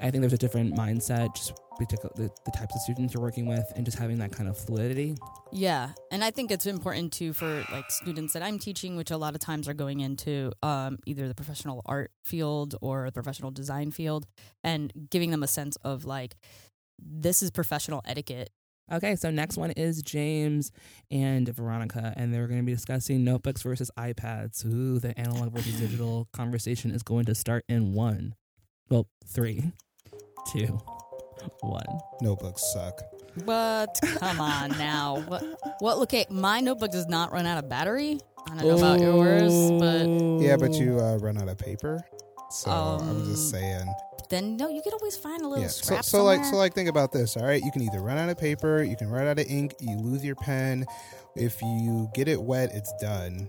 I 0.00 0.10
think 0.10 0.22
there's 0.22 0.32
a 0.32 0.38
different 0.38 0.74
mindset, 0.74 1.34
just 1.34 1.52
because 1.78 1.98
the, 2.14 2.30
the 2.44 2.50
types 2.50 2.74
of 2.74 2.80
students 2.82 3.14
you're 3.14 3.22
working 3.22 3.46
with, 3.46 3.70
and 3.76 3.84
just 3.84 3.98
having 3.98 4.18
that 4.18 4.32
kind 4.32 4.48
of 4.48 4.56
fluidity. 4.56 5.16
Yeah, 5.52 5.90
and 6.10 6.24
I 6.24 6.30
think 6.30 6.50
it's 6.50 6.66
important 6.66 7.12
too 7.12 7.32
for 7.32 7.64
like 7.70 7.90
students 7.90 8.32
that 8.32 8.42
I'm 8.42 8.58
teaching, 8.58 8.96
which 8.96 9.10
a 9.10 9.16
lot 9.16 9.34
of 9.34 9.40
times 9.40 9.68
are 9.68 9.74
going 9.74 10.00
into 10.00 10.52
um, 10.62 10.98
either 11.06 11.28
the 11.28 11.34
professional 11.34 11.82
art 11.86 12.10
field 12.24 12.74
or 12.80 13.06
the 13.06 13.12
professional 13.12 13.50
design 13.50 13.90
field, 13.90 14.26
and 14.64 14.92
giving 15.10 15.30
them 15.30 15.42
a 15.42 15.48
sense 15.48 15.76
of 15.84 16.04
like 16.04 16.36
this 16.98 17.42
is 17.42 17.50
professional 17.50 18.02
etiquette. 18.04 18.50
Okay, 18.92 19.14
so 19.14 19.30
next 19.30 19.56
one 19.56 19.70
is 19.72 20.02
James 20.02 20.72
and 21.12 21.48
Veronica, 21.48 22.12
and 22.16 22.34
they're 22.34 22.48
going 22.48 22.58
to 22.58 22.66
be 22.66 22.74
discussing 22.74 23.22
notebooks 23.22 23.62
versus 23.62 23.88
iPads. 23.96 24.66
Ooh, 24.66 24.98
the 24.98 25.16
analog 25.18 25.52
versus 25.52 25.78
digital 25.78 26.28
conversation 26.32 26.90
is 26.90 27.04
going 27.04 27.24
to 27.26 27.34
start 27.36 27.64
in 27.68 27.92
one, 27.92 28.34
well, 28.88 29.06
three, 29.24 29.70
two, 30.52 30.78
one. 31.60 31.84
Notebooks 32.20 32.62
suck. 32.72 33.00
But 33.46 33.98
Come 34.18 34.40
on 34.40 34.70
now. 34.70 35.22
What? 35.26 35.44
What? 35.78 35.98
Look, 35.98 36.14
at 36.14 36.30
my 36.30 36.60
notebook 36.60 36.90
does 36.90 37.06
not 37.06 37.32
run 37.32 37.46
out 37.46 37.62
of 37.62 37.68
battery. 37.68 38.20
I 38.50 38.56
don't 38.56 38.68
know 38.68 38.76
about 38.76 39.00
yours, 39.00 39.52
but 39.78 40.42
Yeah, 40.44 40.56
but 40.56 40.72
you 40.74 40.98
uh, 40.98 41.16
run 41.18 41.38
out 41.38 41.48
of 41.48 41.56
paper. 41.58 42.04
So 42.50 42.70
I'm 42.70 43.24
just 43.26 43.54
Um, 43.54 43.60
saying. 43.60 43.94
then 44.28 44.56
no, 44.56 44.68
you 44.68 44.82
can 44.82 44.92
always 44.94 45.16
find 45.16 45.42
a 45.42 45.46
little 45.48 45.62
Yeah. 45.62 45.68
So, 45.70 45.82
scrap 45.84 46.04
so 46.04 46.24
like 46.24 46.38
so 46.38 46.44
somewhere. 46.44 46.60
like 46.62 46.74
think 46.74 46.88
about 46.88 47.12
this. 47.12 47.36
All 47.36 47.44
right, 47.44 47.62
you 47.62 47.70
can 47.70 47.82
either 47.82 48.00
run 48.00 48.18
out 48.18 48.28
of 48.28 48.38
paper, 48.38 48.82
you 48.82 48.96
can 48.96 49.08
run 49.08 49.26
out 49.28 49.38
of 49.38 49.46
ink, 49.48 49.74
you 49.80 49.96
lose 49.96 50.24
your 50.24 50.34
pen. 50.36 50.84
If 51.36 51.62
you 51.62 52.10
get 52.14 52.26
it 52.26 52.42
wet, 52.42 52.70
it's 52.74 52.92
done. 53.00 53.48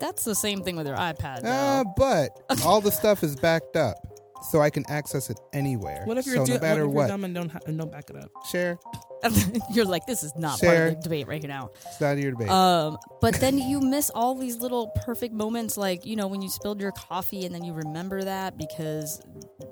That's 0.00 0.24
the 0.24 0.34
same 0.34 0.62
thing 0.62 0.76
with 0.76 0.86
your 0.86 0.96
iPad. 0.96 1.42
Though. 1.42 1.48
Uh, 1.50 1.84
but 1.96 2.30
all 2.64 2.80
the 2.80 2.92
stuff 2.92 3.22
is 3.22 3.36
backed 3.36 3.76
up, 3.76 3.96
so 4.42 4.60
I 4.60 4.70
can 4.70 4.84
access 4.88 5.30
it 5.30 5.38
anywhere. 5.52 6.02
What 6.04 6.18
if 6.18 6.26
you're, 6.26 6.36
so 6.36 6.44
do- 6.46 6.54
no 6.54 6.60
matter 6.60 6.88
what, 6.88 6.88
if 6.88 6.88
you're 6.88 6.88
what, 6.88 7.08
dumb 7.08 7.24
and 7.24 7.34
don't, 7.34 7.48
ha- 7.50 7.58
and 7.66 7.78
don't 7.78 7.90
back 7.92 8.10
it 8.10 8.16
up? 8.16 8.30
Cher. 8.50 8.78
You're 9.72 9.84
like, 9.84 10.06
this 10.06 10.22
is 10.22 10.32
not 10.36 10.60
Cher. 10.60 10.70
part 10.76 10.88
of 10.92 10.94
the 10.98 11.02
debate 11.02 11.26
right 11.26 11.42
now. 11.42 11.70
It's 11.86 12.00
not 12.00 12.18
your 12.18 12.30
debate. 12.30 12.48
Um, 12.48 12.98
but 13.20 13.34
then 13.34 13.58
you 13.58 13.80
miss 13.80 14.10
all 14.10 14.36
these 14.36 14.58
little 14.58 14.88
perfect 15.04 15.34
moments, 15.34 15.76
like 15.76 16.06
you 16.06 16.14
know 16.14 16.28
when 16.28 16.40
you 16.40 16.48
spilled 16.48 16.80
your 16.80 16.92
coffee, 16.92 17.44
and 17.44 17.52
then 17.52 17.64
you 17.64 17.72
remember 17.72 18.22
that 18.22 18.56
because 18.56 19.20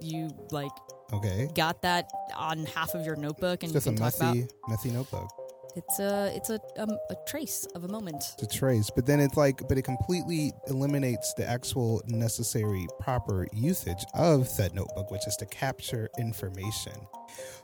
you 0.00 0.30
like 0.50 0.72
okay, 1.12 1.48
got 1.54 1.82
that 1.82 2.10
on 2.36 2.66
half 2.66 2.94
of 2.94 3.06
your 3.06 3.14
notebook, 3.14 3.62
and 3.62 3.72
it's 3.74 3.84
just 3.84 3.86
you 3.86 3.92
a 3.92 3.94
can 3.94 4.02
talk 4.02 4.16
about 4.16 4.34
messy, 4.34 4.48
messy 4.68 4.90
notebook. 4.90 5.30
It's 5.76 5.98
a 6.00 6.32
it's 6.34 6.50
a 6.50 6.60
um, 6.78 6.90
a 7.10 7.16
trace 7.26 7.66
of 7.74 7.84
a 7.84 7.88
moment. 7.88 8.34
to 8.38 8.46
trace 8.46 8.90
but 8.90 9.06
then 9.06 9.20
it's 9.20 9.36
like 9.36 9.66
but 9.68 9.78
it 9.78 9.82
completely 9.82 10.52
eliminates 10.68 11.34
the 11.34 11.46
actual 11.48 12.02
necessary 12.06 12.86
proper 12.98 13.46
usage 13.52 14.04
of 14.14 14.48
said 14.48 14.74
notebook 14.74 15.10
which 15.10 15.26
is 15.26 15.36
to 15.36 15.46
capture 15.46 16.08
information. 16.18 16.92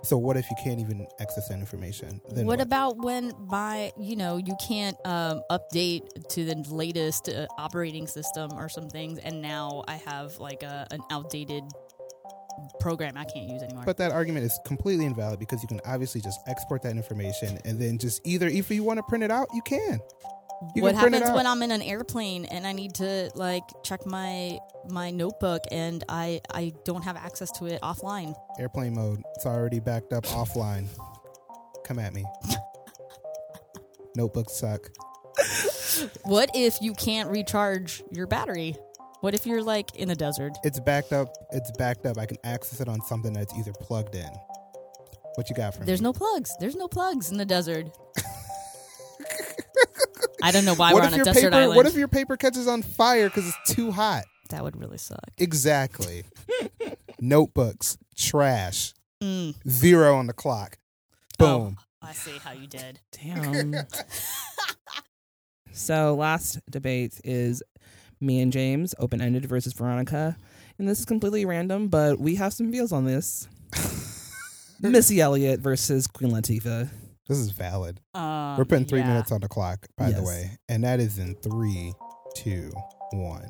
So 0.02 0.18
what 0.18 0.36
if 0.36 0.50
you 0.50 0.56
can't 0.62 0.80
even 0.80 1.06
access 1.20 1.48
that 1.48 1.58
information? 1.58 2.20
Then 2.28 2.46
what 2.46 2.60
about 2.60 2.98
when 2.98 3.32
my 3.46 3.92
you 3.98 4.16
know 4.16 4.36
you 4.36 4.56
can't 4.66 4.96
um, 5.06 5.42
update 5.50 6.28
to 6.30 6.44
the 6.44 6.56
latest 6.68 7.28
uh, 7.28 7.46
operating 7.58 8.06
system 8.06 8.50
or 8.54 8.68
some 8.68 8.88
things, 8.88 9.18
and 9.18 9.40
now 9.40 9.84
I 9.88 9.94
have 9.94 10.38
like 10.38 10.62
a 10.62 10.86
an 10.90 11.02
outdated 11.10 11.64
program 12.80 13.16
I 13.16 13.24
can't 13.24 13.48
use 13.48 13.62
anymore. 13.62 13.84
But 13.84 13.96
that 13.98 14.12
argument 14.12 14.44
is 14.44 14.58
completely 14.64 15.06
invalid 15.06 15.38
because 15.38 15.62
you 15.62 15.68
can 15.68 15.80
obviously 15.84 16.20
just 16.20 16.40
export 16.46 16.82
that 16.82 16.96
information 16.96 17.58
and 17.64 17.80
then 17.80 17.98
just 17.98 18.26
either 18.26 18.48
if 18.48 18.70
you 18.70 18.82
want 18.82 18.98
to 18.98 19.02
print 19.04 19.24
it 19.24 19.30
out, 19.30 19.48
you 19.54 19.62
can. 19.62 20.00
You 20.74 20.82
what 20.82 20.94
happens 20.94 21.28
when 21.32 21.46
I'm 21.46 21.60
in 21.62 21.72
an 21.72 21.82
airplane 21.82 22.44
and 22.44 22.66
I 22.66 22.72
need 22.72 22.94
to 22.94 23.30
like 23.34 23.64
check 23.82 24.06
my 24.06 24.58
my 24.88 25.10
notebook 25.10 25.62
and 25.72 26.04
I 26.08 26.40
I 26.54 26.72
don't 26.84 27.02
have 27.02 27.16
access 27.16 27.50
to 27.52 27.66
it 27.66 27.80
offline? 27.82 28.34
Airplane 28.60 28.94
mode. 28.94 29.22
It's 29.34 29.44
already 29.44 29.80
backed 29.80 30.12
up 30.12 30.24
offline. 30.26 30.86
Come 31.84 31.98
at 31.98 32.14
me. 32.14 32.24
Notebooks 34.16 34.52
suck. 34.52 34.88
What 36.24 36.50
if 36.54 36.80
you 36.80 36.94
can't 36.94 37.28
recharge 37.30 38.02
your 38.10 38.26
battery? 38.26 38.76
What 39.22 39.34
if 39.34 39.46
you're 39.46 39.62
like 39.62 39.94
in 39.94 40.08
the 40.08 40.16
desert? 40.16 40.58
It's 40.64 40.80
backed 40.80 41.12
up. 41.12 41.32
It's 41.52 41.70
backed 41.78 42.06
up. 42.06 42.18
I 42.18 42.26
can 42.26 42.38
access 42.42 42.80
it 42.80 42.88
on 42.88 43.00
something 43.02 43.32
that's 43.32 43.54
either 43.54 43.72
plugged 43.72 44.16
in. 44.16 44.28
What 45.36 45.48
you 45.48 45.54
got 45.54 45.74
for 45.74 45.80
me? 45.80 45.86
There's 45.86 46.00
me? 46.00 46.06
no 46.06 46.12
plugs. 46.12 46.56
There's 46.58 46.74
no 46.74 46.88
plugs 46.88 47.30
in 47.30 47.36
the 47.38 47.44
desert. 47.44 47.86
I 50.42 50.50
don't 50.50 50.64
know 50.64 50.74
why 50.74 50.92
what 50.92 51.02
we're 51.02 51.06
if 51.06 51.06
on 51.06 51.12
a 51.12 51.16
your 51.18 51.24
desert 51.24 51.42
paper? 51.52 51.54
island. 51.54 51.76
What 51.76 51.86
if 51.86 51.94
your 51.94 52.08
paper 52.08 52.36
catches 52.36 52.66
on 52.66 52.82
fire 52.82 53.28
because 53.28 53.46
it's 53.48 53.74
too 53.74 53.92
hot? 53.92 54.24
that 54.50 54.64
would 54.64 54.76
really 54.78 54.98
suck. 54.98 55.22
Exactly. 55.38 56.24
Notebooks, 57.20 57.96
trash, 58.16 58.92
Mm. 59.22 59.54
zero 59.68 60.16
on 60.16 60.26
the 60.26 60.32
clock. 60.32 60.78
Oh. 61.38 61.60
Boom. 61.60 61.76
I 62.02 62.12
see 62.12 62.36
how 62.42 62.50
you 62.50 62.66
did. 62.66 62.98
Damn. 63.12 63.72
so 65.72 66.16
last 66.16 66.58
debate 66.68 67.20
is 67.22 67.62
me 68.22 68.40
and 68.40 68.52
James, 68.52 68.94
open 68.98 69.20
ended 69.20 69.46
versus 69.46 69.72
Veronica. 69.72 70.36
And 70.78 70.88
this 70.88 71.00
is 71.00 71.04
completely 71.04 71.44
random, 71.44 71.88
but 71.88 72.18
we 72.18 72.36
have 72.36 72.52
some 72.52 72.72
feels 72.72 72.92
on 72.92 73.04
this. 73.04 73.48
Missy 74.80 75.20
Elliott 75.20 75.60
versus 75.60 76.06
Queen 76.06 76.32
Latifah. 76.32 76.88
This 77.28 77.38
is 77.38 77.50
valid. 77.50 78.00
Um, 78.14 78.56
We're 78.58 78.64
putting 78.64 78.84
three 78.84 79.00
yeah. 79.00 79.08
minutes 79.08 79.30
on 79.30 79.40
the 79.40 79.48
clock, 79.48 79.86
by 79.96 80.10
the 80.10 80.22
way, 80.22 80.58
and 80.68 80.82
that 80.84 80.98
is 80.98 81.18
in 81.18 81.34
three, 81.36 81.92
two, 82.34 82.72
one. 83.12 83.48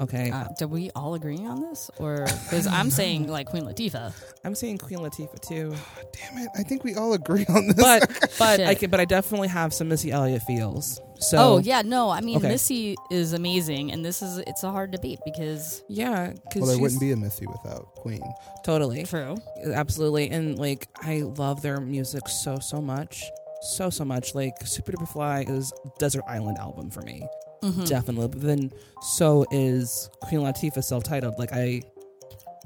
Okay. 0.00 0.30
Uh, 0.30 0.44
do 0.58 0.68
we 0.68 0.90
all 0.94 1.14
agree 1.14 1.44
on 1.44 1.60
this, 1.62 1.90
or 1.98 2.24
because 2.24 2.66
I'm 2.66 2.90
saying 2.90 3.26
like 3.28 3.48
Queen 3.48 3.64
Latifah? 3.64 4.12
I'm 4.44 4.54
saying 4.54 4.78
Queen 4.78 5.00
Latifah 5.00 5.40
too. 5.40 5.74
Damn 6.12 6.38
it! 6.38 6.48
I 6.56 6.62
think 6.62 6.84
we 6.84 6.94
all 6.94 7.14
agree 7.14 7.44
on 7.48 7.66
this. 7.66 7.76
But 7.76 8.34
but 8.38 8.60
I 8.60 8.74
can, 8.74 8.90
but 8.90 9.00
I 9.00 9.04
definitely 9.04 9.48
have 9.48 9.74
some 9.74 9.88
Missy 9.88 10.10
Elliott 10.12 10.42
feels. 10.42 11.00
So 11.20 11.38
oh 11.38 11.58
yeah, 11.58 11.82
no, 11.82 12.10
I 12.10 12.20
mean 12.20 12.36
Okay. 12.36 12.48
Missy 12.48 12.94
is 13.10 13.32
amazing, 13.32 13.90
and 13.90 14.04
this 14.04 14.22
is 14.22 14.38
it's 14.38 14.62
a 14.62 14.70
hard 14.70 14.92
debate 14.92 15.18
because 15.24 15.82
yeah, 15.88 16.32
because 16.32 16.62
well, 16.62 16.70
there 16.70 16.78
wouldn't 16.78 17.00
be 17.00 17.10
a 17.10 17.16
Missy 17.16 17.46
without 17.46 17.86
Queen. 17.96 18.22
totally 18.64 19.02
true. 19.04 19.36
absolutely 19.74 20.30
and 20.30 20.58
like 20.58 20.86
I 21.02 21.22
love 21.22 21.60
their 21.62 21.80
music 21.80 22.28
so 22.28 22.60
so 22.60 22.80
much, 22.80 23.24
so 23.62 23.90
so 23.90 24.04
much. 24.04 24.36
Like 24.36 24.60
Supa 24.60 24.94
Dupa 24.94 25.08
Fly 25.08 25.44
is 25.48 25.72
Desert 25.98 26.22
Island 26.28 26.58
album 26.58 26.88
for 26.90 27.02
me, 27.02 27.26
Mhm. 27.62 27.88
definitely. 27.88 28.28
But 28.28 28.40
then 28.42 28.70
so 29.02 29.44
is 29.50 30.08
Queen 30.22 30.40
Latifah 30.40 30.82
self 30.84 31.04
titled. 31.04 31.38
Like 31.38 31.52
I 31.52 31.82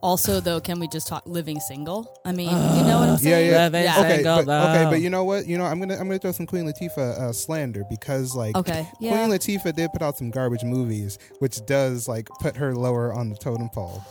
Also, 0.04 0.40
though, 0.40 0.60
can 0.60 0.80
we 0.80 0.88
just 0.88 1.06
talk 1.06 1.22
living 1.26 1.60
single? 1.60 2.12
I 2.24 2.32
mean, 2.32 2.48
you 2.48 2.54
know 2.88 2.98
what 2.98 3.08
I'm 3.08 3.12
Yeah, 3.14 3.18
saying? 3.18 3.50
yeah. 3.52 3.64
Living 3.64 3.82
Yeah. 3.84 4.00
Okay, 4.00 4.14
Single, 4.16 4.44
but, 4.44 4.70
okay, 4.70 4.90
but 4.90 5.00
you 5.00 5.10
know 5.10 5.22
what? 5.24 5.46
You 5.46 5.58
know, 5.58 5.64
I'm 5.64 5.78
gonna 5.78 5.94
I'm 5.94 6.08
gonna 6.08 6.18
throw 6.18 6.32
some 6.32 6.46
Queen 6.46 6.64
Latifah 6.66 6.98
uh, 7.20 7.32
slander 7.32 7.84
because 7.88 8.34
like 8.34 8.56
Okay. 8.56 8.86
Yeah. 9.00 9.12
Queen 9.12 9.30
Latifah 9.38 9.74
did 9.74 9.92
put 9.92 10.02
out 10.02 10.18
some 10.18 10.30
garbage 10.30 10.64
movies, 10.64 11.18
which 11.38 11.64
does 11.66 12.08
like 12.08 12.28
put 12.40 12.56
her 12.56 12.74
lower 12.74 13.12
on 13.14 13.28
the 13.30 13.36
totem 13.36 13.68
pole. 13.68 14.02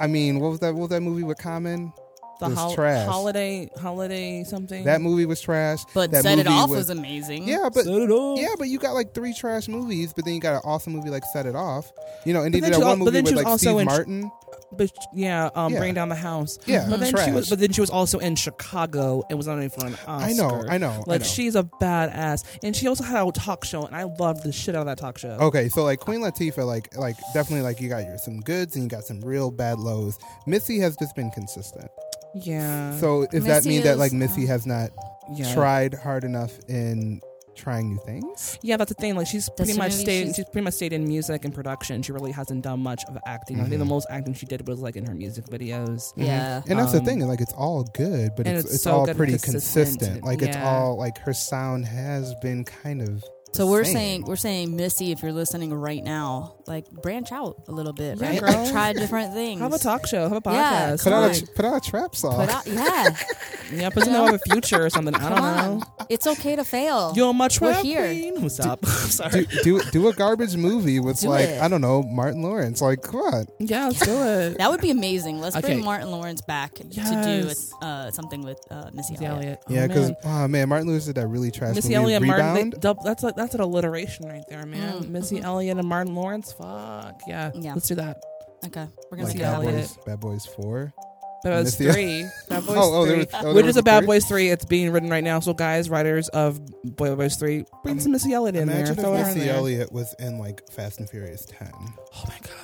I 0.00 0.06
mean, 0.06 0.40
what 0.40 0.48
was 0.50 0.60
that? 0.60 0.72
What 0.74 0.80
was 0.80 0.90
that 0.90 1.02
movie 1.02 1.22
with 1.24 1.38
Common? 1.38 1.92
The 2.40 2.46
It 2.46 2.48
was 2.50 2.58
hol- 2.58 2.74
trash. 2.74 3.06
holiday 3.06 3.70
holiday 3.80 4.44
something. 4.44 4.84
That 4.84 5.00
movie 5.00 5.26
was 5.26 5.40
trash. 5.40 5.80
but 5.94 6.10
that 6.10 6.22
Set 6.22 6.38
It 6.38 6.46
Off 6.46 6.70
was- 6.70 6.78
was 6.78 6.90
amazing. 6.90 7.46
Yeah, 7.48 7.68
but 7.72 7.84
Set 7.84 7.94
it 7.94 8.10
off. 8.10 8.38
yeah, 8.40 8.54
but 8.58 8.68
you 8.68 8.78
got 8.78 8.94
like 8.94 9.14
three 9.14 9.32
trash 9.34 9.68
movies, 9.68 10.12
but 10.14 10.24
then 10.24 10.34
you 10.34 10.40
got 10.40 10.54
an 10.54 10.62
awesome 10.64 10.92
movie 10.92 11.10
like 11.10 11.24
Set 11.32 11.46
It 11.46 11.54
Off. 11.56 11.92
You 12.24 12.32
know, 12.34 12.42
and 12.42 12.52
But 12.52 12.56
they 12.56 12.60
then 12.60 12.70
did 12.70 12.76
she 12.76 12.80
that 12.82 12.86
one 12.88 12.98
but 12.98 13.04
movie 13.06 13.10
then 13.16 13.24
with 13.24 13.32
was 13.34 13.42
like 13.44 13.46
also 13.50 13.68
Steve 13.70 13.80
in- 13.80 13.86
Martin. 13.86 14.30
But 14.76 14.90
yeah, 15.14 15.50
um, 15.54 15.72
Yeah. 15.72 15.78
bring 15.78 15.94
down 15.94 16.08
the 16.08 16.14
house. 16.16 16.58
Yeah, 16.66 16.86
But 16.90 16.98
then 16.98 17.12
trash. 17.12 17.26
she 17.26 17.32
was, 17.32 17.48
but 17.48 17.60
then 17.60 17.70
she 17.72 17.80
was 17.80 17.90
also 17.90 18.18
in 18.18 18.34
Chicago 18.34 19.22
and 19.28 19.38
was 19.38 19.46
nominated 19.46 19.72
for 19.78 19.86
an 19.86 19.94
Oscar. 20.06 20.10
I 20.10 20.32
know, 20.32 20.64
I 20.68 20.78
know. 20.78 21.04
Like 21.06 21.20
I 21.20 21.24
know. 21.24 21.30
she's 21.30 21.54
a 21.54 21.62
badass, 21.62 22.42
and 22.62 22.74
she 22.74 22.88
also 22.88 23.04
had 23.04 23.24
a 23.24 23.30
talk 23.30 23.64
show, 23.64 23.84
and 23.84 23.94
I 23.94 24.02
loved 24.04 24.42
the 24.42 24.50
shit 24.52 24.74
out 24.74 24.80
of 24.80 24.86
that 24.86 24.98
talk 24.98 25.16
show. 25.18 25.30
Okay, 25.40 25.68
so 25.68 25.84
like 25.84 26.00
Queen 26.00 26.20
Latifah, 26.20 26.66
like 26.66 26.96
like 26.96 27.16
definitely 27.34 27.62
like 27.62 27.80
you 27.80 27.88
got 27.88 28.04
your 28.04 28.18
some 28.18 28.40
goods 28.40 28.74
and 28.74 28.84
you 28.84 28.88
got 28.90 29.04
some 29.04 29.20
real 29.20 29.50
bad 29.52 29.78
lows. 29.78 30.18
Missy 30.46 30.80
has 30.80 30.96
just 30.96 31.14
been 31.14 31.30
consistent. 31.30 31.88
Yeah. 32.34 32.96
So 32.98 33.26
does 33.26 33.44
that 33.44 33.64
Missy 33.64 33.68
mean 33.68 33.82
that 33.84 33.98
like 33.98 34.12
Missy 34.12 34.44
uh, 34.44 34.48
has 34.48 34.66
not 34.66 34.90
yeah. 35.34 35.52
tried 35.54 35.94
hard 35.94 36.24
enough 36.24 36.52
in 36.68 37.20
trying 37.54 37.88
new 37.90 37.98
things? 38.04 38.58
Yeah, 38.62 38.76
that's 38.76 38.88
the 38.88 38.94
thing. 39.00 39.14
Like 39.16 39.26
she's 39.28 39.48
pretty 39.56 39.74
much 39.74 39.92
maybe 39.92 40.02
stayed. 40.02 40.22
she's- 40.24 40.36
She's 40.36 40.44
pretty 40.46 40.64
much 40.64 40.74
stayed 40.74 40.92
in 40.92 41.06
music 41.06 41.44
and 41.44 41.54
production. 41.54 42.02
She 42.02 42.10
really 42.12 42.32
hasn't 42.32 42.62
done 42.62 42.80
much 42.80 43.04
of 43.08 43.16
acting. 43.26 43.60
I 43.60 43.64
think 43.64 43.78
the 43.78 43.84
Mhm. 43.84 43.88
most 43.88 44.06
acting 44.10 44.34
she 44.34 44.46
did 44.46 44.66
was 44.66 44.80
like 44.80 44.96
in 44.96 45.06
her 45.06 45.14
music 45.14 45.44
videos. 45.46 46.12
Yeah. 46.16 46.62
And 46.68 46.78
that's 46.78 46.92
Um, 46.92 46.98
the 46.98 47.04
thing, 47.04 47.20
like 47.20 47.40
it's 47.40 47.52
all 47.52 47.84
good, 47.94 48.32
but 48.36 48.46
and 48.48 48.56
it's, 48.56 48.64
it's 48.66 48.74
it's, 48.74 48.82
so 48.84 48.92
all 48.92 49.00
good 49.04 49.10
and 49.10 49.18
pretty 49.18 49.32
consistent. 49.34 49.86
consistent. 50.00 50.24
Like 50.24 50.42
it's 50.42 50.56
Yeah. 50.56 50.68
all 50.68 50.96
like 50.98 51.18
her 51.18 51.32
sound 51.32 51.86
has 51.86 52.34
been 52.42 52.64
kind 52.64 53.00
of 53.02 53.22
So 53.54 53.66
we're 53.66 53.84
same. 53.84 53.94
saying 53.94 54.24
we're 54.24 54.36
saying 54.36 54.76
Missy, 54.76 55.12
if 55.12 55.22
you're 55.22 55.32
listening 55.32 55.72
right 55.72 56.02
now, 56.02 56.56
like 56.66 56.90
branch 56.90 57.30
out 57.32 57.62
a 57.68 57.72
little 57.72 57.92
bit, 57.92 58.20
Yeah, 58.20 58.30
right? 58.30 58.40
girl. 58.40 58.52
Like 58.52 58.70
try 58.72 58.92
different 58.92 59.32
things. 59.32 59.60
Have 59.60 59.72
a 59.72 59.78
talk 59.78 60.06
show. 60.06 60.28
Have 60.28 60.32
a 60.44 60.50
Yeah, 60.50 60.90
podcast. 60.96 61.04
put 61.04 61.12
out 61.12 61.32
Come 61.34 61.42
a, 61.42 61.52
put 61.56 61.64
out 61.64 61.76
a 61.86 61.90
trap 61.90 62.16
song. 62.16 62.36
Put 62.46 62.54
out, 62.54 62.66
yeah. 62.66 63.16
yeah, 63.72 63.90
put 63.90 64.04
something 64.04 64.34
of 64.34 64.40
a 64.44 64.50
future 64.50 64.84
or 64.84 64.90
something. 64.90 65.14
I 65.14 65.28
don't 65.28 65.38
on. 65.38 65.78
know. 65.78 65.82
It's 66.10 66.26
okay 66.26 66.56
to 66.56 66.64
fail. 66.64 67.12
You're 67.14 67.32
my 67.32 67.44
We're 67.44 67.48
trap 67.48 67.82
here. 67.84 68.06
queen. 68.08 68.42
What's 68.42 68.58
up? 68.60 68.84
Sorry. 68.86 69.46
do, 69.62 69.80
do 69.80 69.90
do 69.92 70.08
a 70.08 70.12
garbage 70.12 70.56
movie 70.56 70.98
with 71.00 71.20
Do 71.20 71.28
like 71.28 71.48
it. 71.48 71.62
I 71.62 71.68
don't 71.68 71.80
know 71.80 72.02
Martin 72.02 72.42
Lawrence. 72.42 72.80
Like 72.82 73.02
come 73.02 73.20
on, 73.20 73.46
Yeah, 73.60 73.86
let's 73.86 74.04
do 74.04 74.12
it. 74.22 74.58
that 74.58 74.70
would 74.70 74.80
be 74.80 74.90
amazing. 74.90 75.40
Let's 75.40 75.54
Okay. 75.56 75.74
bring 75.74 75.84
Martin 75.84 76.10
Lawrence 76.10 76.40
back 76.42 76.72
Yes. 76.90 77.08
to 77.10 77.76
do 77.80 77.86
uh, 77.86 78.10
something 78.10 78.42
with 78.42 78.58
uh, 78.70 78.90
Missy 78.92 79.12
Missy 79.12 79.26
Elliott. 79.26 79.44
Elliott. 79.44 79.60
yeah, 79.68 79.84
Oh, 79.84 79.88
because 79.88 80.08
man. 80.08 80.16
oh 80.24 80.48
man, 80.48 80.68
Martin 80.68 80.88
Lewis 80.88 81.04
did 81.06 81.14
that 81.16 81.28
really 81.28 81.50
trash 81.50 81.74
Missy 81.76 81.90
movie 81.96 82.14
Elliott, 82.14 82.22
Martin. 82.22 82.70
They, 82.70 82.78
dub- 82.78 83.02
that's 83.04 83.22
like 83.22 83.36
that's 83.36 83.43
an 83.52 83.60
alliteration 83.60 84.26
right 84.26 84.44
there, 84.48 84.64
man. 84.64 85.00
Mm, 85.02 85.08
Missy 85.10 85.40
mhm. 85.40 85.44
Elliott 85.44 85.76
and 85.76 85.86
Martin 85.86 86.14
Lawrence. 86.14 86.52
Fuck 86.54 87.20
yeah. 87.28 87.50
Yeah. 87.54 87.74
Let's 87.74 87.88
do 87.88 87.96
that. 87.96 88.22
Okay, 88.64 88.86
we're 89.10 89.18
gonna 89.18 89.24
like 89.24 89.32
see 89.36 89.40
Bad. 89.42 89.54
Elliott. 89.56 89.74
Boys, 89.74 89.98
Bad 90.06 90.20
Boys 90.20 90.46
Four. 90.46 90.94
Bad 91.44 91.64
Boys 91.64 91.74
three. 91.76 92.24
Bad 92.48 92.64
Boys 92.64 92.76
Oh, 92.78 92.94
oh, 92.94 93.04
there 93.04 93.16
three. 93.16 93.24
was- 93.26 93.44
oh, 93.44 93.54
Which 93.54 93.66
was 93.66 93.70
is 93.72 93.76
a 93.76 93.80
a 93.80 93.82
Bad 93.82 93.98
three? 94.00 94.06
Boys 94.06 94.24
three. 94.24 94.48
It's 94.48 94.64
being 94.64 94.90
written 94.92 95.10
right 95.10 95.22
now. 95.22 95.40
So 95.40 95.52
guys, 95.52 95.90
writers 95.90 96.28
of 96.30 96.58
Boy 96.96 97.14
Boys 97.14 97.36
three, 97.36 97.66
bring 97.82 97.96
Um, 97.96 98.00
some 98.00 98.12
Missy 98.12 98.32
Elliott 98.32 98.56
in 98.56 98.66
there. 98.68 98.76
Imagine 98.78 98.94
Throw 98.96 99.14
if 99.16 99.26
Missy 99.26 99.40
there. 99.40 99.56
Elliott 99.56 99.92
was 99.92 100.14
in 100.18 100.38
like 100.38 100.66
Fast 100.70 101.00
and 101.00 101.10
Furious 101.10 101.44
Ten. 101.44 101.70
Oh 101.74 102.24
my 102.28 102.38
god. 102.40 102.63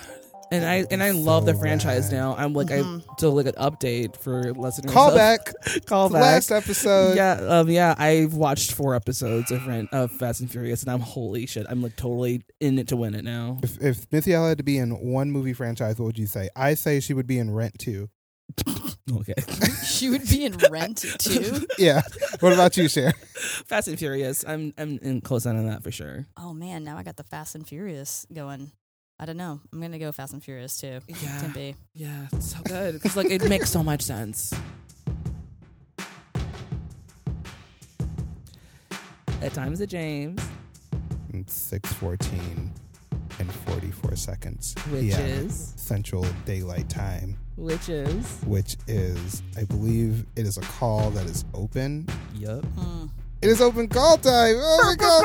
And 0.52 0.64
I 0.64 0.84
and 0.90 1.00
I 1.02 1.12
be 1.12 1.18
love 1.18 1.46
the 1.46 1.54
franchise 1.54 2.04
rad. 2.06 2.12
now. 2.12 2.34
I'm 2.36 2.52
like 2.54 2.68
Mhm. 2.68 3.02
I 3.08 3.14
do 3.18 3.28
like 3.28 3.46
an 3.46 3.52
update 3.54 4.16
for 4.16 4.52
listeners. 4.52 4.92
Call 4.92 5.14
back. 5.14 5.52
Call 5.86 6.08
back. 6.10 6.22
Last 6.22 6.50
episode. 6.50 7.16
yeah, 7.16 7.34
um, 7.34 7.68
yeah. 7.70 7.94
I've 7.96 8.34
watched 8.34 8.72
four 8.72 8.94
episodes 8.96 9.50
of 9.52 9.66
Ren- 9.66 9.88
of 9.92 10.10
Fast 10.10 10.40
and 10.40 10.50
Furious, 10.50 10.82
and 10.82 10.90
I'm 10.90 11.00
holy 11.00 11.46
shit. 11.46 11.66
I'm 11.68 11.82
like 11.82 11.94
totally 11.96 12.42
in 12.60 12.78
it 12.80 12.88
to 12.88 12.96
win 12.96 13.14
it 13.14 13.22
now. 13.24 13.58
If, 13.62 13.80
if 13.80 14.06
Missy 14.12 14.34
Elliott 14.34 14.50
had 14.50 14.58
to 14.58 14.64
be 14.64 14.78
in 14.78 14.90
one 15.12 15.30
movie 15.30 15.52
franchise, 15.52 15.98
what 15.98 16.06
would 16.06 16.18
you 16.18 16.26
say? 16.26 16.48
I 16.56 16.74
say 16.74 16.98
she 17.00 17.14
would 17.14 17.26
be 17.28 17.38
in 17.38 17.52
Rent 17.52 17.78
too. 17.78 18.08
Okay, 19.12 19.34
She 19.84 20.08
would 20.08 20.28
be 20.28 20.44
in 20.44 20.56
Rent 20.70 21.04
too. 21.18 21.66
Yeah. 21.78 22.02
what 22.40 22.52
about 22.52 22.76
you, 22.76 22.88
Cher? 22.88 23.12
Fast 23.66 23.88
and 23.88 23.98
Furious. 23.98 24.44
I'm 24.46 24.72
I'm 24.78 24.98
in 25.02 25.20
close 25.20 25.46
on 25.46 25.66
that 25.66 25.82
for 25.82 25.90
sure. 25.90 26.26
Oh 26.36 26.52
man, 26.54 26.84
now 26.84 26.96
I 26.96 27.02
got 27.02 27.16
the 27.16 27.24
Fast 27.24 27.54
and 27.56 27.66
Furious 27.66 28.24
going. 28.32 28.70
I 29.22 29.26
don't 29.26 29.36
know. 29.36 29.60
I'm 29.70 29.80
gonna 29.82 29.98
go 29.98 30.10
Fast 30.12 30.32
and 30.32 30.42
Furious 30.42 30.78
too. 30.80 31.00
Yeah, 31.06 31.40
Can 31.40 31.52
be. 31.52 31.74
yeah, 31.94 32.26
it's 32.32 32.52
so 32.52 32.58
good 32.64 32.94
because 32.94 33.16
like 33.18 33.30
it 33.30 33.46
makes 33.50 33.68
so 33.70 33.82
much 33.82 34.00
sense. 34.00 34.50
At 39.42 39.52
times, 39.54 39.80
at 39.80 39.88
James, 39.88 40.40
It's 41.34 41.52
six 41.54 41.92
fourteen 41.94 42.72
and 43.38 43.52
forty 43.52 43.90
four 43.90 44.16
seconds. 44.16 44.74
which 44.90 45.14
PM, 45.14 45.20
is 45.46 45.72
Central 45.76 46.26
Daylight 46.46 46.88
Time, 46.88 47.36
which 47.56 47.88
is 47.90 48.24
which 48.46 48.76
is 48.86 49.42
I 49.56 49.64
believe 49.64 50.24
it 50.36 50.46
is 50.46 50.56
a 50.58 50.62
call 50.62 51.10
that 51.10 51.26
is 51.26 51.44
open. 51.54 52.06
yup. 52.34 52.64
Hmm. 52.64 53.06
It 53.42 53.48
is 53.48 53.60
open 53.62 53.88
call 53.88 54.16
time. 54.18 54.56
Oh 54.58 54.82
my 54.84 54.94
god, 54.96 55.20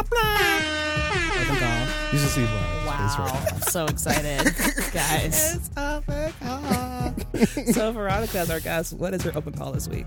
time. 0.10 1.41
Open 1.41 1.56
call. 1.58 1.88
You 2.12 2.20
should 2.20 2.30
see 2.30 2.41
my 2.41 2.48
face 2.48 3.18
Wow, 3.18 3.26
right 3.26 3.54
I'm 3.54 3.62
so 3.62 3.86
excited, 3.86 4.44
guys. 4.94 5.56
It's 5.56 5.70
open 5.78 6.34
call. 6.41 7.15
so 7.74 7.91
Veronica, 7.91 8.39
as 8.39 8.50
our 8.50 8.60
guest, 8.60 8.94
what 8.94 9.13
is 9.13 9.24
your 9.24 9.38
open 9.38 9.54
call 9.54 9.72
this 9.72 9.88
week? 9.88 10.06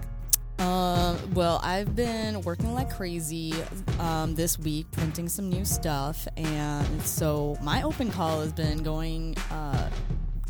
Uh, 0.59 1.17
well, 1.35 1.61
I've 1.63 1.95
been 1.95 2.41
working 2.43 2.75
like 2.75 2.91
crazy 2.91 3.55
um, 4.01 4.35
this 4.35 4.59
week, 4.59 4.91
printing 4.91 5.29
some 5.29 5.49
new 5.49 5.65
stuff, 5.65 6.27
and 6.37 7.03
so 7.03 7.57
my 7.63 7.83
open 7.83 8.11
call 8.11 8.41
has 8.41 8.53
been 8.53 8.83
going, 8.83 9.37
uh, 9.51 9.89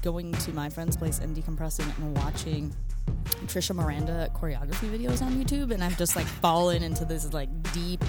going 0.02 0.32
to 0.32 0.52
my 0.52 0.70
friend's 0.70 0.96
place 0.96 1.18
and 1.18 1.36
decompressing 1.36 1.86
and 1.98 2.16
watching 2.16 2.74
Tricia 3.46 3.74
Miranda 3.74 4.30
choreography 4.34 4.88
videos 4.90 5.22
on 5.22 5.32
YouTube, 5.32 5.72
and 5.72 5.84
I've 5.84 5.98
just 5.98 6.16
like 6.16 6.26
fallen 6.26 6.82
into 6.82 7.04
this 7.04 7.32
like 7.32 7.50
deep 7.72 8.02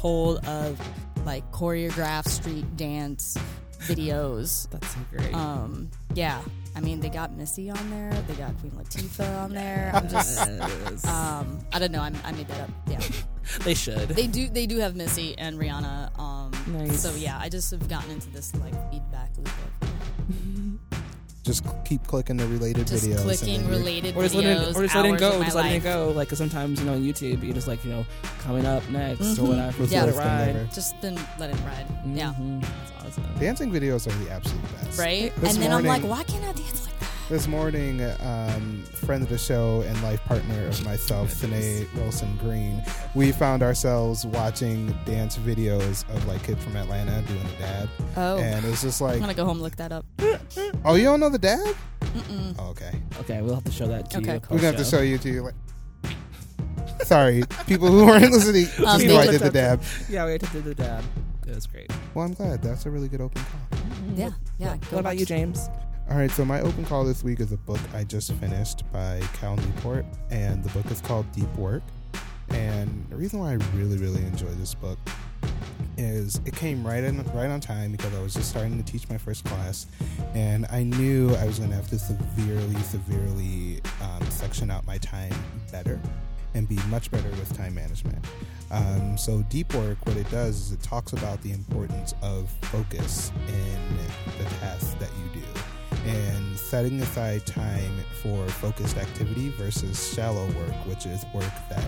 hole 0.00 0.38
of 0.48 0.80
like 1.26 1.44
choreographed 1.52 2.28
street 2.28 2.64
dance 2.76 3.36
videos. 3.80 4.68
That's 4.70 4.88
so 4.88 4.98
great. 5.10 5.34
Um, 5.34 5.90
yeah, 6.14 6.40
I 6.74 6.80
mean 6.80 7.00
they 7.00 7.10
got 7.10 7.36
Missy 7.36 7.68
on 7.70 7.90
there, 7.90 8.12
they 8.26 8.34
got 8.34 8.56
Queen 8.60 8.72
Latifah 8.72 9.44
on 9.44 9.52
there. 9.52 9.90
I'm 9.94 10.08
just, 10.08 11.06
um, 11.06 11.58
I 11.72 11.78
don't 11.78 11.92
know, 11.92 12.00
I, 12.00 12.10
I 12.24 12.32
made 12.32 12.48
that 12.48 12.60
up. 12.62 12.70
Yeah, 12.88 13.00
they 13.64 13.74
should. 13.74 14.08
they 14.08 14.26
do, 14.26 14.48
they 14.48 14.66
do 14.66 14.78
have 14.78 14.96
Missy 14.96 15.36
and 15.36 15.58
Rihanna. 15.58 16.18
Um, 16.18 16.50
Nice. 16.68 17.00
so 17.02 17.14
yeah, 17.16 17.38
I 17.38 17.48
just 17.50 17.70
have 17.70 17.86
gotten 17.88 18.10
into 18.10 18.30
this 18.30 18.54
like 18.56 18.72
feedback 18.90 19.30
loop 19.36 19.48
of 19.82 19.89
Just 21.50 21.64
keep 21.84 22.06
clicking 22.06 22.36
the 22.36 22.46
related 22.46 22.86
just 22.86 23.04
videos. 23.04 23.16
and 23.16 23.22
clicking 23.24 23.68
related 23.68 24.16
or 24.16 24.22
just 24.22 24.34
videos, 24.36 24.44
letting, 24.44 24.76
or 24.76 24.82
just 24.82 24.94
letting 24.94 25.10
hours 25.12 25.20
go, 25.20 25.38
of 25.38 25.44
just 25.44 25.56
letting 25.56 25.72
it 25.72 25.74
life. 25.74 25.82
go. 25.82 26.12
Like 26.14 26.28
'cause 26.28 26.38
sometimes 26.38 26.78
you 26.80 26.86
know 26.86 26.92
on 26.94 27.02
YouTube, 27.02 27.42
you 27.42 27.52
just 27.52 27.66
like 27.68 27.84
you 27.84 27.90
know 27.90 28.06
coming 28.44 28.66
up 28.66 28.88
next 28.90 29.20
Mhm. 29.20 29.38
or 29.40 29.42
whatever. 29.48 29.66
With 29.82 29.90
Just 29.90 29.92
Yeah. 29.92 30.00
let 30.04 30.08
it 30.10 30.16
Lifetime 30.16 30.56
ride. 30.56 30.72
Just 30.72 31.00
been 31.00 31.18
letting 31.38 31.56
it 31.56 31.64
ride. 31.64 31.86
Yeah. 32.14 32.32
Mhm. 32.40 32.60
That's 32.62 33.18
awesome. 33.18 33.24
Dancing 33.40 33.70
videos 33.72 34.06
are 34.06 34.24
the 34.24 34.30
absolute 34.30 34.62
best. 34.84 34.98
Right? 34.98 35.32
This 35.40 35.54
and 35.54 35.62
then 35.62 35.72
I'm 35.72 35.84
like, 35.84 36.02
why 36.04 36.22
can't 36.24 36.44
I 36.44 36.52
dance 36.52 36.82
like 36.82 36.84
that? 36.84 36.89
This 37.30 37.46
morning, 37.46 38.02
um, 38.20 38.82
friend 39.06 39.22
of 39.22 39.28
the 39.28 39.38
show 39.38 39.82
and 39.86 40.02
life 40.02 40.20
partner 40.24 40.66
of 40.66 40.84
myself, 40.84 41.32
Sinead 41.32 41.86
Wilson 41.94 42.36
Green, 42.38 42.82
we 43.14 43.30
found 43.30 43.62
ourselves 43.62 44.26
watching 44.26 44.88
dance 45.04 45.38
videos 45.38 46.08
of 46.12 46.26
like 46.26 46.42
kid 46.42 46.58
from 46.58 46.74
Atlanta 46.76 47.22
doing 47.28 47.44
the 47.44 47.52
dab, 47.60 47.88
Oh, 48.16 48.38
and 48.38 48.64
it's 48.66 48.82
just 48.82 49.00
like. 49.00 49.14
I'm 49.14 49.20
gonna 49.20 49.34
go 49.34 49.44
home 49.44 49.58
and 49.58 49.62
look 49.62 49.76
that 49.76 49.92
up. 49.92 50.04
oh, 50.84 50.94
you 50.96 51.04
don't 51.04 51.20
know 51.20 51.28
the 51.28 51.38
dab? 51.38 51.60
Mm-mm. 52.00 52.56
Oh, 52.58 52.70
okay, 52.70 53.00
Okay, 53.20 53.40
we'll 53.42 53.54
have 53.54 53.62
to 53.64 53.70
show 53.70 53.86
that 53.86 54.10
to 54.10 54.18
Okay, 54.18 54.34
you. 54.34 54.40
cool. 54.40 54.56
we're 54.56 54.62
gonna 54.62 54.76
have 54.76 54.84
to 54.84 54.90
show 54.90 55.00
you 55.00 55.16
to 55.18 55.28
you. 55.30 55.42
Like, 55.42 55.54
sorry, 57.04 57.44
people 57.68 57.86
who 57.88 58.06
weren't 58.06 58.32
listening, 58.32 58.66
Um, 58.78 58.84
just 58.84 58.98
they 58.98 59.06
know 59.06 59.18
I 59.20 59.26
did 59.26 59.40
the 59.40 59.46
up 59.46 59.52
the- 59.52 59.58
dab. 59.58 59.82
Yeah, 60.08 60.26
we 60.26 60.36
did 60.36 60.64
the 60.64 60.74
dab. 60.74 61.04
It 61.46 61.54
was 61.54 61.66
great. 61.68 61.90
Well, 62.14 62.24
I'm 62.26 62.32
glad. 62.34 62.60
That's 62.60 62.86
a 62.86 62.90
really 62.90 63.08
good 63.08 63.20
open 63.20 63.40
call. 63.44 63.78
Yeah, 64.16 64.30
yeah. 64.58 64.76
go 64.76 64.96
What 64.96 65.00
about 65.00 65.14
you, 65.16 65.20
watch- 65.22 65.28
James? 65.28 65.68
All 66.10 66.16
right, 66.16 66.30
so 66.32 66.44
my 66.44 66.60
open 66.60 66.84
call 66.84 67.04
this 67.04 67.22
week 67.22 67.38
is 67.38 67.52
a 67.52 67.56
book 67.56 67.78
I 67.94 68.02
just 68.02 68.32
finished 68.32 68.82
by 68.92 69.22
Cal 69.34 69.54
Newport, 69.54 70.04
and 70.28 70.60
the 70.64 70.68
book 70.70 70.90
is 70.90 71.00
called 71.00 71.30
Deep 71.30 71.54
Work. 71.54 71.84
And 72.48 73.06
the 73.10 73.14
reason 73.14 73.38
why 73.38 73.52
I 73.52 73.58
really, 73.76 73.96
really 73.96 74.20
enjoy 74.22 74.48
this 74.58 74.74
book 74.74 74.98
is 75.96 76.40
it 76.44 76.56
came 76.56 76.84
right 76.84 77.04
in, 77.04 77.22
right 77.32 77.48
on 77.48 77.60
time 77.60 77.92
because 77.92 78.12
I 78.12 78.20
was 78.20 78.34
just 78.34 78.50
starting 78.50 78.76
to 78.82 78.92
teach 78.92 79.08
my 79.08 79.18
first 79.18 79.44
class, 79.44 79.86
and 80.34 80.66
I 80.72 80.82
knew 80.82 81.32
I 81.36 81.46
was 81.46 81.60
going 81.60 81.70
to 81.70 81.76
have 81.76 81.88
to 81.90 81.98
severely, 82.00 82.74
severely 82.82 83.80
um, 84.02 84.28
section 84.32 84.68
out 84.68 84.84
my 84.88 84.98
time 84.98 85.32
better 85.70 86.00
and 86.54 86.68
be 86.68 86.80
much 86.88 87.12
better 87.12 87.30
with 87.30 87.56
time 87.56 87.76
management. 87.76 88.18
Um, 88.72 89.16
so, 89.16 89.42
deep 89.42 89.72
work, 89.74 90.04
what 90.06 90.16
it 90.16 90.28
does 90.28 90.60
is 90.60 90.72
it 90.72 90.82
talks 90.82 91.12
about 91.12 91.40
the 91.42 91.52
importance 91.52 92.14
of 92.20 92.50
focus 92.62 93.30
in 93.46 93.96
the 94.38 94.44
tasks 94.56 94.94
that 94.94 95.08
you 95.08 95.40
do 95.40 95.49
and 96.10 96.58
setting 96.58 97.00
aside 97.00 97.46
time 97.46 97.92
for 98.22 98.46
focused 98.48 98.96
activity 98.96 99.50
versus 99.50 100.12
shallow 100.14 100.46
work, 100.46 100.74
which 100.86 101.06
is 101.06 101.24
work 101.32 101.52
that 101.68 101.84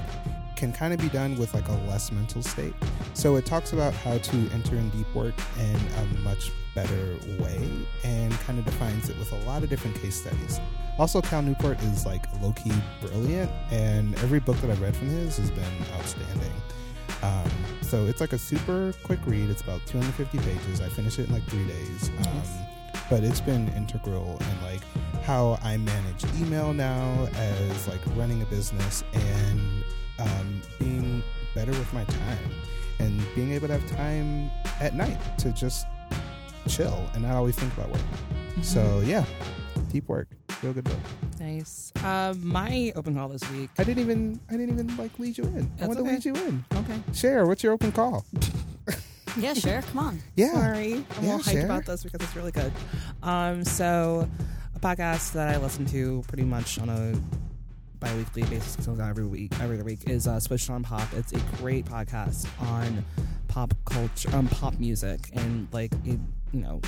can 0.57 0.73
kind 0.73 0.95
of 0.95 1.01
be 1.01 1.09
done 1.09 1.37
with 1.39 1.53
like 1.55 1.67
a 1.69 1.73
less 1.89 2.13
mental 2.13 2.43
state. 2.43 2.75
So 3.15 3.37
it 3.37 3.45
talks 3.47 3.73
about 3.73 3.93
how 3.95 4.19
to 4.19 4.37
enter 4.53 4.77
in 4.77 4.91
deep 4.91 5.13
work 5.15 5.35
in 5.59 5.77
a 5.77 6.19
much 6.21 6.53
better 6.75 7.17
way 7.41 7.69
and 8.05 8.33
kind 8.41 8.59
of 8.59 8.65
defines 8.65 9.09
it 9.09 9.19
with 9.19 9.33
a 9.33 9.39
lot 9.45 9.63
of 9.63 9.71
different 9.71 10.01
case 10.01 10.21
studies. 10.21 10.61
Also, 10.99 11.21
Cal 11.21 11.43
Newport 11.43 11.83
is 11.83 12.07
like 12.07 12.27
low 12.43 12.53
key 12.53 12.73
brilliant, 13.01 13.51
and 13.71 14.15
every 14.17 14.41
book 14.41 14.57
that 14.59 14.71
I've 14.71 14.81
read 14.81 14.95
from 14.95 15.09
his 15.09 15.39
has 15.39 15.51
been 15.51 15.65
outstanding. 15.95 16.53
Um, 17.23 17.51
so 17.81 18.07
it's 18.07 18.21
like 18.21 18.33
a 18.33 18.39
super 18.39 18.93
quick 19.03 19.21
read. 19.27 19.49
It's 19.49 19.63
about 19.63 19.81
250 19.87 20.39
pages. 20.39 20.81
I 20.81 20.89
finished 20.89 21.19
it 21.19 21.29
in 21.29 21.33
like 21.33 21.45
three 21.45 21.65
days. 21.65 22.09
Um, 22.09 22.37
Nice. 22.37 22.72
But 23.11 23.25
it's 23.25 23.41
been 23.41 23.69
integral 23.77 24.39
in 24.41 24.63
like 24.63 24.81
how 25.25 25.59
I 25.63 25.77
manage 25.77 26.25
email 26.41 26.73
now 26.73 27.29
as 27.35 27.89
like 27.89 28.01
running 28.17 28.43
a 28.43 28.47
business 28.47 29.05
and 29.13 29.85
um, 30.19 30.63
being 30.79 31.23
better 31.55 31.73
with 31.73 31.93
my 31.93 32.05
time 32.05 32.39
and 32.99 33.23
being 33.35 33.53
able 33.53 33.67
to 33.69 33.75
have 33.79 33.87
time 33.91 34.51
at 34.81 34.95
night 34.95 35.19
to 35.39 35.53
just 35.53 35.87
chill 36.69 37.05
and 37.15 37.23
not 37.25 37.35
always 37.35 37.57
think 37.57 37.73
about 37.75 37.91
work. 37.91 38.01
Mm-hmm. 38.01 38.63
So 38.63 39.01
yeah, 39.05 39.25
deep 39.91 40.09
work, 40.09 40.29
real 40.63 40.73
good 40.73 40.85
book. 40.85 40.99
nice. 41.39 41.93
Um, 42.05 42.47
my 42.47 42.93
open 42.97 43.15
call 43.15 43.29
this 43.29 43.49
week. 43.51 43.71
I 43.79 43.85
didn't 43.85 44.03
even 44.03 44.41
I 44.49 44.53
didn't 44.53 44.71
even 44.71 44.97
like 44.97 45.19
lead 45.19 45.37
you 45.37 45.45
in. 45.45 45.71
I 45.77 45.87
That's 45.87 45.89
want 45.89 46.01
okay. 46.01 46.09
to 46.09 46.15
lead 46.15 46.25
you 46.25 46.35
in. 46.47 46.65
Okay. 46.75 47.01
Cher. 47.13 47.47
What's 47.47 47.63
your 47.63 47.73
open 47.73 47.93
call? 47.93 48.25
Yeah, 49.39 49.55
sure. 49.55 49.83
Come 49.83 49.99
on. 49.99 50.19
Yeah. 50.37 50.53
Sorry, 50.55 50.95
I'm 50.95 51.25
Yeah, 51.25 51.33
all 51.33 51.39
hyped 51.41 51.53
share. 51.53 51.65
about 51.65 51.87
this 51.87 52.03
because 52.03 52.21
it's 52.23 52.37
really 52.37 52.53
good. 52.53 52.73
Um, 53.23 53.65
so 53.65 54.29
a 54.75 54.79
podcast 54.81 55.33
that 55.33 55.49
I 55.49 55.59
listen 55.59 55.87
to 55.87 56.23
pretty 56.29 56.45
much 56.45 56.79
on 56.79 56.89
a 56.89 57.15
bi-weekly 58.01 58.43
basis, 58.45 58.85
so 58.85 58.95
every 59.01 59.25
week, 59.27 59.53
every 59.61 59.77
other 59.77 59.85
week, 59.85 60.09
is 60.11 60.27
uh, 60.27 60.41
Switched 60.41 60.69
on 60.71 60.83
Pop. 60.83 61.07
It's 61.15 61.33
a 61.33 61.39
great 61.59 61.85
podcast 61.85 62.47
on 62.61 63.05
pop 63.49 63.73
culture, 63.85 64.35
um, 64.35 64.49
pop 64.49 64.75
music, 64.79 65.31
and 65.35 65.69
like 65.73 65.93
it, 66.05 66.19
you 66.53 66.61
know, 66.61 66.81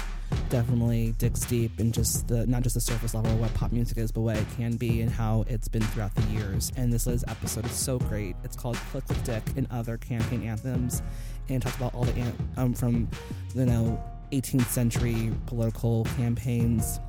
definitely 0.50 1.14
digs 1.18 1.44
deep 1.46 1.80
in 1.80 1.90
just 1.92 2.28
the 2.28 2.46
not 2.46 2.62
just 2.62 2.74
the 2.74 2.80
surface 2.80 3.14
level 3.14 3.32
of 3.32 3.40
what 3.40 3.52
pop 3.54 3.72
music 3.72 3.98
is, 3.98 4.12
but 4.12 4.20
what 4.20 4.36
it 4.36 4.46
can 4.56 4.76
be 4.76 5.00
and 5.00 5.10
how 5.10 5.44
it's 5.48 5.68
been 5.68 5.82
throughout 5.82 6.14
the 6.14 6.22
years. 6.32 6.70
And 6.76 6.92
this 6.92 7.06
Liz 7.06 7.24
episode 7.28 7.66
is 7.66 7.72
so 7.72 7.98
great. 7.98 8.36
It's 8.44 8.56
called 8.56 8.76
"Click 8.90 9.08
with 9.08 9.22
Dick" 9.24 9.42
and 9.56 9.66
other 9.70 9.96
campaign 9.96 10.42
anthems, 10.42 11.02
and 11.48 11.62
talks 11.62 11.76
about 11.76 11.94
all 11.94 12.04
the 12.04 12.20
an- 12.20 12.48
um 12.56 12.74
from 12.74 13.08
you 13.54 13.66
know 13.66 14.02
18th 14.32 14.66
century 14.66 15.32
political 15.46 16.04
campaigns 16.16 17.00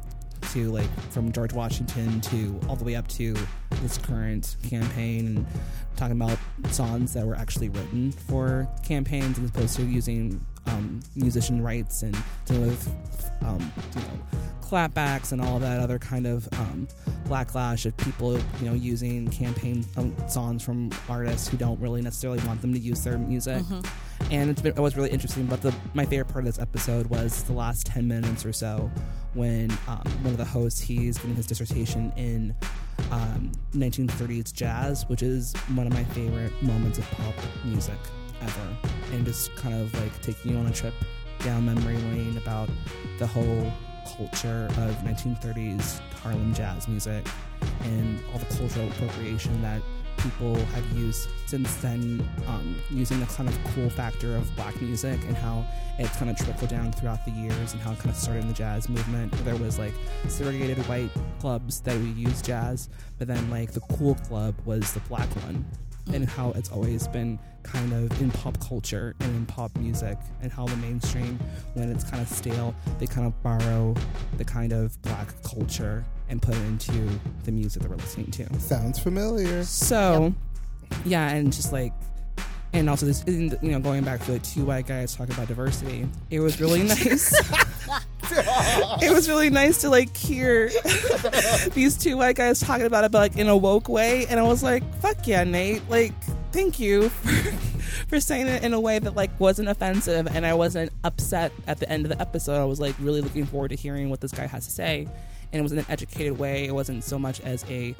to 0.51 0.71
like 0.71 0.89
from 1.11 1.31
George 1.31 1.53
Washington 1.53 2.21
to 2.21 2.59
all 2.69 2.75
the 2.75 2.83
way 2.83 2.95
up 2.95 3.07
to 3.09 3.35
this 3.81 3.97
current 3.97 4.55
campaign 4.69 5.27
and 5.27 5.47
talking 5.95 6.19
about 6.21 6.37
songs 6.71 7.13
that 7.13 7.25
were 7.25 7.35
actually 7.35 7.69
written 7.69 8.11
for 8.11 8.67
campaigns 8.85 9.39
as 9.39 9.49
opposed 9.49 9.75
to 9.75 9.83
using 9.83 10.45
um, 10.67 10.99
musician 11.15 11.61
rights 11.61 12.01
and 12.03 12.15
dealing 12.45 12.67
with 12.69 13.31
um, 13.43 13.71
you 13.95 14.01
know 14.01 14.39
clapbacks 14.61 15.31
and 15.31 15.39
all 15.41 15.59
that 15.59 15.79
other 15.79 15.99
kind 15.99 16.25
of 16.25 16.47
um, 16.53 16.87
backlash 17.25 17.85
of 17.85 17.95
people 17.97 18.33
you 18.59 18.65
know 18.65 18.73
using 18.73 19.27
campaign 19.29 19.85
um, 19.97 20.15
songs 20.27 20.63
from 20.63 20.89
artists 21.07 21.47
who 21.47 21.55
don't 21.55 21.79
really 21.79 22.01
necessarily 22.01 22.39
want 22.47 22.59
them 22.61 22.73
to 22.73 22.79
use 22.79 23.03
their 23.03 23.17
music 23.19 23.61
Mhm. 23.63 23.87
and 24.31 24.49
it's 24.49 24.61
been, 24.63 24.73
it 24.75 24.79
was 24.79 24.95
really 24.97 25.11
interesting. 25.11 25.45
But 25.45 25.61
the 25.61 25.73
my 25.93 26.05
favorite 26.05 26.29
part 26.29 26.45
of 26.47 26.55
this 26.55 26.59
episode 26.61 27.05
was 27.07 27.43
the 27.43 27.53
last 27.53 27.85
ten 27.85 28.07
minutes 28.07 28.43
or 28.45 28.53
so 28.53 28.89
when 29.35 29.69
um, 29.87 30.01
one 30.23 30.31
of 30.33 30.37
the 30.37 30.45
hosts 30.45 30.79
he's 30.79 31.17
giving 31.19 31.35
his 31.35 31.45
dissertation 31.45 32.11
in 32.15 32.55
um, 33.11 33.51
1930s 33.75 34.51
jazz, 34.53 35.07
which 35.09 35.21
is 35.21 35.53
one 35.75 35.85
of 35.85 35.93
my 35.93 36.03
favorite 36.05 36.53
moments 36.63 36.97
of 36.97 37.05
pop 37.11 37.33
music 37.65 37.97
ever, 38.41 38.77
and 39.11 39.25
just 39.25 39.55
kind 39.55 39.75
of 39.75 39.93
like 40.01 40.21
taking 40.21 40.51
you 40.51 40.57
on 40.57 40.67
a 40.67 40.73
trip 40.73 40.93
down 41.39 41.65
memory 41.65 41.97
lane 41.97 42.37
about 42.37 42.69
the 43.19 43.27
whole 43.27 43.71
culture 44.17 44.67
of 44.77 44.95
1930s 45.03 45.99
Harlem 46.21 46.53
jazz 46.53 46.87
music 46.87 47.25
and 47.81 48.19
all 48.31 48.39
the 48.39 48.45
cultural 48.45 48.87
appropriation 48.89 49.61
that 49.61 49.81
people 50.17 50.55
have 50.55 50.85
used 50.97 51.29
since 51.45 51.75
then, 51.77 52.27
um, 52.47 52.75
using 52.89 53.19
the 53.19 53.25
kind 53.27 53.47
of 53.47 53.57
cool 53.73 53.89
factor 53.89 54.35
of 54.35 54.55
black 54.55 54.79
music 54.81 55.19
and 55.27 55.35
how 55.35 55.65
it 55.99 56.09
kind 56.13 56.31
of 56.31 56.37
trickled 56.37 56.69
down 56.69 56.91
throughout 56.91 57.23
the 57.25 57.31
years 57.31 57.73
and 57.73 57.81
how 57.81 57.91
it 57.91 57.99
kind 57.99 58.09
of 58.09 58.15
started 58.15 58.41
in 58.41 58.47
the 58.47 58.53
jazz 58.53 58.89
movement. 58.89 59.31
There 59.43 59.55
was 59.55 59.77
like 59.77 59.93
segregated 60.27 60.77
white 60.87 61.09
clubs 61.39 61.81
that 61.81 61.95
would 61.95 62.17
use 62.17 62.41
jazz, 62.41 62.89
but 63.17 63.27
then 63.27 63.49
like 63.49 63.71
the 63.71 63.81
cool 63.81 64.15
club 64.15 64.55
was 64.65 64.93
the 64.93 64.99
black 65.01 65.29
one. 65.43 65.65
And 66.13 66.29
how 66.29 66.51
it's 66.51 66.71
always 66.71 67.07
been 67.07 67.39
kind 67.65 67.91
of 67.93 68.21
in 68.21 68.31
pop 68.31 68.59
culture 68.59 69.15
and 69.19 69.35
in 69.35 69.45
pop 69.45 69.75
music, 69.77 70.17
and 70.41 70.51
how 70.51 70.65
the 70.65 70.75
mainstream, 70.77 71.39
when 71.73 71.91
it's 71.91 72.03
kind 72.03 72.21
of 72.21 72.29
stale, 72.29 72.73
they 72.99 73.07
kind 73.07 73.27
of 73.27 73.43
borrow 73.43 73.93
the 74.37 74.45
kind 74.45 74.71
of 74.71 75.01
black 75.01 75.33
culture 75.43 76.05
and 76.29 76.41
put 76.41 76.55
it 76.55 76.61
into 76.61 77.09
the 77.43 77.51
music 77.51 77.81
that 77.81 77.89
we're 77.89 77.97
listening 77.97 78.31
to. 78.31 78.59
Sounds 78.59 78.99
familiar. 78.99 79.63
So, 79.63 80.33
yeah, 81.05 81.29
and 81.29 81.51
just 81.51 81.71
like, 81.73 81.93
and 82.73 82.89
also 82.89 83.05
this, 83.05 83.23
you 83.27 83.57
know, 83.61 83.79
going 83.79 84.03
back 84.03 84.23
to 84.25 84.33
like 84.33 84.43
two 84.43 84.65
white 84.65 84.85
guys 84.87 85.15
talking 85.15 85.33
about 85.33 85.47
diversity, 85.47 86.07
it 86.29 86.39
was 86.39 86.59
really 86.59 86.83
nice. 86.87 87.33
it 89.01 89.13
was 89.13 89.29
really 89.29 89.49
nice 89.49 89.81
to 89.81 89.89
like 89.89 90.15
hear 90.15 90.69
these 91.73 91.97
two 91.97 92.17
white 92.17 92.35
guys 92.35 92.59
talking 92.59 92.85
about 92.85 93.03
it, 93.03 93.11
but 93.11 93.19
like 93.19 93.37
in 93.37 93.47
a 93.47 93.55
woke 93.55 93.87
way. 93.87 94.25
And 94.27 94.39
I 94.39 94.43
was 94.43 94.61
like, 94.61 94.83
fuck 94.99 95.25
yeah, 95.27 95.43
Nate. 95.43 95.89
Like, 95.89 96.13
thank 96.55 96.79
you 96.79 97.09
for, 97.09 97.51
for 98.07 98.19
saying 98.21 98.47
it 98.47 98.63
in 98.63 98.73
a 98.73 98.79
way 98.79 98.97
that 98.97 99.13
like 99.13 99.37
wasn't 99.39 99.67
offensive 99.67 100.25
and 100.27 100.45
I 100.45 100.53
wasn't 100.53 100.89
upset 101.03 101.51
at 101.67 101.79
the 101.79 101.89
end 101.89 102.05
of 102.05 102.09
the 102.09 102.21
episode. 102.21 102.61
I 102.61 102.63
was 102.63 102.79
like 102.79 102.95
really 102.99 103.19
looking 103.19 103.45
forward 103.45 103.69
to 103.69 103.75
hearing 103.75 104.09
what 104.09 104.21
this 104.21 104.31
guy 104.31 104.47
has 104.47 104.65
to 104.65 104.71
say. 104.71 105.05
And 105.51 105.59
it 105.59 105.61
was 105.61 105.73
in 105.73 105.79
an 105.79 105.85
educated 105.89 106.39
way. 106.39 106.65
It 106.65 106.73
wasn't 106.73 107.03
so 107.03 107.19
much 107.19 107.41
as 107.41 107.65
a 107.69 107.93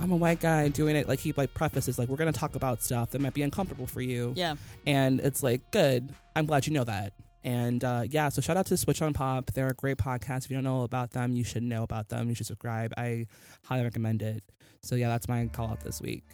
I'm 0.00 0.10
a 0.10 0.16
white 0.16 0.40
guy 0.40 0.68
doing 0.68 0.96
it. 0.96 1.06
Like 1.06 1.20
he 1.20 1.32
like 1.36 1.54
prefaces 1.54 1.98
like 2.00 2.08
we're 2.08 2.16
gonna 2.16 2.32
talk 2.32 2.56
about 2.56 2.82
stuff 2.82 3.10
that 3.10 3.20
might 3.20 3.34
be 3.34 3.42
uncomfortable 3.42 3.86
for 3.86 4.00
you. 4.00 4.32
Yeah. 4.34 4.56
And 4.86 5.20
it's 5.20 5.44
like 5.44 5.70
good. 5.70 6.12
I'm 6.34 6.46
glad 6.46 6.66
you 6.66 6.72
know 6.72 6.84
that. 6.84 7.12
And 7.44 7.84
uh, 7.84 8.02
yeah, 8.08 8.28
so 8.28 8.42
shout 8.42 8.56
out 8.56 8.66
to 8.66 8.76
Switch 8.76 9.00
on 9.02 9.12
Pop. 9.12 9.52
They're 9.52 9.68
a 9.68 9.74
great 9.74 9.98
podcast. 9.98 10.46
If 10.46 10.50
you 10.50 10.56
don't 10.56 10.64
know 10.64 10.82
about 10.82 11.12
them, 11.12 11.36
you 11.36 11.44
should 11.44 11.62
know 11.62 11.84
about 11.84 12.08
them. 12.08 12.28
You 12.28 12.34
should 12.34 12.46
subscribe. 12.46 12.92
I 12.96 13.28
highly 13.64 13.84
recommend 13.84 14.20
it. 14.20 14.42
So 14.82 14.96
yeah, 14.96 15.08
that's 15.08 15.28
my 15.28 15.46
call 15.46 15.68
out 15.68 15.80
this 15.80 16.00
week. 16.00 16.24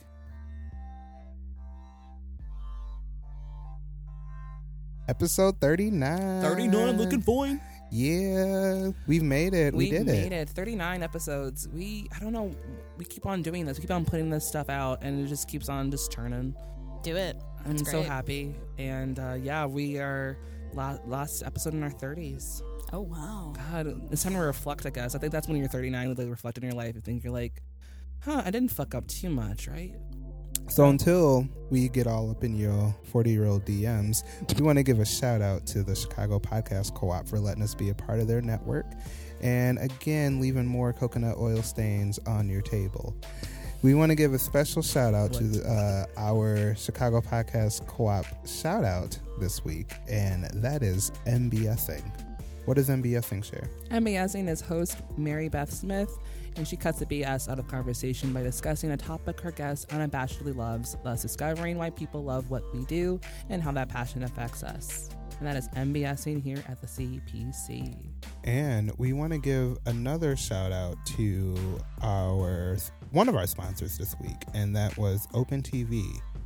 Episode 5.09 5.61
39. 5.61 6.43
39, 6.43 6.97
looking 6.99 7.21
fine. 7.23 7.61
Yeah, 7.93 8.91
we've 9.07 9.23
made 9.23 9.55
it. 9.55 9.73
We, 9.73 9.85
We, 9.85 9.91
did 9.91 10.07
made 10.07 10.33
it. 10.33 10.49
it. 10.49 10.49
39 10.51 11.03
episodes. 11.05 11.69
We 11.73 12.09
I 12.15 12.19
don't 12.19 12.33
know. 12.33 12.55
We 12.99 13.05
keep 13.05 13.27
on 13.27 13.43
doing 13.43 13.65
this. 13.65 13.79
We 13.79 13.83
keep 13.83 13.93
on 13.93 14.05
putting 14.05 14.29
this 14.29 14.45
stuff 14.47 14.69
out, 14.69 15.03
and 15.03 15.25
it 15.25 15.29
just 15.29 15.47
keeps 15.49 15.69
on 15.69 15.91
just 15.93 16.11
turning. 16.11 16.55
Do 17.05 17.15
it. 17.17 17.41
I'm 17.65 17.77
That's 17.77 17.91
so 17.91 18.03
happy. 18.03 18.57
And 18.79 19.19
uh, 19.21 19.35
yeah, 19.41 19.67
we 19.67 19.99
are 19.99 20.37
la- 20.73 20.99
last 21.07 21.45
episode 21.45 21.75
in 21.75 21.83
our 21.85 21.91
30s. 21.91 22.63
Oh 22.93 23.01
wow. 23.03 23.53
God, 23.71 23.87
it's 24.11 24.25
time 24.25 24.33
to 24.35 24.41
reflect. 24.41 24.85
I 24.87 24.91
guess 24.91 25.15
I 25.15 25.19
think 25.19 25.33
that's 25.33 25.47
when 25.47 25.57
you're 25.57 25.69
39. 25.69 26.15
Like 26.17 26.29
reflect 26.29 26.59
on 26.59 26.65
your 26.65 26.73
life. 26.73 26.97
and 26.97 27.05
think 27.05 27.23
you're 27.23 27.33
like, 27.33 27.63
huh, 28.25 28.43
I 28.45 28.51
didn't 28.51 28.71
fuck 28.73 28.97
up 28.97 29.07
too 29.07 29.31
much, 29.31 29.69
right? 29.69 29.95
So 30.69 30.89
until 30.89 31.49
we 31.71 31.89
get 31.89 32.07
all 32.07 32.31
up 32.31 32.45
in 32.45 32.57
your 32.57 32.95
40 33.05 33.31
year 33.31 33.47
old 33.47 33.65
DMs, 33.65 34.25
we 34.59 34.65
want 34.65 34.79
to 34.79 34.83
give 34.83 34.99
a 34.99 35.07
shout 35.07 35.41
out 35.41 35.67
to 35.69 35.83
the 35.83 35.95
Chicago 35.95 36.39
Podcast 36.39 36.95
Co 36.95 37.11
op 37.11 37.27
for 37.27 37.39
letting 37.39 37.63
us 37.63 37.75
be 37.75 37.91
a 37.91 37.95
part 37.95 38.21
of 38.21 38.29
their 38.29 38.43
network. 38.43 38.87
And 39.41 39.79
again, 39.79 40.41
leaving 40.41 40.67
more 40.67 40.93
coconut 40.93 41.37
oil 41.39 41.63
stains 41.63 42.19
on 42.27 42.49
your 42.49 42.63
table. 42.63 43.15
We 43.83 43.95
want 43.95 44.11
to 44.11 44.17
give 44.17 44.33
a 44.35 44.39
special 44.39 44.83
shout 44.83 45.15
out 45.15 45.33
to 45.35 45.63
uh, 45.65 46.07
our 46.17 46.75
Chicago 46.75 47.21
Podcast 47.21 47.87
Co 47.87 48.09
op 48.09 48.27
shout 48.47 48.85
out 48.85 49.19
this 49.39 49.65
week, 49.65 49.93
and 50.09 50.45
that 50.55 50.83
is 50.83 51.13
MBSing. 51.27 52.03
What 52.65 52.79
is 52.79 52.89
MBSing, 52.89 53.45
Cher? 53.45 53.71
MBSing 53.91 54.49
is 54.49 54.61
host 54.61 54.99
Mary 55.17 55.49
Beth 55.49 55.73
Smith, 55.73 56.11
and 56.57 56.67
she 56.67 56.77
cuts 56.77 56.99
the 56.99 57.07
BS 57.07 57.49
out 57.49 57.59
of 57.59 57.69
conversation 57.69 58.33
by 58.33 58.43
discussing 58.43 58.91
a 58.93 58.97
topic 58.97 59.41
her 59.41 59.51
guest 59.53 59.89
unabashedly 59.91 60.57
loves, 60.57 60.97
thus 61.05 61.23
discovering 61.23 61.77
why 61.79 61.91
people 61.91 62.25
love 62.25 62.51
what 62.51 62.63
we 62.75 62.85
do 62.87 63.21
and 63.49 63.63
how 63.63 63.73
that 63.73 63.89
passion 63.89 64.23
affects 64.23 64.63
us. 64.63 65.11
And 65.39 65.47
that 65.47 65.57
is 65.57 65.69
MBSing 65.71 66.43
here 66.43 66.63
at 66.69 66.81
the 66.81 66.87
CPC. 66.87 67.95
And 68.45 68.91
we 68.97 69.13
want 69.13 69.33
to 69.33 69.39
give 69.39 69.77
another 69.87 70.35
shout 70.35 70.73
out 70.73 70.97
to 71.17 71.57
our 72.03 72.79
one 73.11 73.29
of 73.29 73.37
our 73.37 73.47
sponsors 73.47 73.99
this 73.99 74.17
week, 74.21 74.43
and 74.55 74.75
that 74.77 74.97
was 74.97 75.29
Open 75.35 75.63
TV. 75.63 76.05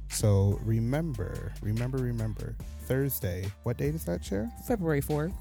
So 0.09 0.59
remember, 0.65 1.53
remember, 1.63 1.99
remember, 1.99 2.57
Thursday. 2.87 3.47
What 3.63 3.77
date 3.77 3.95
is 3.95 4.05
that, 4.07 4.25
Cher? 4.25 4.51
February 4.67 5.01
4th. 5.01 5.35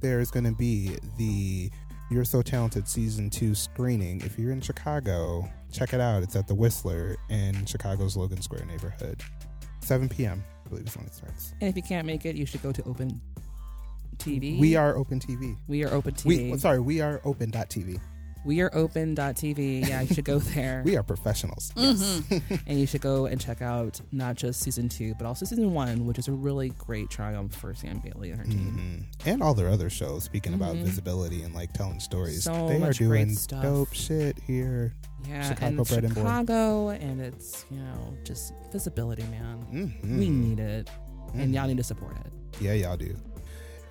There's 0.00 0.30
going 0.30 0.44
to 0.44 0.52
be 0.52 0.96
the 1.16 1.70
You're 2.10 2.24
So 2.24 2.42
Talented 2.42 2.88
season 2.88 3.30
two 3.30 3.54
screening. 3.54 4.20
If 4.22 4.36
you're 4.36 4.50
in 4.50 4.60
Chicago, 4.60 5.48
check 5.70 5.94
it 5.94 6.00
out. 6.00 6.24
It's 6.24 6.34
at 6.34 6.48
the 6.48 6.54
Whistler 6.56 7.16
in 7.28 7.64
Chicago's 7.66 8.16
Logan 8.16 8.42
Square 8.42 8.64
neighborhood. 8.64 9.22
7 9.78 10.08
p.m. 10.08 10.42
I 10.66 10.68
believe 10.70 10.88
is 10.88 10.96
when 10.96 11.06
it 11.06 11.14
starts. 11.14 11.54
And 11.60 11.70
if 11.70 11.76
you 11.76 11.84
can't 11.84 12.08
make 12.08 12.26
it, 12.26 12.34
you 12.34 12.46
should 12.46 12.64
go 12.64 12.72
to 12.72 12.82
Open 12.82 13.20
TV. 14.16 14.58
We 14.58 14.74
are 14.74 14.96
Open 14.96 15.20
TV. 15.20 15.56
We 15.68 15.84
are 15.84 15.94
Open 15.94 16.12
TV. 16.12 16.50
We 16.50 16.58
sorry, 16.58 16.80
we 16.80 17.00
are 17.00 17.20
Open.tv. 17.24 18.00
We 18.44 18.60
are 18.62 18.70
open.tv. 18.74 19.86
Yeah, 19.88 20.00
you 20.00 20.14
should 20.14 20.24
go 20.24 20.38
there. 20.54 20.82
We 20.84 20.96
are 20.96 21.02
professionals. 21.02 21.72
Mm-hmm. 21.76 22.54
and 22.66 22.80
you 22.80 22.86
should 22.86 23.00
go 23.02 23.26
and 23.26 23.40
check 23.40 23.60
out 23.62 24.00
not 24.12 24.36
just 24.36 24.60
season 24.60 24.88
two, 24.88 25.14
but 25.18 25.26
also 25.26 25.44
season 25.44 25.74
one, 25.74 26.06
which 26.06 26.18
is 26.18 26.28
a 26.28 26.32
really 26.32 26.70
great 26.70 27.10
triumph 27.10 27.54
for 27.54 27.74
Sam 27.74 27.98
Bailey 27.98 28.30
and 28.30 28.38
her 28.40 28.46
team. 28.46 29.04
hmm 29.24 29.28
And 29.28 29.42
all 29.42 29.52
their 29.54 29.68
other 29.68 29.90
shows, 29.90 30.24
speaking 30.24 30.54
about 30.54 30.76
Mhm. 30.76 30.84
visibility 30.84 31.42
and 31.42 31.54
like 31.54 31.72
telling 31.74 32.00
stories. 32.00 32.44
So 32.44 32.52
they 32.68 32.76
are 32.76 32.78
much 32.78 32.98
great 32.98 33.08
doing 33.26 33.34
stuff. 33.34 33.62
dope 33.62 33.92
shit 33.92 34.38
here. 34.46 34.94
Yeah, 35.28 35.46
Chicago 35.50 35.66
and 35.66 35.86
Bread. 35.86 36.08
Chicago, 36.08 36.88
and 36.88 37.20
it's 37.20 37.66
you 37.70 37.76
know 37.78 38.14
just 38.24 38.54
visibility, 38.72 39.22
man. 39.24 39.90
hmm 40.02 40.18
We 40.18 40.30
need 40.30 40.58
it, 40.60 40.88
and 41.34 41.50
Mhm. 41.50 41.54
y'all 41.54 41.66
need 41.68 41.76
to 41.76 41.84
support 41.84 42.16
it. 42.16 42.32
Yeah, 42.58 42.72
y'all 42.72 42.96
do. 42.96 43.14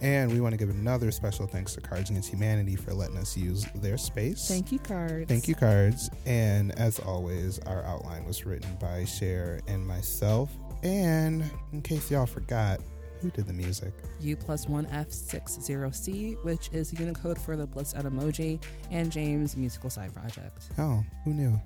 And 0.01 0.31
we 0.31 0.39
want 0.39 0.53
to 0.53 0.57
give 0.57 0.69
another 0.69 1.11
special 1.11 1.45
thanks 1.45 1.75
to 1.75 1.81
Cards 1.81 2.09
Against 2.09 2.29
Humanity 2.29 2.75
for 2.75 2.93
letting 2.93 3.17
us 3.17 3.35
use 3.35 3.65
their 3.75 3.97
space. 3.97 4.47
Thank 4.47 4.71
you, 4.71 4.79
cards. 4.79 5.27
Thank 5.27 5.47
you, 5.47 5.55
Cards. 5.55 6.09
And 6.25 6.71
as 6.79 6.99
always, 6.99 7.59
our 7.59 7.83
outline 7.83 8.25
was 8.25 8.45
written 8.45 8.69
by 8.79 9.03
Cher 9.05 9.59
and 9.67 9.85
myself. 9.85 10.49
And 10.83 11.43
in 11.73 11.81
case 11.81 12.09
y'all 12.09 12.25
forgot, 12.25 12.79
who 13.21 13.29
did 13.31 13.47
the 13.47 13.53
music? 13.53 13.93
U 14.21 14.37
plus 14.37 14.67
one 14.67 14.85
F 14.91 15.11
six 15.11 15.59
zero 15.59 15.91
C, 15.91 16.37
which 16.43 16.69
is 16.71 16.97
Unicode 16.97 17.37
for 17.37 17.57
the 17.57 17.67
Bliss 17.67 17.93
out 17.93 18.05
emoji, 18.05 18.63
and 18.91 19.11
James 19.11 19.57
musical 19.57 19.89
side 19.89 20.13
project. 20.13 20.69
Oh, 20.77 21.03
who 21.25 21.33
knew? 21.33 21.59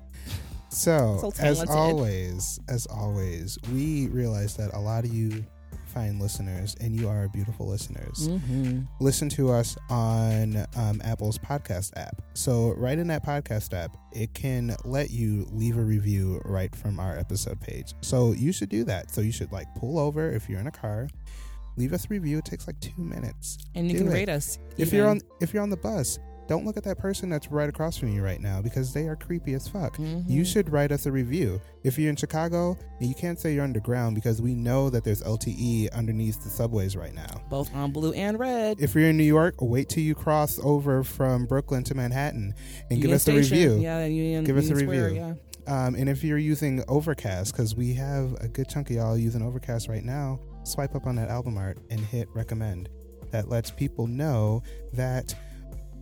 So, 0.70 1.18
So 1.20 1.32
as 1.38 1.62
always, 1.70 2.58
as 2.68 2.86
always, 2.86 3.56
we 3.72 4.08
realize 4.08 4.56
that 4.56 4.74
a 4.74 4.78
lot 4.80 5.04
of 5.04 5.14
you 5.14 5.44
fine 5.94 6.18
listeners, 6.18 6.76
and 6.80 6.94
you 6.98 7.08
are 7.08 7.28
beautiful 7.28 7.66
listeners, 7.68 8.28
Mm-hmm. 8.28 8.80
listen 9.00 9.28
to 9.30 9.50
us 9.52 9.76
on 9.88 10.66
um, 10.76 11.00
Apple's 11.04 11.38
podcast 11.38 11.92
app. 11.96 12.20
So, 12.34 12.72
right 12.76 12.98
in 12.98 13.06
that 13.08 13.24
podcast 13.24 13.72
app, 13.72 13.96
it 14.12 14.34
can 14.34 14.74
let 14.84 15.10
you 15.10 15.46
leave 15.52 15.78
a 15.78 15.82
review 15.82 16.40
right 16.44 16.74
from 16.74 16.98
our 16.98 17.16
episode 17.16 17.60
page. 17.60 17.94
So, 18.00 18.32
you 18.32 18.52
should 18.52 18.68
do 18.68 18.84
that. 18.84 19.10
So, 19.10 19.20
you 19.20 19.32
should 19.32 19.52
like 19.52 19.66
pull 19.76 19.98
over 19.98 20.30
if 20.32 20.48
you're 20.48 20.60
in 20.60 20.66
a 20.66 20.72
car, 20.72 21.08
leave 21.76 21.92
us 21.92 22.04
a 22.06 22.08
review. 22.08 22.38
It 22.38 22.44
takes 22.44 22.66
like 22.66 22.78
two 22.80 23.02
minutes. 23.02 23.58
And 23.74 23.86
you 23.86 23.92
Do 23.92 24.04
can 24.04 24.08
it. 24.08 24.14
rate 24.14 24.28
us 24.28 24.58
If 24.76 24.88
even. 24.88 24.98
you're 24.98 25.08
on 25.08 25.20
if 25.40 25.54
you're 25.54 25.62
on 25.62 25.70
the 25.70 25.76
bus, 25.76 26.18
don't 26.46 26.64
look 26.66 26.76
at 26.76 26.84
that 26.84 26.98
person 26.98 27.30
that's 27.30 27.50
right 27.50 27.68
across 27.68 27.96
from 27.96 28.08
you 28.10 28.22
right 28.22 28.40
now 28.40 28.60
because 28.60 28.92
they 28.92 29.06
are 29.08 29.16
creepy 29.16 29.54
as 29.54 29.66
fuck. 29.66 29.96
Mhm. 29.96 30.28
You 30.28 30.44
should 30.44 30.70
write 30.70 30.92
us 30.92 31.06
a 31.06 31.12
review. 31.12 31.60
If 31.82 31.98
you're 31.98 32.10
in 32.10 32.16
Chicago, 32.16 32.76
and 33.00 33.08
you 33.08 33.14
can't 33.14 33.38
say 33.38 33.54
you're 33.54 33.64
underground 33.64 34.14
because 34.14 34.40
we 34.42 34.54
know 34.54 34.90
that 34.90 35.04
there's 35.04 35.22
LTE 35.22 35.88
underneath 35.92 36.42
the 36.44 36.50
subways 36.50 36.96
right 36.96 37.14
now. 37.14 37.40
both 37.50 37.74
on 37.74 37.92
blue 37.92 38.12
and 38.12 38.38
red. 38.38 38.78
If 38.80 38.94
you're 38.94 39.08
in 39.10 39.16
New 39.16 39.22
York, 39.24 39.54
wait 39.60 39.88
till 39.88 40.02
you 40.02 40.14
cross 40.14 40.58
over 40.62 41.02
from 41.04 41.46
Brooklyn 41.46 41.84
to 41.84 41.94
Manhattan 41.94 42.54
and 42.90 43.00
give 43.00 43.10
Union 43.10 43.14
us 43.16 43.28
a 43.28 43.34
review. 43.34 43.74
Yeah, 43.80 44.04
Union, 44.06 44.44
Give 44.44 44.56
us 44.56 44.64
a 44.64 44.68
Union 44.68 44.86
Square, 44.86 45.04
review. 45.08 45.36
Yeah. 45.66 45.86
Um, 45.86 45.94
and 45.94 46.08
if 46.10 46.22
you're 46.22 46.36
using 46.38 46.82
Overcast, 46.88 47.52
because 47.52 47.74
we 47.74 47.94
have 47.94 48.34
a 48.40 48.48
good 48.48 48.68
chunk 48.68 48.90
of 48.90 48.96
y'all 48.96 49.16
using 49.16 49.40
Overcast 49.42 49.88
right 49.88 50.04
now, 50.04 50.38
swipe 50.64 50.94
up 50.94 51.06
on 51.06 51.16
that 51.16 51.30
album 51.30 51.56
art 51.56 51.78
and 51.90 52.00
hit 52.00 52.28
recommend. 52.34 52.88
That 53.30 53.48
lets 53.48 53.70
people 53.70 54.06
know 54.06 54.62
that 54.92 55.34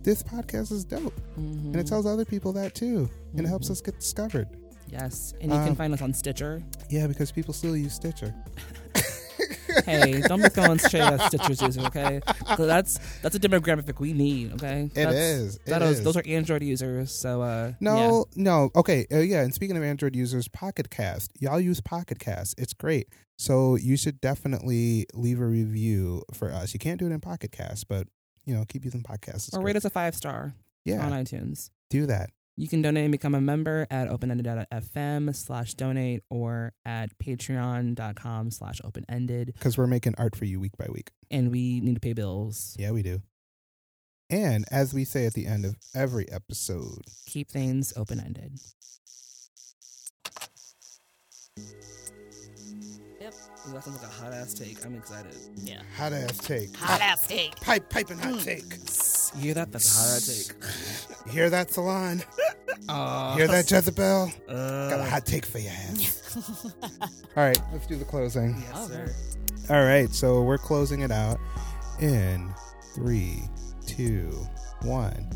this 0.03 0.21
podcast 0.23 0.71
is 0.71 0.83
dope. 0.85 1.13
And 1.37 1.75
it 1.75 1.85
Mhm. 1.85 1.89
tells 1.89 2.05
other 2.05 2.25
people 2.25 2.53
that 2.53 2.75
too. 2.75 3.09
And 3.35 3.41
it 3.45 3.47
helps 3.49 3.67
Mhm. 3.67 3.71
us 3.71 3.81
get 3.81 3.99
discovered. 3.99 4.47
Yes, 4.89 5.33
and 5.41 5.51
you 5.51 5.57
Um, 5.57 5.65
can 5.65 5.75
find 5.75 5.93
us 5.93 6.01
on 6.01 6.13
Stitcher. 6.13 6.61
Yeah, 6.89 7.07
because 7.07 7.31
people 7.31 7.53
still 7.53 7.75
use 7.75 7.93
Stitcher. 7.93 8.33
Hey, 9.85 10.21
don't 10.27 10.41
be 10.41 10.49
throwing 10.49 10.77
shade 10.77 11.01
at 11.01 11.19
Stitcher's 11.29 11.59
users, 11.59 11.83
okay? 11.85 12.21
that's 12.57 12.99
that's 13.23 13.35
a 13.35 13.39
demographic 13.39 13.99
we 13.99 14.13
need, 14.13 14.53
okay? 14.53 14.83
It 14.83 14.93
That's, 14.93 15.15
is. 15.15 15.55
It 15.55 15.65
That 15.65 15.81
is, 15.81 15.97
is. 15.97 16.03
those 16.03 16.15
are 16.15 16.21
Android 16.27 16.61
users, 16.61 17.11
so 17.11 17.41
uh, 17.41 17.73
No, 17.79 18.25
no. 18.35 18.69
Okay. 18.75 19.07
Uh, 19.11 19.17
yeah. 19.19 19.41
And 19.41 19.51
speaking 19.53 19.75
of 19.75 19.81
Android 19.83 20.15
users, 20.15 20.47
Pocket 20.47 20.91
Cast. 20.91 21.31
Y'all 21.39 21.59
use 21.59 21.81
Pocket 21.81 22.19
Cast. 22.19 22.53
It's 22.59 22.73
great. 22.73 23.07
So 23.37 23.75
you 23.75 23.97
should 23.97 24.21
definitely 24.21 25.07
leave 25.15 25.39
a 25.41 25.47
review 25.47 26.21
for 26.33 26.51
us. 26.51 26.73
You 26.75 26.79
can't 26.79 26.99
do 26.99 27.07
it 27.07 27.11
in 27.11 27.19
Pocket 27.19 27.51
Cast, 27.51 27.87
but 27.87 28.07
you 28.45 28.55
know, 28.55 28.65
keep 28.67 28.83
using 28.85 29.03
podcasts. 29.03 29.47
It's 29.47 29.53
or 29.53 29.59
great. 29.59 29.71
rate 29.71 29.75
us 29.77 29.85
a 29.85 29.89
five 29.89 30.15
star 30.15 30.53
yeah, 30.85 31.05
on 31.05 31.11
iTunes. 31.11 31.69
do 31.89 32.05
that. 32.05 32.29
You 32.55 32.67
can 32.67 32.83
donate 32.83 33.05
and 33.05 33.11
become 33.11 33.33
a 33.33 33.41
member 33.41 33.87
at 33.89 34.07
openended.fm 34.09 35.35
slash 35.35 35.73
donate 35.73 36.21
or 36.29 36.73
at 36.85 37.17
patreon.com 37.17 38.51
slash 38.51 38.79
openended. 38.83 39.53
Because 39.55 39.75
we're 39.75 39.87
making 39.87 40.13
art 40.19 40.35
for 40.35 40.45
you 40.45 40.59
week 40.59 40.77
by 40.77 40.85
week. 40.91 41.09
And 41.31 41.49
we 41.49 41.79
need 41.79 41.95
to 41.95 41.99
pay 41.99 42.13
bills. 42.13 42.75
Yeah, 42.77 42.91
we 42.91 43.01
do. 43.01 43.23
And 44.29 44.65
as 44.71 44.93
we 44.93 45.03
say 45.03 45.25
at 45.25 45.33
the 45.33 45.47
end 45.47 45.65
of 45.65 45.75
every 45.95 46.31
episode, 46.31 47.01
Keep 47.25 47.49
things 47.49 47.91
open 47.95 48.19
ended. 48.19 48.59
Yep. 53.65 53.69
Ooh, 53.69 53.73
that 53.73 53.83
sounds 53.83 54.01
like 54.01 54.09
a 54.11 54.13
hot 54.13 54.33
ass 54.33 54.53
take. 54.53 54.85
I'm 54.85 54.95
excited. 54.95 55.35
Yeah. 55.57 55.81
hot 55.97 56.13
ass 56.13 56.37
take. 56.39 56.75
Hot 56.77 57.01
ass 57.01 57.27
take. 57.27 57.55
Pipe, 57.61 57.89
piping 57.89 58.17
hot 58.17 58.33
Mm. 58.33 58.43
take. 58.43 59.35
You 59.35 59.41
hear 59.41 59.53
that? 59.55 59.71
That's 59.71 59.95
a 59.95 59.99
hot 59.99 60.21
take. 60.21 61.25
You 61.25 61.31
hear 61.31 61.49
that, 61.49 61.71
Salon? 61.71 62.23
Uh, 62.89 63.37
Hear 63.37 63.47
that, 63.47 63.69
Jezebel? 63.71 64.29
Got 64.47 64.53
a 64.53 65.03
Uh, 65.03 65.05
hot 65.09 65.25
take 65.25 65.45
for 65.45 65.59
your 65.59 65.71
ass. 65.71 66.33
All 67.37 67.43
right, 67.43 67.57
let's 67.71 67.87
do 67.87 67.95
the 67.95 68.03
closing. 68.03 68.57
yes, 68.59 68.71
Oh, 68.75 68.87
sir. 68.89 69.15
All 69.69 69.85
right, 69.85 70.13
so 70.13 70.41
we're 70.43 70.57
closing 70.57 70.99
it 70.99 71.09
out 71.11 71.39
in 72.01 72.53
three, 72.93 73.43
two, 73.85 74.45
one. 74.81 75.29